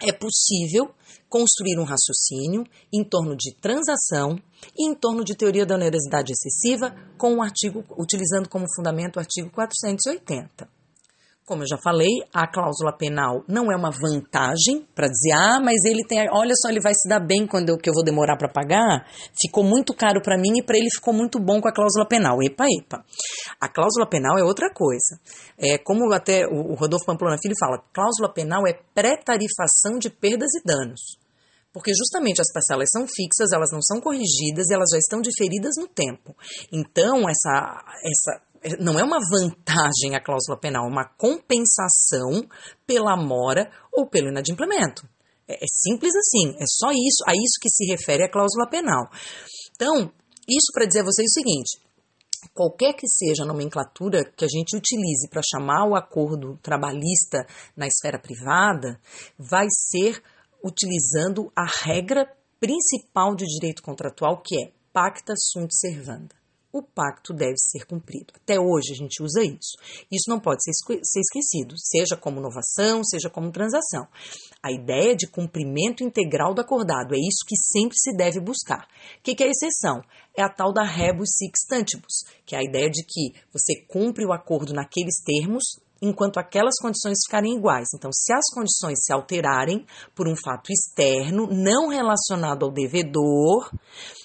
é 0.00 0.12
possível 0.12 0.90
construir 1.32 1.78
um 1.78 1.84
raciocínio 1.84 2.62
em 2.92 3.02
torno 3.02 3.34
de 3.34 3.56
transação 3.58 4.36
e 4.76 4.86
em 4.86 4.94
torno 4.94 5.24
de 5.24 5.34
teoria 5.34 5.64
da 5.64 5.76
onerosidade 5.76 6.30
excessiva 6.30 6.94
com 7.16 7.36
o 7.36 7.42
artigo 7.42 7.82
utilizando 7.96 8.50
como 8.50 8.66
fundamento 8.76 9.16
o 9.16 9.18
artigo 9.18 9.50
480. 9.50 10.68
Como 11.44 11.64
eu 11.64 11.66
já 11.66 11.76
falei, 11.76 12.20
a 12.32 12.46
cláusula 12.46 12.96
penal 12.96 13.42
não 13.48 13.72
é 13.72 13.76
uma 13.76 13.90
vantagem 13.90 14.86
para 14.94 15.08
dizer, 15.08 15.32
ah, 15.34 15.58
mas 15.60 15.82
ele 15.84 16.04
tem, 16.06 16.28
olha 16.30 16.52
só, 16.54 16.68
ele 16.68 16.80
vai 16.80 16.92
se 16.94 17.08
dar 17.08 17.18
bem 17.18 17.46
quando 17.46 17.70
eu, 17.70 17.78
que 17.78 17.90
eu 17.90 17.94
vou 17.94 18.04
demorar 18.04 18.36
para 18.36 18.48
pagar. 18.48 19.08
Ficou 19.40 19.64
muito 19.64 19.92
caro 19.92 20.20
para 20.22 20.38
mim 20.38 20.60
e 20.60 20.62
para 20.62 20.76
ele 20.76 20.88
ficou 20.94 21.12
muito 21.12 21.40
bom 21.40 21.60
com 21.60 21.68
a 21.68 21.72
cláusula 21.72 22.06
penal. 22.06 22.36
Epa, 22.42 22.64
epa. 22.78 23.04
A 23.60 23.68
cláusula 23.68 24.06
penal 24.08 24.38
é 24.38 24.44
outra 24.44 24.72
coisa. 24.72 25.18
É 25.58 25.78
como 25.78 26.12
até 26.12 26.46
o 26.46 26.74
Rodolfo 26.74 27.06
Pamplona 27.06 27.36
Filho 27.42 27.54
fala, 27.58 27.82
cláusula 27.92 28.32
penal 28.32 28.62
é 28.68 28.78
pré-tarifação 28.94 29.98
de 29.98 30.10
perdas 30.10 30.50
e 30.54 30.62
danos. 30.64 31.21
Porque 31.72 31.92
justamente 31.94 32.40
as 32.40 32.52
parcelas 32.52 32.88
são 32.90 33.06
fixas, 33.06 33.50
elas 33.52 33.70
não 33.72 33.80
são 33.80 34.00
corrigidas 34.00 34.68
e 34.68 34.74
elas 34.74 34.90
já 34.92 34.98
estão 34.98 35.20
diferidas 35.20 35.72
no 35.78 35.88
tempo. 35.88 36.36
Então, 36.70 37.28
essa, 37.28 37.82
essa 38.04 38.76
não 38.78 38.98
é 38.98 39.02
uma 39.02 39.18
vantagem 39.30 40.14
a 40.14 40.22
cláusula 40.22 40.58
penal, 40.58 40.84
é 40.84 40.88
uma 40.88 41.08
compensação 41.16 42.46
pela 42.86 43.16
mora 43.16 43.70
ou 43.92 44.06
pelo 44.06 44.28
inadimplemento. 44.28 45.08
É, 45.48 45.54
é 45.54 45.66
simples 45.66 46.12
assim, 46.14 46.56
é 46.60 46.64
só 46.66 46.90
isso, 46.90 47.24
a 47.26 47.32
isso 47.32 47.58
que 47.60 47.70
se 47.70 47.84
refere 47.90 48.24
a 48.24 48.30
cláusula 48.30 48.68
penal. 48.68 49.08
Então, 49.74 50.12
isso 50.48 50.72
para 50.74 50.86
dizer 50.86 51.00
a 51.00 51.04
vocês 51.04 51.28
o 51.30 51.40
seguinte: 51.40 51.80
qualquer 52.54 52.94
que 52.94 53.08
seja 53.08 53.42
a 53.42 53.46
nomenclatura 53.46 54.24
que 54.36 54.44
a 54.44 54.48
gente 54.48 54.76
utilize 54.76 55.28
para 55.28 55.42
chamar 55.42 55.88
o 55.88 55.96
acordo 55.96 56.58
trabalhista 56.62 57.46
na 57.76 57.86
esfera 57.86 58.18
privada, 58.18 59.00
vai 59.38 59.66
ser 59.70 60.22
utilizando 60.64 61.50
a 61.56 61.66
regra 61.84 62.26
principal 62.58 63.34
de 63.34 63.44
direito 63.46 63.82
contratual, 63.82 64.42
que 64.42 64.56
é 64.62 64.72
pacta 64.92 65.34
sunt 65.36 65.70
servanda 65.72 66.42
o 66.72 66.82
pacto 66.82 67.34
deve 67.34 67.58
ser 67.58 67.84
cumprido. 67.84 68.32
Até 68.34 68.58
hoje 68.58 68.92
a 68.92 68.96
gente 68.96 69.22
usa 69.22 69.42
isso. 69.44 69.76
Isso 70.10 70.28
não 70.28 70.40
pode 70.40 70.62
ser, 70.64 70.70
esquecido, 71.20 71.74
seja 71.76 72.16
como 72.16 72.40
inovação, 72.40 73.04
seja 73.04 73.28
como 73.28 73.52
transação. 73.52 74.08
A 74.62 74.72
ideia 74.72 75.14
de 75.14 75.26
cumprimento 75.26 76.02
integral 76.02 76.54
do 76.54 76.62
acordado 76.62 77.14
é 77.14 77.18
isso 77.18 77.44
que 77.46 77.56
sempre 77.56 77.96
se 77.98 78.16
deve 78.16 78.40
buscar. 78.40 78.88
O 79.18 79.22
que, 79.22 79.34
que 79.34 79.44
é 79.44 79.48
a 79.48 79.50
exceção? 79.50 80.02
É 80.34 80.42
a 80.42 80.48
tal 80.48 80.72
da 80.72 80.82
rebus 80.82 81.28
sic 81.36 81.52
stantibus, 81.58 82.24
que 82.46 82.56
é 82.56 82.60
a 82.60 82.64
ideia 82.64 82.88
de 82.88 83.04
que 83.04 83.38
você 83.52 83.84
cumpre 83.86 84.24
o 84.24 84.32
acordo 84.32 84.72
naqueles 84.72 85.22
termos 85.22 85.62
enquanto 86.02 86.38
aquelas 86.38 86.74
condições 86.80 87.18
ficarem 87.24 87.56
iguais. 87.56 87.88
Então, 87.94 88.10
se 88.12 88.32
as 88.32 88.52
condições 88.52 88.98
se 89.04 89.12
alterarem 89.12 89.86
por 90.14 90.26
um 90.26 90.34
fato 90.36 90.72
externo, 90.72 91.46
não 91.46 91.88
relacionado 91.88 92.64
ao 92.64 92.72
devedor, 92.72 93.70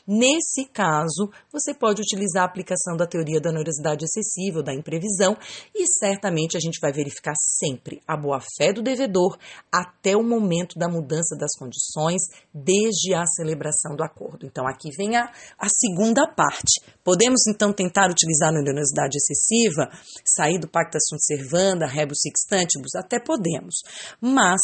Nesse 0.08 0.64
caso, 0.72 1.30
você 1.52 1.74
pode 1.74 2.02
utilizar 2.02 2.44
a 2.44 2.46
aplicação 2.46 2.96
da 2.96 3.06
teoria 3.06 3.42
da 3.42 3.50
onerosidade 3.50 4.06
excessiva 4.06 4.64
da 4.64 4.74
imprevisão 4.74 5.36
e 5.76 5.86
certamente 5.86 6.56
a 6.56 6.62
gente 6.62 6.80
vai 6.80 6.94
verificar 6.94 7.34
sempre 7.36 8.02
a 8.08 8.16
boa-fé 8.16 8.72
do 8.72 8.82
devedor 8.82 9.38
até 9.70 10.16
o 10.16 10.24
momento 10.24 10.80
da 10.80 10.88
mudança 10.88 11.36
das 11.38 11.54
condições, 11.60 12.22
desde 12.54 13.14
a 13.14 13.26
celebração 13.26 13.98
do 13.98 14.04
acordo. 14.04 14.46
Então, 14.46 14.66
aqui 14.66 14.92
vem 14.98 15.18
a, 15.18 15.30
a 15.60 15.68
segunda 15.68 16.26
parte. 16.26 16.80
Podemos 17.04 17.46
então 17.46 17.74
tentar 17.74 18.10
utilizar 18.10 18.56
a 18.56 18.60
onerosidade 18.62 19.18
excessiva, 19.18 19.92
sair 20.26 20.58
do 20.58 20.70
pacta 20.70 21.00
sunt 21.02 21.20
servanda, 21.22 21.67
rebus 21.88 22.20
sextantibus? 22.22 22.96
Até 22.96 23.20
podemos, 23.20 23.82
mas 24.22 24.62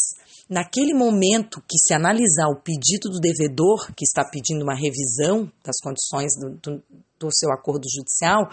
Naquele 0.48 0.92
momento 0.92 1.62
que 1.62 1.78
se 1.78 1.94
analisar 1.94 2.48
o 2.48 2.60
pedido 2.60 3.08
do 3.08 3.18
devedor, 3.18 3.86
que 3.96 4.04
está 4.04 4.22
pedindo 4.30 4.62
uma 4.62 4.74
revisão 4.74 5.50
das 5.64 5.76
condições 5.82 6.32
do, 6.38 6.58
do, 6.58 6.82
do 7.18 7.28
seu 7.32 7.50
acordo 7.50 7.86
judicial, 7.90 8.50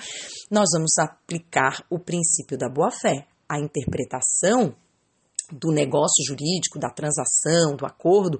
nós 0.49 0.69
vamos 0.73 0.97
aplicar 0.97 1.85
o 1.89 1.99
princípio 1.99 2.57
da 2.57 2.69
boa-fé. 2.69 3.27
A 3.49 3.59
interpretação 3.59 4.73
do 5.51 5.69
negócio 5.73 6.23
jurídico, 6.25 6.79
da 6.79 6.89
transação, 6.89 7.75
do 7.75 7.85
acordo, 7.85 8.39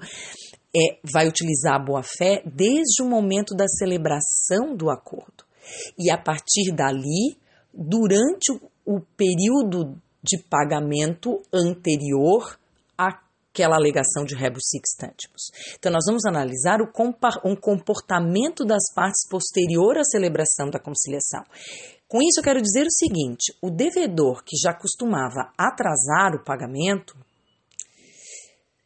é, 0.74 0.98
vai 1.12 1.28
utilizar 1.28 1.76
a 1.76 1.84
boa-fé 1.84 2.42
desde 2.46 3.04
o 3.04 3.06
momento 3.06 3.54
da 3.54 3.68
celebração 3.68 4.78
do 4.78 4.90
acordo. 4.90 5.44
E 6.00 6.10
a 6.10 6.18
partir 6.18 6.74
dali, 6.74 7.38
durante 7.74 8.54
o, 8.86 9.00
período 9.16 10.02
de 10.24 10.38
pagamento 10.38 11.42
anterior 11.54 12.58
a 12.98 13.20
aquela 13.54 13.76
alegação 13.76 14.24
de 14.24 14.34
rebus 14.34 14.64
sic 14.70 14.88
stantibus. 14.88 15.52
Então, 15.78 15.92
nós 15.92 16.06
vamos 16.08 16.26
analisar 16.26 16.80
o 16.82 16.90
um 17.44 17.56
comportamento 17.56 18.66
das 18.66 18.92
partes 18.96 19.28
posterior 19.30 19.98
à 19.98 20.04
celebração 20.04 20.70
da 20.70 20.80
conciliação. 20.80 21.44
Com 22.08 22.20
isso, 22.22 22.40
eu 22.40 22.44
quero 22.44 22.62
dizer 22.62 22.86
o 22.86 22.92
seguinte: 22.92 23.54
o 23.62 23.70
devedor 23.70 24.44
que 24.44 24.58
já 24.58 24.74
costumava 24.74 25.52
atrasar 25.58 26.34
o 26.34 26.44
pagamento, 26.44 27.16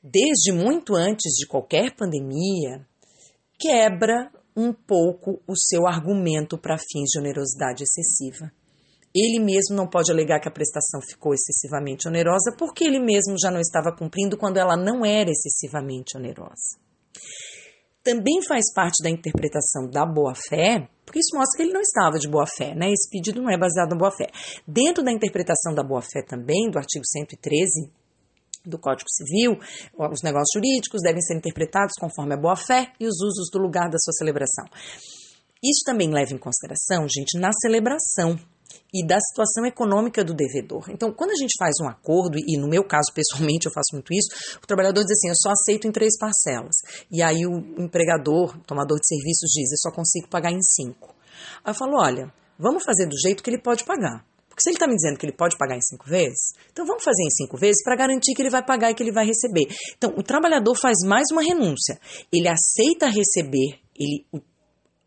desde 0.04 0.52
muito 0.52 0.96
antes 0.96 1.34
de 1.34 1.48
qualquer 1.48 1.96
pandemia, 1.96 2.86
quebra 3.60 4.32
um 4.56 4.74
pouco 4.74 5.41
o 5.48 5.56
seu 5.56 5.86
argumento 5.86 6.58
para 6.58 6.78
fins 6.78 7.10
de 7.12 7.20
onerosidade 7.20 7.84
excessiva. 7.84 8.52
Ele 9.16 9.39
mesmo 9.39 9.78
não 9.78 9.88
pode 9.88 10.11
alegar 10.11 10.41
que 10.41 10.49
a 10.49 10.51
prestação 10.51 10.99
ficou 11.01 11.34
excessivamente 11.34 12.05
onerosa, 12.05 12.53
porque 12.57 12.84
ele 12.84 12.99
mesmo 12.99 13.39
já 13.41 13.49
não 13.49 13.61
estava 13.61 13.95
cumprindo 13.95 14.38
quando 14.38 14.57
ela 14.57 14.76
não 14.76 15.05
era 15.05 15.32
excessivamente 15.32 16.18
onerosa. 16.18 16.78
Também 18.03 18.43
faz 18.45 18.66
parte 18.74 19.01
da 19.01 19.09
interpretação 19.09 19.89
da 19.89 20.05
boa-fé, 20.05 20.89
porque 21.05 21.20
isso 21.20 21.36
mostra 21.36 21.57
que 21.57 21.63
ele 21.63 21.74
não 21.74 21.82
estava 21.82 22.20
de 22.20 22.28
boa-fé, 22.28 22.76
né? 22.76 22.91
Esse 22.91 23.09
pedido 23.09 23.41
não 23.41 23.49
é 23.49 23.57
baseado 23.57 23.91
na 23.91 23.97
boa-fé. 23.97 24.28
Dentro 24.68 25.01
da 25.01 25.13
interpretação 25.13 25.74
da 25.74 25.82
boa-fé 25.82 26.22
também, 26.22 26.70
do 26.70 26.78
artigo 26.78 27.05
113 27.05 27.89
do 28.66 28.78
Código 28.78 29.09
Civil, 29.09 29.57
os 30.11 30.22
negócios 30.22 30.51
jurídicos 30.53 31.01
devem 31.01 31.22
ser 31.22 31.38
interpretados 31.38 31.93
conforme 31.99 32.34
a 32.34 32.38
boa-fé 32.38 32.91
e 32.99 33.07
os 33.07 33.16
usos 33.22 33.49
do 33.51 33.59
lugar 33.59 33.89
da 33.89 33.97
sua 33.97 34.13
celebração. 34.13 34.66
Isso 35.63 35.84
também 35.86 36.11
leva 36.11 36.34
em 36.34 36.38
consideração, 36.38 37.07
gente, 37.09 37.39
na 37.39 37.51
celebração 37.61 38.38
e 38.93 39.05
da 39.05 39.17
situação 39.19 39.65
econômica 39.65 40.23
do 40.23 40.34
devedor. 40.34 40.89
Então, 40.89 41.11
quando 41.11 41.32
a 41.32 41.36
gente 41.36 41.53
faz 41.57 41.73
um 41.82 41.88
acordo, 41.88 42.38
e 42.38 42.57
no 42.59 42.67
meu 42.67 42.84
caso 42.84 43.11
pessoalmente 43.13 43.65
eu 43.65 43.73
faço 43.73 43.93
muito 43.93 44.13
isso, 44.13 44.57
o 44.61 44.67
trabalhador 44.67 45.03
diz 45.03 45.11
assim: 45.11 45.30
eu 45.30 45.36
só 45.36 45.51
aceito 45.51 45.88
em 45.88 45.91
três 45.91 46.17
parcelas. 46.17 46.76
E 47.11 47.21
aí 47.21 47.45
o 47.45 47.57
empregador, 47.82 48.57
tomador 48.65 48.99
de 48.99 49.07
serviços, 49.07 49.49
diz: 49.53 49.71
eu 49.71 49.89
só 49.89 49.91
consigo 49.91 50.28
pagar 50.28 50.51
em 50.51 50.61
cinco. 50.61 51.13
Aí 51.63 51.71
eu 51.71 51.76
falo: 51.76 51.99
olha, 52.01 52.32
vamos 52.57 52.84
fazer 52.84 53.07
do 53.07 53.19
jeito 53.19 53.43
que 53.43 53.49
ele 53.49 53.61
pode 53.61 53.84
pagar. 53.84 54.26
Porque 54.55 54.61
se 54.63 54.69
ele 54.69 54.78
está 54.78 54.88
me 54.88 54.95
dizendo 54.95 55.17
que 55.17 55.26
ele 55.26 55.36
pode 55.36 55.57
pagar 55.57 55.76
em 55.76 55.82
cinco 55.82 56.07
vezes, 56.07 56.53
então 56.71 56.86
vamos 56.86 57.03
fazer 57.03 57.23
em 57.23 57.30
cinco 57.30 57.57
vezes 57.57 57.84
para 57.84 57.93
garantir 57.97 58.34
que 58.34 58.41
ele 58.41 58.49
vai 58.49 58.65
pagar 58.65 58.89
e 58.89 58.95
que 58.95 59.03
ele 59.03 59.11
vai 59.11 59.26
receber. 59.26 59.67
Então, 59.97 60.13
o 60.17 60.23
trabalhador 60.23 60.73
faz 60.82 60.95
mais 61.05 61.26
uma 61.30 61.43
renúncia. 61.43 61.99
Ele 62.32 62.47
aceita 62.47 63.07
receber, 63.07 63.82
ele, 63.93 64.26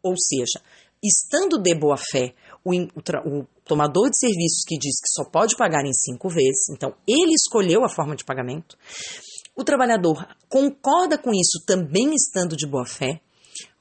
ou 0.03 0.15
seja, 0.19 0.63
estando 1.03 1.59
de 1.63 1.75
boa 1.75 1.97
fé, 1.97 2.35
o, 2.63 2.75
o, 2.75 3.47
tomador 3.69 4.11
de 4.11 4.19
serviços 4.19 4.63
que 4.67 4.79
diz 4.79 4.97
que 5.01 5.09
só 5.15 5.25
pode 5.25 5.57
pagar 5.57 5.85
em 5.85 5.93
cinco 5.93 6.29
vezes, 6.29 6.69
então 6.71 6.95
ele 7.07 7.33
escolheu 7.33 7.85
a 7.85 7.89
forma 7.89 8.17
de 8.17 8.25
pagamento. 8.25 8.77
O 9.55 9.65
trabalhador 9.65 10.27
concorda 10.49 11.19
com 11.19 11.31
isso 11.31 11.65
também 11.67 12.15
estando 12.15 12.57
de 12.57 12.67
boa 12.67 12.87
fé. 12.87 13.21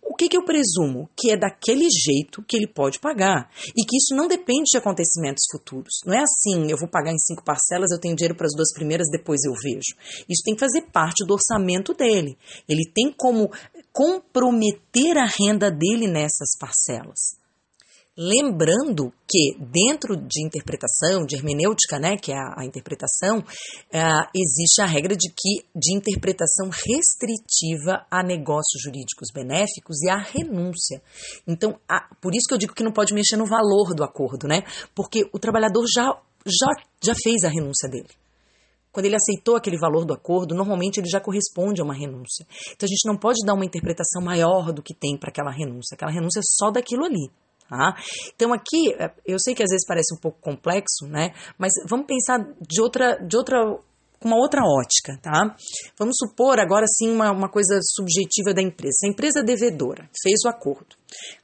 O 0.10 0.16
que, 0.16 0.30
que 0.30 0.38
eu 0.38 0.46
presumo? 0.46 1.10
Que 1.16 1.32
é 1.32 1.38
daquele 1.38 1.88
jeito 1.90 2.42
que 2.48 2.56
ele 2.56 2.66
pode 2.66 2.98
pagar. 2.98 3.52
E 3.76 3.86
que 3.86 3.98
isso 3.98 4.16
não 4.16 4.28
depende 4.28 4.64
de 4.72 4.78
acontecimentos 4.78 5.44
futuros. 5.52 6.00
Não 6.06 6.14
é 6.14 6.24
assim, 6.24 6.72
eu 6.72 6.78
vou 6.78 6.90
pagar 6.90 7.12
em 7.12 7.20
cinco 7.20 7.44
parcelas, 7.44 7.92
eu 7.92 8.00
tenho 8.00 8.16
dinheiro 8.16 8.36
para 8.36 8.48
as 8.48 8.56
duas 8.56 8.74
primeiras, 8.74 9.08
depois 9.12 9.42
eu 9.44 9.54
vejo. 9.54 9.96
Isso 10.28 10.42
tem 10.44 10.56
que 10.56 10.62
fazer 10.62 10.90
parte 10.92 11.26
do 11.26 11.34
orçamento 11.34 11.94
dele. 11.94 12.38
Ele 12.68 12.90
tem 12.92 13.14
como 13.16 13.52
comprometer 13.92 15.18
a 15.18 15.26
renda 15.26 15.70
dele 15.70 16.08
nessas 16.08 16.58
parcelas. 16.58 17.38
Lembrando 18.18 19.14
que 19.28 19.56
dentro 19.60 20.18
de 20.18 20.44
interpretação, 20.44 21.24
de 21.24 21.36
hermenêutica, 21.36 22.00
né, 22.00 22.18
que 22.18 22.32
é 22.32 22.36
a, 22.36 22.62
a 22.62 22.66
interpretação, 22.66 23.44
é, 23.94 24.02
existe 24.36 24.82
a 24.82 24.88
regra 24.88 25.16
de 25.16 25.30
que 25.30 25.68
de 25.76 25.96
interpretação 25.96 26.70
restritiva 26.70 28.08
a 28.10 28.24
negócios 28.24 28.82
jurídicos 28.82 29.30
benéficos 29.32 30.02
e 30.02 30.10
a 30.10 30.18
renúncia. 30.18 31.00
Então, 31.48 31.80
a, 31.88 32.10
por 32.20 32.34
isso 32.34 32.48
que 32.48 32.56
eu 32.56 32.58
digo 32.58 32.74
que 32.74 32.84
não 32.84 32.92
pode 32.92 33.14
mexer 33.14 33.38
no 33.38 33.46
valor 33.46 33.94
do 33.94 34.04
acordo, 34.04 34.48
né? 34.48 34.64
Porque 34.96 35.30
o 35.32 35.38
trabalhador 35.38 35.86
já, 35.94 36.06
já, 36.44 36.68
já 37.04 37.14
fez 37.14 37.44
a 37.44 37.50
renúncia 37.50 37.88
dele. 37.88 38.10
Quando 38.92 39.06
ele 39.06 39.16
aceitou 39.16 39.56
aquele 39.56 39.78
valor 39.78 40.06
do 40.06 40.14
acordo, 40.14 40.56
normalmente 40.56 41.00
ele 41.00 41.08
já 41.08 41.22
corresponde 41.22 41.82
a 41.82 41.84
uma 41.84 41.94
renúncia. 41.94 42.48
Então 42.72 42.88
a 42.88 42.90
gente 42.90 43.06
não 43.06 43.16
pode 43.16 43.46
dar 43.46 43.54
uma 43.54 43.64
interpretação 43.64 44.24
maior 44.24 44.74
do 44.74 44.82
que 44.82 44.96
tem 44.96 45.16
para 45.16 45.30
aquela 45.30 45.52
renúncia. 45.52 45.94
Aquela 45.94 46.12
renúncia 46.12 46.40
é 46.40 46.44
só 46.44 46.72
daquilo 46.72 47.06
ali. 47.06 47.30
Tá? 47.70 47.96
Então 48.34 48.54
aqui, 48.54 48.94
é, 48.98 49.12
eu 49.26 49.38
sei 49.40 49.54
que 49.54 49.62
às 49.62 49.70
vezes 49.70 49.86
parece 49.86 50.16
um 50.16 50.20
pouco 50.22 50.40
complexo, 50.40 51.06
né? 51.06 51.34
Mas 51.58 51.74
vamos 51.90 52.06
pensar 52.06 52.40
de 52.62 52.82
outra, 52.82 53.18
de 53.18 53.36
outra 53.36 53.58
com 54.20 54.28
uma 54.28 54.38
outra 54.38 54.62
ótica, 54.64 55.20
tá? 55.22 55.56
Vamos 55.98 56.16
supor 56.18 56.60
agora 56.60 56.86
sim 56.88 57.12
uma, 57.12 57.32
uma 57.32 57.50
coisa 57.50 57.80
subjetiva 57.82 58.54
da 58.54 58.62
empresa. 58.62 59.06
A 59.06 59.10
empresa 59.10 59.44
devedora 59.44 60.10
fez 60.22 60.40
o 60.46 60.50
acordo. 60.50 60.96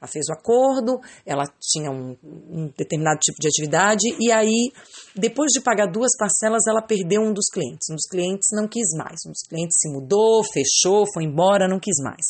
Ela 0.02 0.08
fez 0.08 0.26
o 0.30 0.34
acordo, 0.34 1.00
ela 1.26 1.44
tinha 1.62 1.92
um, 1.92 2.18
um 2.24 2.68
determinado 2.78 3.20
tipo 3.20 3.38
de 3.40 3.48
atividade 3.48 4.04
e 4.20 4.32
aí, 4.32 4.72
depois 5.16 5.52
de 5.52 5.62
pagar 5.62 5.88
duas 5.88 6.12
parcelas, 6.18 6.64
ela 6.68 6.82
perdeu 6.82 7.22
um 7.22 7.34
dos 7.34 7.48
clientes. 7.52 7.90
Um 7.92 7.96
dos 7.96 8.08
clientes 8.10 8.48
não 8.54 8.68
quis 8.68 8.90
mais. 8.98 9.20
Um 9.26 9.32
dos 9.32 9.48
clientes 9.48 9.78
se 9.80 9.90
mudou, 9.92 10.44
fechou, 10.44 11.06
foi 11.14 11.24
embora, 11.24 11.68
não 11.68 11.80
quis 11.80 11.98
mais. 12.04 12.26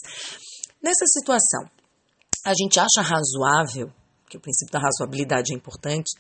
Nessa 0.81 1.05
situação, 1.07 1.69
a 2.45 2.53
gente 2.53 2.79
acha 2.79 3.01
razoável, 3.01 3.91
que 4.29 4.37
o 4.37 4.41
princípio 4.41 4.71
da 4.71 4.79
razoabilidade 4.79 5.53
é 5.53 5.55
importante, 5.55 6.11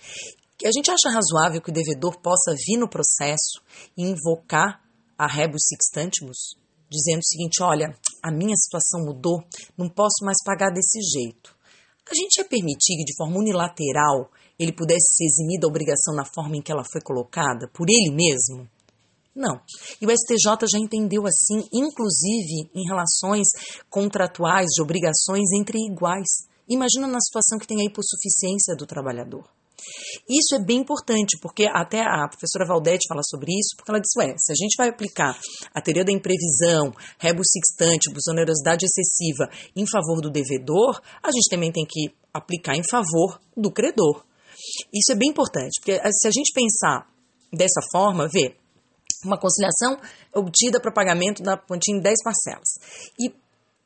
que 0.57 0.67
a 0.67 0.71
gente 0.71 0.89
acha 0.89 1.09
razoável 1.09 1.61
que 1.61 1.69
o 1.69 1.73
devedor 1.73 2.19
possa 2.21 2.55
vir 2.55 2.77
no 2.77 2.87
processo 2.87 3.61
e 3.97 4.03
invocar 4.03 4.81
a 5.17 5.27
rebus 5.27 5.63
sextantibus, 5.67 6.55
dizendo 6.89 7.19
o 7.19 7.25
seguinte: 7.25 7.61
olha, 7.61 7.95
a 8.21 8.31
minha 8.31 8.55
situação 8.55 9.05
mudou, 9.05 9.43
não 9.77 9.89
posso 9.89 10.23
mais 10.23 10.37
pagar 10.45 10.71
desse 10.71 10.99
jeito. 11.01 11.55
A 12.09 12.13
gente 12.13 12.37
ia 12.37 12.45
permitir 12.45 12.97
que 12.97 13.05
de 13.05 13.15
forma 13.15 13.37
unilateral 13.37 14.29
ele 14.59 14.73
pudesse 14.73 15.15
ser 15.15 15.25
eximido 15.25 15.61
da 15.61 15.67
obrigação 15.67 16.13
na 16.15 16.25
forma 16.25 16.57
em 16.57 16.61
que 16.61 16.71
ela 16.71 16.83
foi 16.91 17.01
colocada, 17.01 17.67
por 17.73 17.87
ele 17.89 18.13
mesmo? 18.13 18.69
Não. 19.35 19.59
E 19.99 20.05
o 20.05 20.11
STJ 20.11 20.67
já 20.71 20.77
entendeu 20.77 21.23
assim, 21.25 21.67
inclusive 21.73 22.69
em 22.73 22.87
relações 22.87 23.47
contratuais 23.89 24.67
de 24.75 24.81
obrigações 24.81 25.51
entre 25.59 25.79
iguais. 25.79 26.47
Imagina 26.69 27.07
na 27.07 27.19
situação 27.19 27.57
que 27.57 27.67
tem 27.67 27.81
a 27.81 27.85
hipossuficiência 27.85 28.75
do 28.75 28.85
trabalhador. 28.85 29.43
Isso 30.29 30.55
é 30.55 30.63
bem 30.63 30.79
importante, 30.79 31.37
porque 31.41 31.65
até 31.65 32.01
a 32.01 32.27
professora 32.27 32.65
Valdete 32.65 33.07
fala 33.07 33.21
sobre 33.23 33.51
isso, 33.51 33.75
porque 33.75 33.91
ela 33.91 33.99
disse, 33.99 34.17
ué, 34.17 34.33
se 34.37 34.51
a 34.51 34.55
gente 34.55 34.75
vai 34.77 34.89
aplicar 34.89 35.37
a 35.73 35.81
teoria 35.81 36.05
da 36.05 36.11
imprevisão, 36.11 36.93
rebus 37.19 37.47
sextantibus, 37.51 38.27
onerosidade 38.29 38.85
excessiva 38.85 39.49
em 39.75 39.85
favor 39.85 40.21
do 40.21 40.31
devedor, 40.31 41.01
a 41.21 41.31
gente 41.31 41.49
também 41.49 41.71
tem 41.71 41.85
que 41.85 42.13
aplicar 42.33 42.75
em 42.75 42.83
favor 42.89 43.41
do 43.57 43.71
credor. 43.71 44.23
Isso 44.93 45.11
é 45.11 45.15
bem 45.15 45.29
importante, 45.29 45.79
porque 45.79 45.93
eh, 45.93 46.11
se 46.11 46.27
a 46.27 46.31
gente 46.31 46.53
pensar 46.53 47.05
dessa 47.51 47.81
forma, 47.91 48.27
vê, 48.31 48.55
uma 49.23 49.39
conciliação 49.39 49.97
obtida 50.33 50.79
para 50.79 50.91
pagamento 50.91 51.41
da 51.43 51.57
quantia 51.57 51.95
em 51.95 51.99
10 51.99 52.23
parcelas. 52.23 52.69
E 53.19 53.31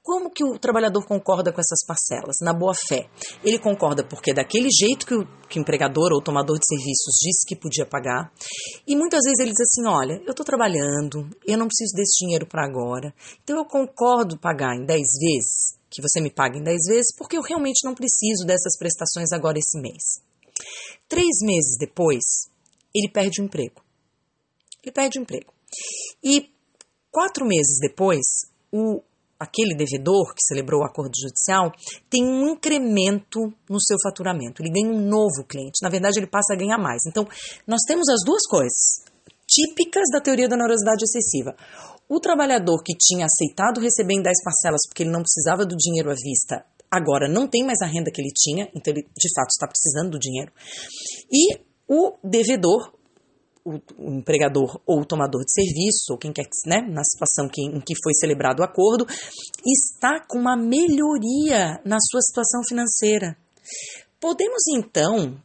como 0.07 0.31
que 0.31 0.41
o 0.41 0.57
trabalhador 0.57 1.05
concorda 1.05 1.51
com 1.51 1.59
essas 1.59 1.85
parcelas? 1.85 2.37
Na 2.41 2.53
boa 2.53 2.73
fé. 2.73 3.09
Ele 3.43 3.59
concorda 3.59 4.05
porque 4.07 4.31
é 4.31 4.33
daquele 4.33 4.69
jeito 4.71 5.05
que 5.05 5.13
o, 5.13 5.27
que 5.49 5.59
o 5.59 5.61
empregador 5.61 6.13
ou 6.13 6.23
tomador 6.23 6.57
de 6.57 6.65
serviços 6.65 7.19
disse 7.21 7.45
que 7.45 7.57
podia 7.57 7.85
pagar. 7.85 8.31
E 8.87 8.95
muitas 8.95 9.19
vezes 9.25 9.39
ele 9.39 9.51
diz 9.51 9.59
assim: 9.59 9.85
olha, 9.85 10.21
eu 10.25 10.31
estou 10.31 10.45
trabalhando, 10.45 11.29
eu 11.45 11.57
não 11.57 11.67
preciso 11.67 11.93
desse 11.93 12.23
dinheiro 12.23 12.47
para 12.47 12.63
agora. 12.65 13.13
Então 13.43 13.57
eu 13.57 13.65
concordo 13.65 14.39
pagar 14.39 14.77
em 14.77 14.85
10 14.85 15.01
vezes, 15.19 15.77
que 15.89 16.01
você 16.01 16.21
me 16.21 16.31
pague 16.31 16.57
em 16.57 16.63
10 16.63 16.77
vezes, 16.87 17.13
porque 17.17 17.37
eu 17.37 17.41
realmente 17.41 17.83
não 17.83 17.93
preciso 17.93 18.45
dessas 18.45 18.77
prestações 18.79 19.33
agora 19.33 19.59
esse 19.59 19.77
mês. 19.77 20.21
Três 21.09 21.39
meses 21.41 21.77
depois, 21.77 22.23
ele 22.95 23.11
perde 23.11 23.41
o 23.41 23.43
emprego. 23.43 23.86
Ele 24.83 24.91
perde 24.91 25.19
o 25.19 25.21
emprego. 25.21 25.53
E 26.23 26.49
quatro 27.11 27.45
meses 27.45 27.77
depois, 27.81 28.23
o 28.71 29.01
aquele 29.39 29.75
devedor 29.75 30.33
que 30.33 30.41
celebrou 30.41 30.81
o 30.81 30.85
acordo 30.85 31.13
judicial 31.15 31.71
tem 32.09 32.25
um 32.25 32.49
incremento 32.49 33.53
no 33.69 33.79
seu 33.79 33.97
faturamento, 34.01 34.61
ele 34.61 34.71
ganha 34.71 34.89
um 34.89 35.07
novo 35.07 35.45
cliente. 35.47 35.79
Na 35.83 35.89
verdade, 35.89 36.19
ele 36.19 36.27
passa 36.27 36.53
a 36.53 36.57
ganhar 36.57 36.77
mais. 36.77 37.01
Então, 37.07 37.23
nós 37.67 37.81
temos 37.87 38.09
as 38.09 38.23
duas 38.25 38.41
coisas 38.47 39.05
típicas 39.47 40.03
da 40.11 40.19
teoria 40.19 40.47
da 40.47 40.55
onerosidade 40.55 41.03
excessiva. 41.03 41.55
O 42.09 42.19
trabalhador 42.19 42.81
que 42.83 42.93
tinha 42.97 43.25
aceitado 43.25 43.81
receber 43.81 44.15
em 44.15 44.21
10 44.21 44.43
parcelas 44.43 44.81
porque 44.87 45.03
ele 45.03 45.11
não 45.11 45.21
precisava 45.21 45.65
do 45.65 45.75
dinheiro 45.75 46.09
à 46.09 46.15
vista, 46.15 46.65
agora 46.89 47.27
não 47.29 47.47
tem 47.47 47.65
mais 47.65 47.81
a 47.81 47.85
renda 47.85 48.11
que 48.11 48.21
ele 48.21 48.31
tinha, 48.35 48.69
então 48.73 48.93
ele 48.93 49.03
de 49.03 49.33
fato 49.35 49.49
está 49.49 49.67
precisando 49.67 50.11
do 50.11 50.19
dinheiro. 50.19 50.51
E 51.31 51.59
o 51.87 52.13
devedor, 52.23 52.93
o, 53.67 53.81
o, 53.97 54.13
empregador 54.13 54.79
ou 54.85 55.01
o 55.01 55.05
tomador 55.05 55.43
de 55.43 55.51
serviço, 55.51 56.11
ou 56.11 56.17
quem 56.17 56.31
quer, 56.31 56.45
né, 56.65 56.81
na 56.89 57.03
situação 57.03 57.49
que, 57.51 57.61
em 57.61 57.81
que 57.81 57.93
foi 58.01 58.13
celebrado 58.13 58.61
o 58.61 58.63
acordo, 58.63 59.05
está 59.65 60.23
com 60.27 60.37
uma 60.37 60.55
melhoria 60.55 61.81
na 61.85 61.97
sua 61.99 62.21
situação 62.21 62.61
financeira. 62.67 63.35
Podemos 64.19 64.63
então 64.75 65.37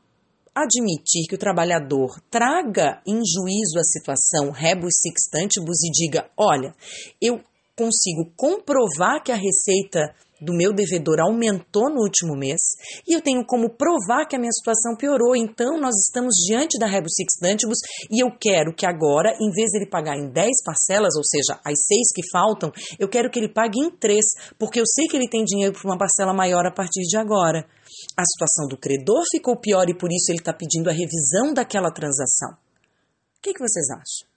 admitir 0.55 1.27
que 1.29 1.35
o 1.35 1.39
trabalhador 1.39 2.21
traga 2.31 3.03
em 3.07 3.21
juízo 3.25 3.79
a 3.79 3.85
situação 3.85 4.51
rebus 4.51 4.95
sextantibus 5.01 5.83
e 5.83 5.91
diga: 5.91 6.31
olha, 6.37 6.75
eu 7.21 7.41
consigo 7.77 8.31
comprovar 8.37 9.23
que 9.25 9.33
a 9.33 9.37
receita 9.37 10.15
do 10.43 10.53
meu 10.53 10.73
devedor 10.75 11.21
aumentou 11.21 11.89
no 11.89 12.03
último 12.03 12.37
mês 12.37 12.61
e 13.07 13.15
eu 13.15 13.23
tenho 13.23 13.45
como 13.47 13.71
provar 13.71 14.27
que 14.27 14.35
a 14.35 14.39
minha 14.39 14.51
situação 14.51 14.97
piorou. 14.97 15.37
Então, 15.37 15.81
nós 15.81 15.95
estamos 16.07 16.35
diante 16.47 16.79
da 16.79 16.87
rebus 16.87 17.13
sextantibus 17.15 17.79
e 18.11 18.23
eu 18.23 18.31
quero 18.39 18.75
que 18.75 18.85
agora, 18.85 19.31
em 19.41 19.51
vez 19.53 19.71
de 19.71 19.79
ele 19.79 19.89
pagar 19.89 20.17
em 20.19 20.29
10 20.29 20.51
parcelas, 20.65 21.15
ou 21.17 21.25
seja, 21.25 21.61
as 21.65 21.79
seis 21.87 22.09
que 22.15 22.23
faltam, 22.31 22.73
eu 22.99 23.09
quero 23.09 23.31
que 23.31 23.39
ele 23.39 23.49
pague 23.49 23.79
em 23.79 23.91
três, 23.91 24.25
porque 24.59 24.81
eu 24.81 24.85
sei 24.87 25.07
que 25.07 25.17
ele 25.17 25.29
tem 25.29 25.45
dinheiro 25.45 25.73
para 25.73 25.89
uma 25.89 25.99
parcela 25.99 26.35
maior 26.35 26.67
a 26.67 26.73
partir 26.73 27.03
de 27.03 27.17
agora. 27.17 27.65
A 28.17 28.25
situação 28.25 28.67
do 28.69 28.77
credor 28.77 29.23
ficou 29.31 29.57
pior 29.57 29.89
e 29.89 29.97
por 29.97 30.11
isso 30.11 30.31
ele 30.31 30.39
está 30.39 30.53
pedindo 30.53 30.91
a 30.91 30.93
revisão 30.93 31.55
daquela 31.55 31.93
transação. 31.93 32.51
O 33.39 33.43
que, 33.43 33.53
que 33.53 33.61
vocês 33.61 33.89
acham? 33.91 34.29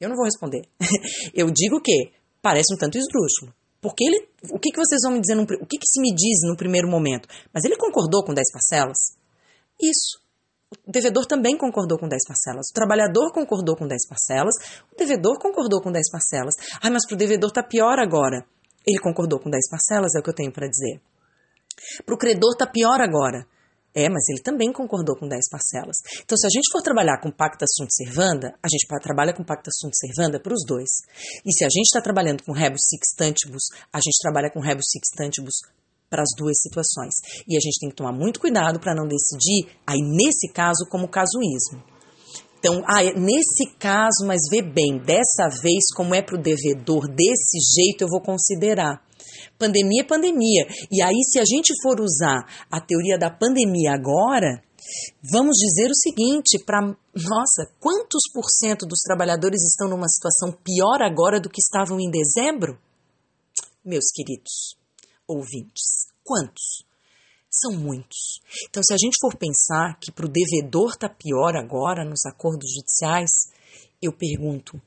Eu 0.00 0.08
não 0.08 0.16
vou 0.16 0.24
responder. 0.24 0.62
eu 1.32 1.50
digo 1.50 1.80
que 1.80 2.12
parece 2.42 2.74
um 2.74 2.76
tanto 2.76 2.98
esdrúxulo. 2.98 3.54
Porque 3.82 4.04
ele, 4.04 4.28
o 4.48 4.60
que, 4.60 4.70
que 4.70 4.78
vocês 4.78 5.00
vão 5.02 5.12
me 5.12 5.20
dizer, 5.20 5.34
no, 5.34 5.42
o 5.42 5.66
que, 5.66 5.76
que 5.76 5.88
se 5.88 6.00
me 6.00 6.14
diz 6.14 6.38
no 6.48 6.56
primeiro 6.56 6.88
momento? 6.88 7.28
Mas 7.52 7.64
ele 7.64 7.76
concordou 7.76 8.24
com 8.24 8.32
10 8.32 8.46
parcelas? 8.52 8.96
Isso. 9.82 10.22
O 10.86 10.90
devedor 10.90 11.26
também 11.26 11.58
concordou 11.58 11.98
com 11.98 12.06
10 12.06 12.22
parcelas. 12.26 12.70
O 12.70 12.74
trabalhador 12.74 13.32
concordou 13.32 13.76
com 13.76 13.86
10 13.88 14.06
parcelas. 14.08 14.54
O 14.92 14.96
devedor 14.96 15.36
concordou 15.40 15.82
com 15.82 15.90
10 15.90 16.10
parcelas. 16.12 16.54
Ah, 16.80 16.90
mas 16.90 17.04
para 17.04 17.16
o 17.16 17.18
devedor 17.18 17.50
está 17.50 17.62
pior 17.64 17.98
agora. 17.98 18.46
Ele 18.86 19.00
concordou 19.00 19.40
com 19.40 19.50
10 19.50 19.68
parcelas, 19.68 20.14
é 20.14 20.20
o 20.20 20.22
que 20.22 20.30
eu 20.30 20.34
tenho 20.34 20.52
para 20.52 20.68
dizer. 20.68 21.02
Para 22.06 22.14
o 22.14 22.18
credor 22.18 22.52
está 22.52 22.66
pior 22.66 23.00
agora. 23.00 23.44
É, 23.94 24.08
mas 24.08 24.26
ele 24.28 24.40
também 24.42 24.72
concordou 24.72 25.16
com 25.16 25.28
10 25.28 25.40
parcelas. 25.50 25.96
Então, 26.24 26.36
se 26.36 26.46
a 26.46 26.50
gente 26.50 26.70
for 26.72 26.80
trabalhar 26.80 27.20
com 27.20 27.30
pacta 27.30 27.66
sunt 27.68 27.90
servanda, 27.92 28.54
a 28.62 28.68
gente 28.68 28.86
trabalha 29.02 29.34
com 29.34 29.44
pacta 29.44 29.70
sunt 29.70 29.92
servanda 29.94 30.40
para 30.40 30.54
os 30.54 30.64
dois. 30.66 30.88
E 31.44 31.52
se 31.52 31.64
a 31.64 31.68
gente 31.68 31.86
está 31.86 32.00
trabalhando 32.00 32.42
com 32.42 32.52
rebus 32.52 32.80
sextantibus, 32.88 33.64
a 33.92 33.98
gente 33.98 34.18
trabalha 34.22 34.50
com 34.50 34.60
rebus 34.60 34.86
sextantibus 34.90 35.56
para 36.08 36.22
as 36.22 36.28
duas 36.36 36.60
situações. 36.60 37.14
E 37.48 37.56
a 37.56 37.60
gente 37.60 37.80
tem 37.80 37.90
que 37.90 37.96
tomar 37.96 38.12
muito 38.12 38.40
cuidado 38.40 38.80
para 38.80 38.94
não 38.94 39.06
decidir, 39.06 39.76
aí 39.86 40.00
nesse 40.00 40.52
caso, 40.52 40.86
como 40.90 41.08
casuísmo. 41.08 41.82
Então, 42.58 42.80
ah, 42.86 43.02
é 43.02 43.12
nesse 43.12 43.74
caso, 43.78 44.24
mas 44.24 44.40
vê 44.50 44.62
bem, 44.62 44.96
dessa 44.98 45.48
vez, 45.60 45.92
como 45.96 46.14
é 46.14 46.22
para 46.22 46.36
o 46.36 46.40
devedor, 46.40 47.08
desse 47.08 47.58
jeito 47.76 48.02
eu 48.02 48.08
vou 48.08 48.20
considerar. 48.20 49.02
Pandemia 49.58 50.02
é 50.02 50.06
pandemia. 50.06 50.66
E 50.90 51.02
aí, 51.02 51.22
se 51.24 51.38
a 51.38 51.44
gente 51.44 51.72
for 51.82 52.00
usar 52.00 52.46
a 52.70 52.80
teoria 52.80 53.18
da 53.18 53.30
pandemia 53.30 53.92
agora, 53.92 54.62
vamos 55.22 55.56
dizer 55.56 55.90
o 55.90 55.96
seguinte: 55.96 56.62
para 56.64 56.80
nossa, 57.14 57.70
quantos 57.80 58.22
por 58.32 58.44
cento 58.48 58.86
dos 58.86 59.00
trabalhadores 59.00 59.62
estão 59.62 59.88
numa 59.88 60.08
situação 60.08 60.52
pior 60.52 61.02
agora 61.02 61.40
do 61.40 61.50
que 61.50 61.60
estavam 61.60 61.98
em 62.00 62.10
dezembro? 62.10 62.78
Meus 63.84 64.06
queridos 64.14 64.76
ouvintes, 65.26 66.06
quantos? 66.24 66.84
São 67.50 67.72
muitos. 67.72 68.40
Então, 68.68 68.82
se 68.82 68.94
a 68.94 68.96
gente 68.96 69.16
for 69.20 69.36
pensar 69.36 69.98
que 70.00 70.10
para 70.10 70.24
o 70.24 70.28
devedor 70.28 70.92
está 70.92 71.08
pior 71.08 71.54
agora 71.54 72.04
nos 72.04 72.24
acordos 72.24 72.72
judiciais, 72.72 73.30
eu 74.00 74.12
pergunto: 74.12 74.80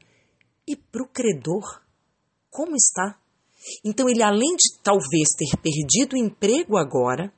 e 0.68 0.76
para 0.76 1.04
o 1.04 1.08
credor? 1.08 1.82
Como 2.50 2.76
está? 2.76 3.20
Então, 3.84 4.08
ele, 4.10 4.22
além 4.22 4.56
de 4.56 4.80
talvez 4.84 5.30
ter 5.38 5.58
perdido 5.62 6.14
o 6.14 6.18
emprego 6.18 6.78
agora, 6.78 7.32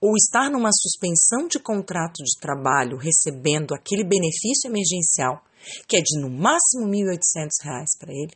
ou 0.00 0.16
estar 0.16 0.50
numa 0.50 0.70
suspensão 0.72 1.46
de 1.46 1.60
contrato 1.60 2.24
de 2.24 2.40
trabalho 2.40 2.96
recebendo 2.96 3.72
aquele 3.72 4.02
benefício 4.02 4.68
emergencial, 4.68 5.44
que 5.86 5.96
é 5.96 6.00
de 6.00 6.20
no 6.20 6.28
máximo 6.28 6.86
R$ 6.86 7.04
1.800 7.04 7.98
para 8.00 8.12
ele, 8.12 8.32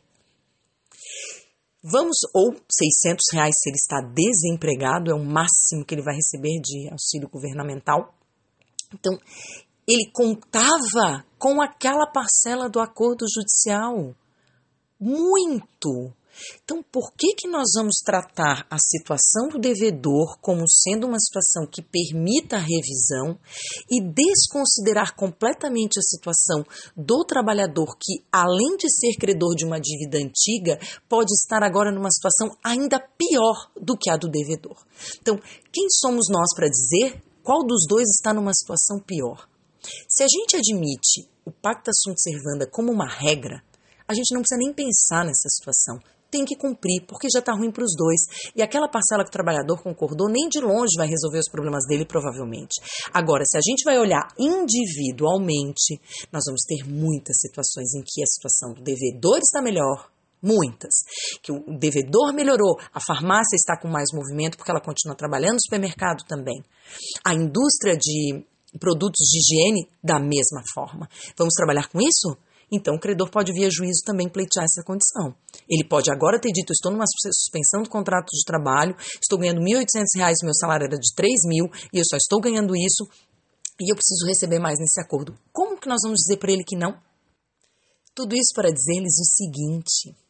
vamos, 1.83 2.17
ou 2.33 2.53
600 2.53 3.25
reais 3.33 3.55
se 3.57 3.69
ele 3.69 3.75
está 3.75 4.01
desempregado, 4.01 5.11
é 5.11 5.13
o 5.13 5.23
máximo 5.23 5.85
que 5.85 5.93
ele 5.93 6.03
vai 6.03 6.15
receber 6.15 6.59
de 6.61 6.89
auxílio 6.89 7.29
governamental. 7.29 8.13
Então, 8.93 9.17
ele 9.85 10.09
contava 10.11 11.25
com 11.37 11.61
aquela 11.61 12.05
parcela 12.11 12.69
do 12.69 12.79
acordo 12.79 13.25
judicial. 13.29 14.15
Muito. 14.99 16.13
Então, 16.63 16.83
por 16.83 17.13
que, 17.17 17.33
que 17.35 17.47
nós 17.47 17.67
vamos 17.75 17.97
tratar 18.03 18.65
a 18.69 18.77
situação 18.79 19.49
do 19.49 19.59
devedor 19.59 20.37
como 20.41 20.63
sendo 20.67 21.07
uma 21.07 21.19
situação 21.19 21.65
que 21.65 21.81
permita 21.81 22.57
a 22.57 22.59
revisão 22.59 23.39
e 23.89 24.01
desconsiderar 24.01 25.15
completamente 25.15 25.99
a 25.99 26.01
situação 26.01 26.63
do 26.95 27.23
trabalhador 27.25 27.97
que, 27.97 28.23
além 28.31 28.77
de 28.77 28.89
ser 28.89 29.17
credor 29.19 29.55
de 29.55 29.65
uma 29.65 29.79
dívida 29.79 30.17
antiga, 30.17 30.79
pode 31.09 31.31
estar 31.33 31.63
agora 31.63 31.91
numa 31.91 32.11
situação 32.11 32.55
ainda 32.63 32.99
pior 32.99 33.71
do 33.79 33.97
que 33.97 34.09
a 34.09 34.17
do 34.17 34.29
devedor? 34.29 34.77
Então, 35.21 35.37
quem 35.71 35.87
somos 35.89 36.27
nós 36.29 36.53
para 36.55 36.69
dizer 36.69 37.21
qual 37.43 37.65
dos 37.65 37.85
dois 37.87 38.09
está 38.09 38.33
numa 38.33 38.53
situação 38.53 38.99
pior? 38.99 39.47
Se 40.09 40.23
a 40.23 40.27
gente 40.27 40.57
admite 40.57 41.29
o 41.45 41.51
pacta 41.51 41.91
sunt 41.93 42.19
servanda 42.19 42.69
como 42.69 42.91
uma 42.91 43.07
regra, 43.07 43.63
a 44.07 44.13
gente 44.13 44.33
não 44.33 44.41
precisa 44.41 44.59
nem 44.59 44.73
pensar 44.73 45.23
nessa 45.25 45.47
situação. 45.49 45.97
Tem 46.29 46.43
que 46.43 46.55
cumprir, 46.57 47.05
porque 47.07 47.27
já 47.31 47.39
está 47.39 47.53
ruim 47.53 47.71
para 47.71 47.83
os 47.83 47.95
dois. 47.95 48.51
E 48.55 48.61
aquela 48.61 48.89
parcela 48.89 49.23
que 49.23 49.29
o 49.29 49.31
trabalhador 49.31 49.81
concordou 49.81 50.29
nem 50.29 50.49
de 50.49 50.59
longe 50.59 50.97
vai 50.97 51.07
resolver 51.07 51.39
os 51.39 51.49
problemas 51.49 51.85
dele, 51.87 52.05
provavelmente. 52.05 52.75
Agora, 53.13 53.43
se 53.45 53.57
a 53.57 53.61
gente 53.61 53.83
vai 53.83 53.97
olhar 53.97 54.27
individualmente, 54.37 55.99
nós 56.31 56.43
vamos 56.45 56.61
ter 56.67 56.87
muitas 56.87 57.37
situações 57.39 57.93
em 57.95 58.01
que 58.05 58.21
a 58.21 58.27
situação 58.27 58.73
do 58.73 58.83
devedor 58.83 59.37
está 59.39 59.61
melhor, 59.61 60.09
muitas. 60.41 60.93
Que 61.41 61.51
o 61.51 61.77
devedor 61.77 62.33
melhorou, 62.33 62.77
a 62.93 62.99
farmácia 62.99 63.55
está 63.55 63.79
com 63.79 63.87
mais 63.87 64.07
movimento 64.13 64.57
porque 64.57 64.71
ela 64.71 64.81
continua 64.81 65.15
trabalhando 65.15 65.53
no 65.53 65.61
supermercado 65.61 66.23
também. 66.27 66.63
A 67.23 67.33
indústria 67.33 67.97
de 67.97 68.43
produtos 68.79 69.25
de 69.29 69.39
higiene 69.39 69.87
da 70.03 70.19
mesma 70.19 70.61
forma. 70.73 71.09
Vamos 71.37 71.53
trabalhar 71.53 71.89
com 71.89 71.99
isso? 71.99 72.37
Então, 72.71 72.95
o 72.95 72.99
credor 72.99 73.29
pode, 73.29 73.53
via 73.53 73.69
juízo, 73.71 74.03
também 74.05 74.27
pleitear 74.27 74.65
essa 74.65 74.83
condição. 74.83 75.33
Ele 75.69 75.87
pode 75.87 76.11
agora 76.11 76.39
ter 76.39 76.51
dito: 76.51 76.73
estou 76.73 76.91
numa 76.91 77.05
suspensão 77.07 77.81
do 77.81 77.89
contrato 77.89 78.29
de 78.31 78.43
trabalho, 78.45 78.95
estou 79.21 79.39
ganhando 79.39 79.61
R$ 79.61 79.85
1.800, 79.85 80.43
meu 80.43 80.53
salário 80.53 80.85
era 80.85 80.97
de 80.97 81.07
R$ 81.17 81.27
mil 81.45 81.65
e 81.93 81.99
eu 81.99 82.03
só 82.05 82.17
estou 82.17 82.41
ganhando 82.41 82.75
isso 82.75 83.07
e 83.79 83.91
eu 83.91 83.95
preciso 83.95 84.25
receber 84.25 84.59
mais 84.59 84.79
nesse 84.79 84.99
acordo. 84.99 85.37
Como 85.53 85.79
que 85.79 85.87
nós 85.87 85.99
vamos 86.03 86.19
dizer 86.19 86.37
para 86.37 86.51
ele 86.51 86.63
que 86.63 86.75
não? 86.75 86.99
Tudo 88.13 88.35
isso 88.35 88.51
para 88.53 88.71
dizer-lhes 88.71 89.17
o 89.19 89.25
seguinte: 89.25 90.26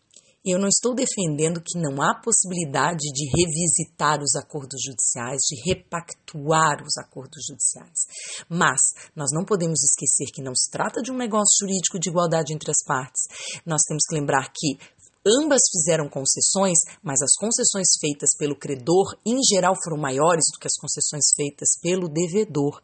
eu 0.51 0.59
não 0.59 0.67
estou 0.67 0.95
defendendo 0.95 1.61
que 1.61 1.79
não 1.79 2.01
há 2.01 2.15
possibilidade 2.15 3.05
de 3.13 3.29
revisitar 3.35 4.21
os 4.21 4.35
acordos 4.35 4.81
judiciais, 4.83 5.41
de 5.49 5.61
repactuar 5.69 6.83
os 6.83 6.97
acordos 6.97 7.43
judiciais. 7.47 8.07
Mas 8.49 8.79
nós 9.15 9.29
não 9.33 9.43
podemos 9.43 9.83
esquecer 9.83 10.31
que 10.33 10.41
não 10.41 10.55
se 10.55 10.69
trata 10.71 11.01
de 11.01 11.11
um 11.11 11.17
negócio 11.17 11.57
jurídico 11.59 11.99
de 11.99 12.09
igualdade 12.09 12.53
entre 12.53 12.71
as 12.71 12.83
partes. 12.85 13.23
Nós 13.65 13.81
temos 13.87 14.03
que 14.07 14.15
lembrar 14.15 14.51
que 14.53 14.77
ambas 15.25 15.61
fizeram 15.71 16.07
concessões, 16.09 16.77
mas 17.03 17.21
as 17.21 17.35
concessões 17.37 17.87
feitas 17.99 18.29
pelo 18.37 18.55
credor, 18.55 19.17
em 19.25 19.39
geral, 19.43 19.75
foram 19.83 19.97
maiores 19.97 20.45
do 20.53 20.59
que 20.59 20.67
as 20.67 20.77
concessões 20.79 21.25
feitas 21.35 21.69
pelo 21.81 22.07
devedor, 22.07 22.81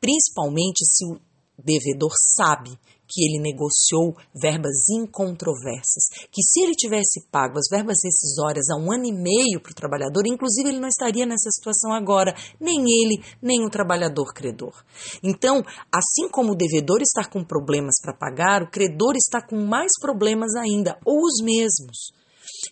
principalmente 0.00 0.84
se 0.84 1.06
o 1.06 1.20
devedor 1.58 2.12
sabe 2.36 2.78
que 3.08 3.24
ele 3.24 3.42
negociou 3.42 4.16
verbas 4.34 4.88
incontroversas, 4.90 6.08
que 6.30 6.42
se 6.42 6.62
ele 6.62 6.72
tivesse 6.72 7.26
pago 7.30 7.58
as 7.58 7.68
verbas 7.70 7.98
rescisórias 8.04 8.68
há 8.68 8.76
um 8.76 8.92
ano 8.92 9.06
e 9.06 9.12
meio 9.12 9.60
para 9.60 9.72
o 9.72 9.74
trabalhador, 9.74 10.26
inclusive 10.26 10.68
ele 10.68 10.80
não 10.80 10.88
estaria 10.88 11.26
nessa 11.26 11.50
situação 11.50 11.92
agora, 11.92 12.34
nem 12.60 12.78
ele, 12.80 13.22
nem 13.40 13.64
o 13.64 13.70
trabalhador 13.70 14.32
credor. 14.34 14.84
Então, 15.22 15.62
assim 15.92 16.28
como 16.30 16.52
o 16.52 16.56
devedor 16.56 17.00
está 17.00 17.24
com 17.28 17.44
problemas 17.44 17.94
para 18.02 18.16
pagar, 18.16 18.62
o 18.62 18.70
credor 18.70 19.14
está 19.16 19.40
com 19.40 19.56
mais 19.56 19.92
problemas 20.00 20.54
ainda, 20.54 20.98
ou 21.04 21.20
os 21.22 21.42
mesmos. 21.42 22.12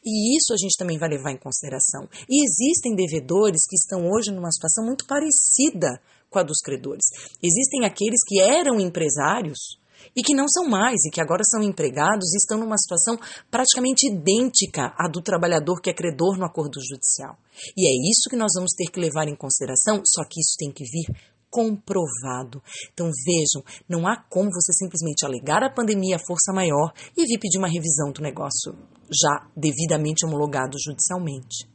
E 0.05 0.37
isso 0.37 0.53
a 0.53 0.57
gente 0.57 0.77
também 0.79 0.99
vai 0.99 1.09
levar 1.09 1.33
em 1.33 1.39
consideração. 1.39 2.09
E 2.29 2.45
existem 2.45 2.95
devedores 2.95 3.63
que 3.69 3.77
estão 3.77 4.09
hoje 4.11 4.31
numa 4.31 4.51
situação 4.51 4.85
muito 4.85 5.07
parecida 5.07 6.01
com 6.31 6.39
a 6.39 6.43
dos 6.43 6.59
credores. 6.59 7.05
Existem 7.43 7.85
aqueles 7.85 8.21
que 8.27 8.41
eram 8.41 8.81
empresários 8.81 9.79
e 10.17 10.23
que 10.23 10.35
não 10.35 10.49
são 10.49 10.69
mais 10.69 11.05
e 11.05 11.11
que 11.11 11.21
agora 11.21 11.43
são 11.45 11.63
empregados 11.63 12.33
e 12.33 12.37
estão 12.37 12.59
numa 12.59 12.79
situação 12.79 13.19
praticamente 13.51 14.09
idêntica 14.09 14.95
à 14.99 15.09
do 15.09 15.23
trabalhador 15.23 15.81
que 15.81 15.91
é 15.91 15.95
credor 15.95 16.37
no 16.39 16.45
acordo 16.45 16.81
judicial. 16.81 17.37
E 17.77 17.89
é 17.89 18.11
isso 18.11 18.29
que 18.29 18.37
nós 18.37 18.53
vamos 18.55 18.73
ter 18.77 18.91
que 18.91 19.01
levar 19.01 19.29
em 19.29 19.37
consideração, 19.37 20.03
só 20.05 20.25
que 20.25 20.41
isso 20.41 20.57
tem 20.59 20.71
que 20.71 20.85
vir 20.85 21.15
comprovado. 21.51 22.61
Então 22.93 23.09
vejam, 23.25 23.65
não 23.89 24.09
há 24.09 24.17
como 24.17 24.51
você 24.51 24.73
simplesmente 24.73 25.25
alegar 25.25 25.63
a 25.63 25.71
pandemia 25.73 26.19
força 26.19 26.53
maior 26.53 26.93
e 27.17 27.25
vir 27.25 27.39
pedir 27.39 27.59
uma 27.59 27.69
revisão 27.69 28.11
do 28.11 28.21
negócio 28.21 28.75
já 29.09 29.47
devidamente 29.57 30.27
homologado 30.27 30.77
judicialmente. 30.85 31.74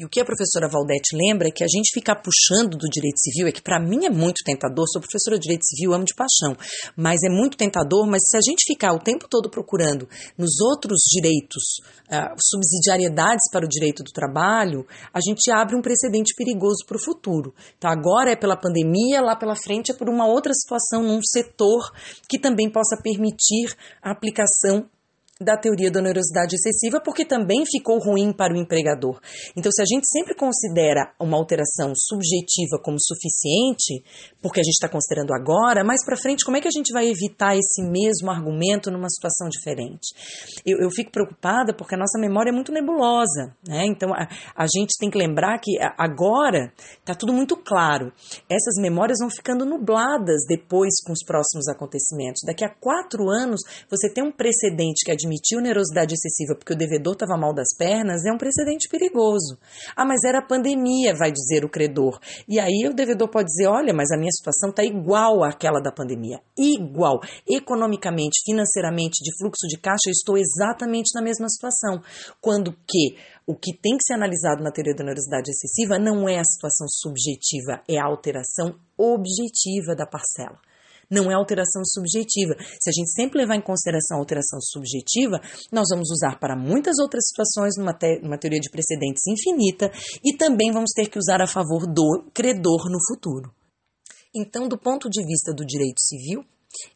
E 0.00 0.04
o 0.06 0.08
que 0.08 0.18
a 0.18 0.24
professora 0.24 0.66
Valdete 0.66 1.14
lembra 1.14 1.48
é 1.48 1.50
que 1.50 1.62
a 1.62 1.66
gente 1.68 1.92
ficar 1.92 2.16
puxando 2.16 2.78
do 2.78 2.88
direito 2.88 3.20
civil, 3.20 3.46
é 3.46 3.52
que 3.52 3.60
para 3.60 3.78
mim 3.78 4.06
é 4.06 4.08
muito 4.08 4.42
tentador, 4.42 4.86
sou 4.88 5.02
professora 5.02 5.36
de 5.36 5.42
direito 5.42 5.66
civil, 5.66 5.92
amo 5.92 6.06
de 6.06 6.14
paixão, 6.14 6.56
mas 6.96 7.20
é 7.22 7.28
muito 7.28 7.54
tentador, 7.54 8.06
mas 8.06 8.22
se 8.24 8.34
a 8.34 8.40
gente 8.40 8.64
ficar 8.66 8.94
o 8.94 8.98
tempo 8.98 9.28
todo 9.28 9.50
procurando 9.50 10.08
nos 10.38 10.58
outros 10.58 11.00
direitos 11.04 11.82
uh, 12.08 12.34
subsidiariedades 12.40 13.50
para 13.52 13.66
o 13.66 13.68
direito 13.68 14.02
do 14.02 14.10
trabalho, 14.10 14.86
a 15.12 15.20
gente 15.20 15.50
abre 15.50 15.76
um 15.76 15.82
precedente 15.82 16.32
perigoso 16.34 16.82
para 16.86 16.96
o 16.96 17.04
futuro. 17.04 17.52
Então 17.76 17.90
agora 17.90 18.30
é 18.30 18.36
pela 18.36 18.56
pandemia, 18.56 19.20
lá 19.20 19.36
pela 19.36 19.54
frente 19.54 19.90
é 19.90 19.94
por 19.94 20.08
uma 20.08 20.26
outra 20.26 20.54
situação 20.54 21.02
num 21.02 21.20
setor 21.22 21.92
que 22.26 22.40
também 22.40 22.72
possa 22.72 22.96
permitir 23.02 23.76
a 24.00 24.12
aplicação 24.12 24.88
da 25.40 25.56
teoria 25.56 25.90
da 25.90 26.00
onerosidade 26.00 26.54
excessiva, 26.54 27.00
porque 27.00 27.24
também 27.24 27.64
ficou 27.64 27.98
ruim 27.98 28.30
para 28.30 28.52
o 28.52 28.56
empregador. 28.58 29.18
Então, 29.56 29.72
se 29.72 29.80
a 29.80 29.86
gente 29.86 30.06
sempre 30.06 30.34
considera 30.34 31.14
uma 31.18 31.38
alteração 31.38 31.94
subjetiva 31.96 32.78
como 32.82 32.98
suficiente, 33.00 34.04
porque 34.42 34.60
a 34.60 34.62
gente 34.62 34.74
está 34.74 34.88
considerando 34.88 35.32
agora, 35.32 35.82
mais 35.82 36.04
para 36.04 36.16
frente, 36.16 36.44
como 36.44 36.58
é 36.58 36.60
que 36.60 36.68
a 36.68 36.70
gente 36.70 36.92
vai 36.92 37.08
evitar 37.08 37.56
esse 37.56 37.82
mesmo 37.82 38.30
argumento 38.30 38.90
numa 38.90 39.08
situação 39.08 39.48
diferente? 39.48 40.12
Eu, 40.66 40.78
eu 40.82 40.90
fico 40.90 41.10
preocupada 41.10 41.74
porque 41.74 41.94
a 41.94 41.98
nossa 41.98 42.18
memória 42.18 42.50
é 42.50 42.52
muito 42.52 42.70
nebulosa, 42.70 43.56
né? 43.66 43.86
Então, 43.86 44.12
a, 44.12 44.28
a 44.54 44.66
gente 44.66 44.92
tem 45.00 45.08
que 45.08 45.16
lembrar 45.16 45.58
que 45.58 45.78
agora 45.96 46.70
está 46.98 47.14
tudo 47.14 47.32
muito 47.32 47.56
claro. 47.56 48.12
Essas 48.48 48.74
memórias 48.78 49.18
vão 49.20 49.30
ficando 49.30 49.64
nubladas 49.64 50.42
depois 50.46 51.00
com 51.02 51.12
os 51.12 51.24
próximos 51.24 51.66
acontecimentos. 51.68 52.42
Daqui 52.44 52.64
a 52.64 52.68
quatro 52.68 53.30
anos, 53.30 53.60
você 53.88 54.12
tem 54.12 54.22
um 54.22 54.32
precedente 54.32 55.02
que 55.04 55.10
admite 55.10 55.29
admitir 55.30 55.56
onerosidade 55.56 56.14
excessiva 56.14 56.56
porque 56.56 56.72
o 56.72 56.76
devedor 56.76 57.12
estava 57.12 57.38
mal 57.38 57.54
das 57.54 57.68
pernas 57.78 58.24
é 58.24 58.32
um 58.32 58.38
precedente 58.38 58.88
perigoso. 58.88 59.58
Ah, 59.94 60.04
mas 60.04 60.24
era 60.24 60.38
a 60.38 60.46
pandemia, 60.46 61.14
vai 61.14 61.30
dizer 61.30 61.64
o 61.64 61.68
credor. 61.68 62.18
E 62.48 62.58
aí 62.58 62.88
o 62.88 62.94
devedor 62.94 63.28
pode 63.28 63.46
dizer: 63.46 63.68
olha, 63.68 63.94
mas 63.94 64.10
a 64.10 64.16
minha 64.16 64.30
situação 64.32 64.70
está 64.70 64.84
igual 64.84 65.44
àquela 65.44 65.80
da 65.80 65.92
pandemia. 65.92 66.40
Igual. 66.58 67.20
Economicamente, 67.48 68.42
financeiramente, 68.44 69.22
de 69.22 69.36
fluxo 69.38 69.66
de 69.68 69.78
caixa, 69.78 70.08
eu 70.08 70.12
estou 70.12 70.36
exatamente 70.36 71.10
na 71.14 71.22
mesma 71.22 71.48
situação. 71.48 72.02
Quando 72.40 72.72
que 72.72 73.16
o 73.46 73.54
que 73.54 73.76
tem 73.76 73.96
que 73.96 74.04
ser 74.04 74.14
analisado 74.14 74.62
na 74.62 74.70
teoria 74.70 74.94
da 74.94 75.04
onerosidade 75.04 75.50
excessiva 75.50 75.98
não 75.98 76.28
é 76.28 76.38
a 76.38 76.44
situação 76.44 76.86
subjetiva, 76.88 77.82
é 77.88 77.98
a 77.98 78.06
alteração 78.06 78.74
objetiva 78.96 79.94
da 79.94 80.06
parcela 80.06 80.58
não 81.10 81.30
é 81.30 81.34
alteração 81.34 81.82
subjetiva. 81.84 82.54
Se 82.80 82.88
a 82.88 82.92
gente 82.92 83.10
sempre 83.12 83.38
levar 83.38 83.56
em 83.56 83.62
consideração 83.62 84.16
a 84.16 84.20
alteração 84.20 84.60
subjetiva, 84.60 85.40
nós 85.72 85.88
vamos 85.90 86.10
usar 86.10 86.38
para 86.38 86.56
muitas 86.56 86.98
outras 86.98 87.24
situações 87.26 87.74
numa, 87.76 87.92
te 87.92 88.20
numa 88.22 88.38
teoria 88.38 88.60
de 88.60 88.70
precedentes 88.70 89.26
infinita 89.26 89.90
e 90.24 90.36
também 90.36 90.70
vamos 90.72 90.92
ter 90.94 91.08
que 91.08 91.18
usar 91.18 91.42
a 91.42 91.46
favor 91.46 91.86
do 91.86 92.30
credor 92.32 92.88
no 92.90 92.98
futuro. 93.08 93.52
Então, 94.34 94.68
do 94.68 94.78
ponto 94.78 95.10
de 95.10 95.24
vista 95.26 95.52
do 95.52 95.66
direito 95.66 96.00
civil, 96.00 96.44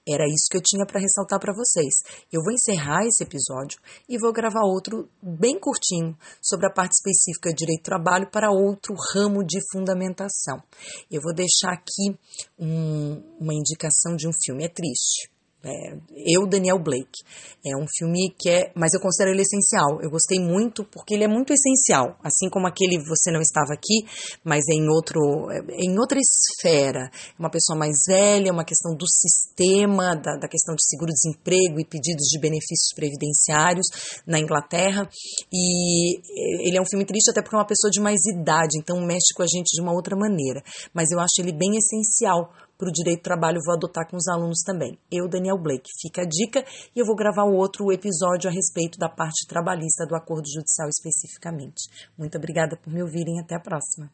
era 0.09 0.25
isso 0.27 0.49
que 0.51 0.57
eu 0.57 0.63
tinha 0.63 0.87
para 0.87 1.01
ressaltar 1.01 1.41
para 1.41 1.53
vocês. 1.53 1.95
Eu 2.33 2.43
vou 2.43 2.53
encerrar 2.53 3.07
esse 3.07 3.23
episódio 3.25 3.79
e 4.09 4.19
vou 4.19 4.33
gravar 4.33 4.63
outro 4.65 5.09
bem 5.23 5.59
curtinho 5.59 6.17
sobre 6.43 6.67
a 6.67 6.73
parte 6.73 6.93
específica 6.93 7.51
de 7.51 7.57
direito 7.57 7.83
do 7.83 7.85
trabalho 7.85 8.31
para 8.31 8.51
outro 8.51 8.95
ramo 9.13 9.45
de 9.45 9.59
fundamentação. 9.73 10.63
Eu 11.11 11.21
vou 11.23 11.35
deixar 11.35 11.73
aqui 11.73 12.17
um, 12.59 13.23
uma 13.41 13.55
indicação 13.55 14.17
de 14.17 14.29
um 14.29 14.33
filme. 14.45 14.65
É 14.65 14.69
triste, 14.69 15.31
é, 15.65 15.97
eu, 16.27 16.47
Daniel 16.47 16.79
Blake. 16.79 17.25
É 17.67 17.75
um 17.77 17.87
filme 17.97 18.35
que 18.39 18.51
é. 18.51 18.71
Mas 18.75 18.93
eu 18.93 19.01
considero 19.01 19.35
ele 19.35 19.43
essencial. 19.43 20.01
Eu 20.03 20.11
gostei 20.11 20.39
muito 20.39 20.85
porque 20.85 21.15
ele 21.15 21.25
é 21.25 21.29
muito 21.29 21.53
essencial. 21.53 22.19
Assim 22.23 22.51
como 22.51 22.67
aquele 22.67 22.99
Você 22.99 23.31
Não 23.31 23.41
Estava 23.41 23.73
Aqui, 23.73 24.05
mas 24.45 24.65
é 24.71 24.75
em, 24.75 24.87
outro, 24.89 25.19
é 25.51 25.85
em 25.85 25.99
outra 25.99 26.19
esfera. 26.21 27.11
É 27.11 27.39
uma 27.39 27.51
pessoa 27.51 27.79
mais 27.79 27.97
velha, 28.07 28.53
uma 28.53 28.65
questão 28.65 28.95
do 28.95 29.07
sistema, 29.09 30.15
da, 30.15 30.37
da 30.37 30.49
questão 30.49 30.75
de 30.75 30.85
seguro-desemprego 30.87 31.81
e 31.81 31.87
pedidos 31.87 32.27
de 32.29 32.39
benefícios 32.39 32.93
previdenciários 32.95 33.87
na 34.27 34.39
Inglaterra. 34.39 35.09
E 35.51 36.21
ele 36.69 36.77
é 36.77 36.83
um 36.83 36.87
filme 36.87 37.07
triste 37.07 37.31
até 37.31 37.41
porque 37.41 37.57
é 37.57 37.59
uma 37.59 37.67
pessoa 37.67 37.91
de 37.91 38.01
mais 38.01 38.21
idade, 38.27 38.79
então 38.79 39.01
mexe 39.01 39.33
com 39.35 39.43
a 39.43 39.47
gente 39.47 39.73
de 39.75 39.81
uma 39.81 39.93
outra 39.95 40.15
maneira. 40.17 40.63
Mas 40.93 41.11
eu 41.11 41.19
acho 41.19 41.41
ele 41.41 41.53
bem 41.53 41.79
essencial 41.79 42.53
para 42.77 42.89
o 42.89 42.93
direito 42.93 43.21
do 43.21 43.25
trabalho 43.25 43.61
vou 43.65 43.75
adotar 43.75 44.09
com 44.09 44.17
os 44.17 44.29
alunos 44.29 44.63
também. 44.65 44.99
Eu, 45.11 45.29
Daniel 45.29 45.59
Blake, 45.59 45.91
fica 46.01 46.23
a 46.23 46.27
dica 46.27 46.65
e 46.95 46.99
eu 46.99 47.07
vou 47.07 47.17
gravar 47.17 47.45
outro 47.45 47.93
episódio 47.93 48.49
a 48.49 48.53
respeito 48.53 48.99
da 48.99 49.09
parte 49.09 49.47
trabalhista 49.47 50.07
do 50.07 50.17
acordo 50.17 50.47
judicial 50.53 50.89
especificamente. 50.89 51.83
Muito 52.19 52.37
obrigada 52.37 52.77
por 52.77 52.93
me 52.93 53.03
ouvirem, 53.03 53.41
até 53.41 53.55
a 53.55 53.61
próxima. 53.61 54.11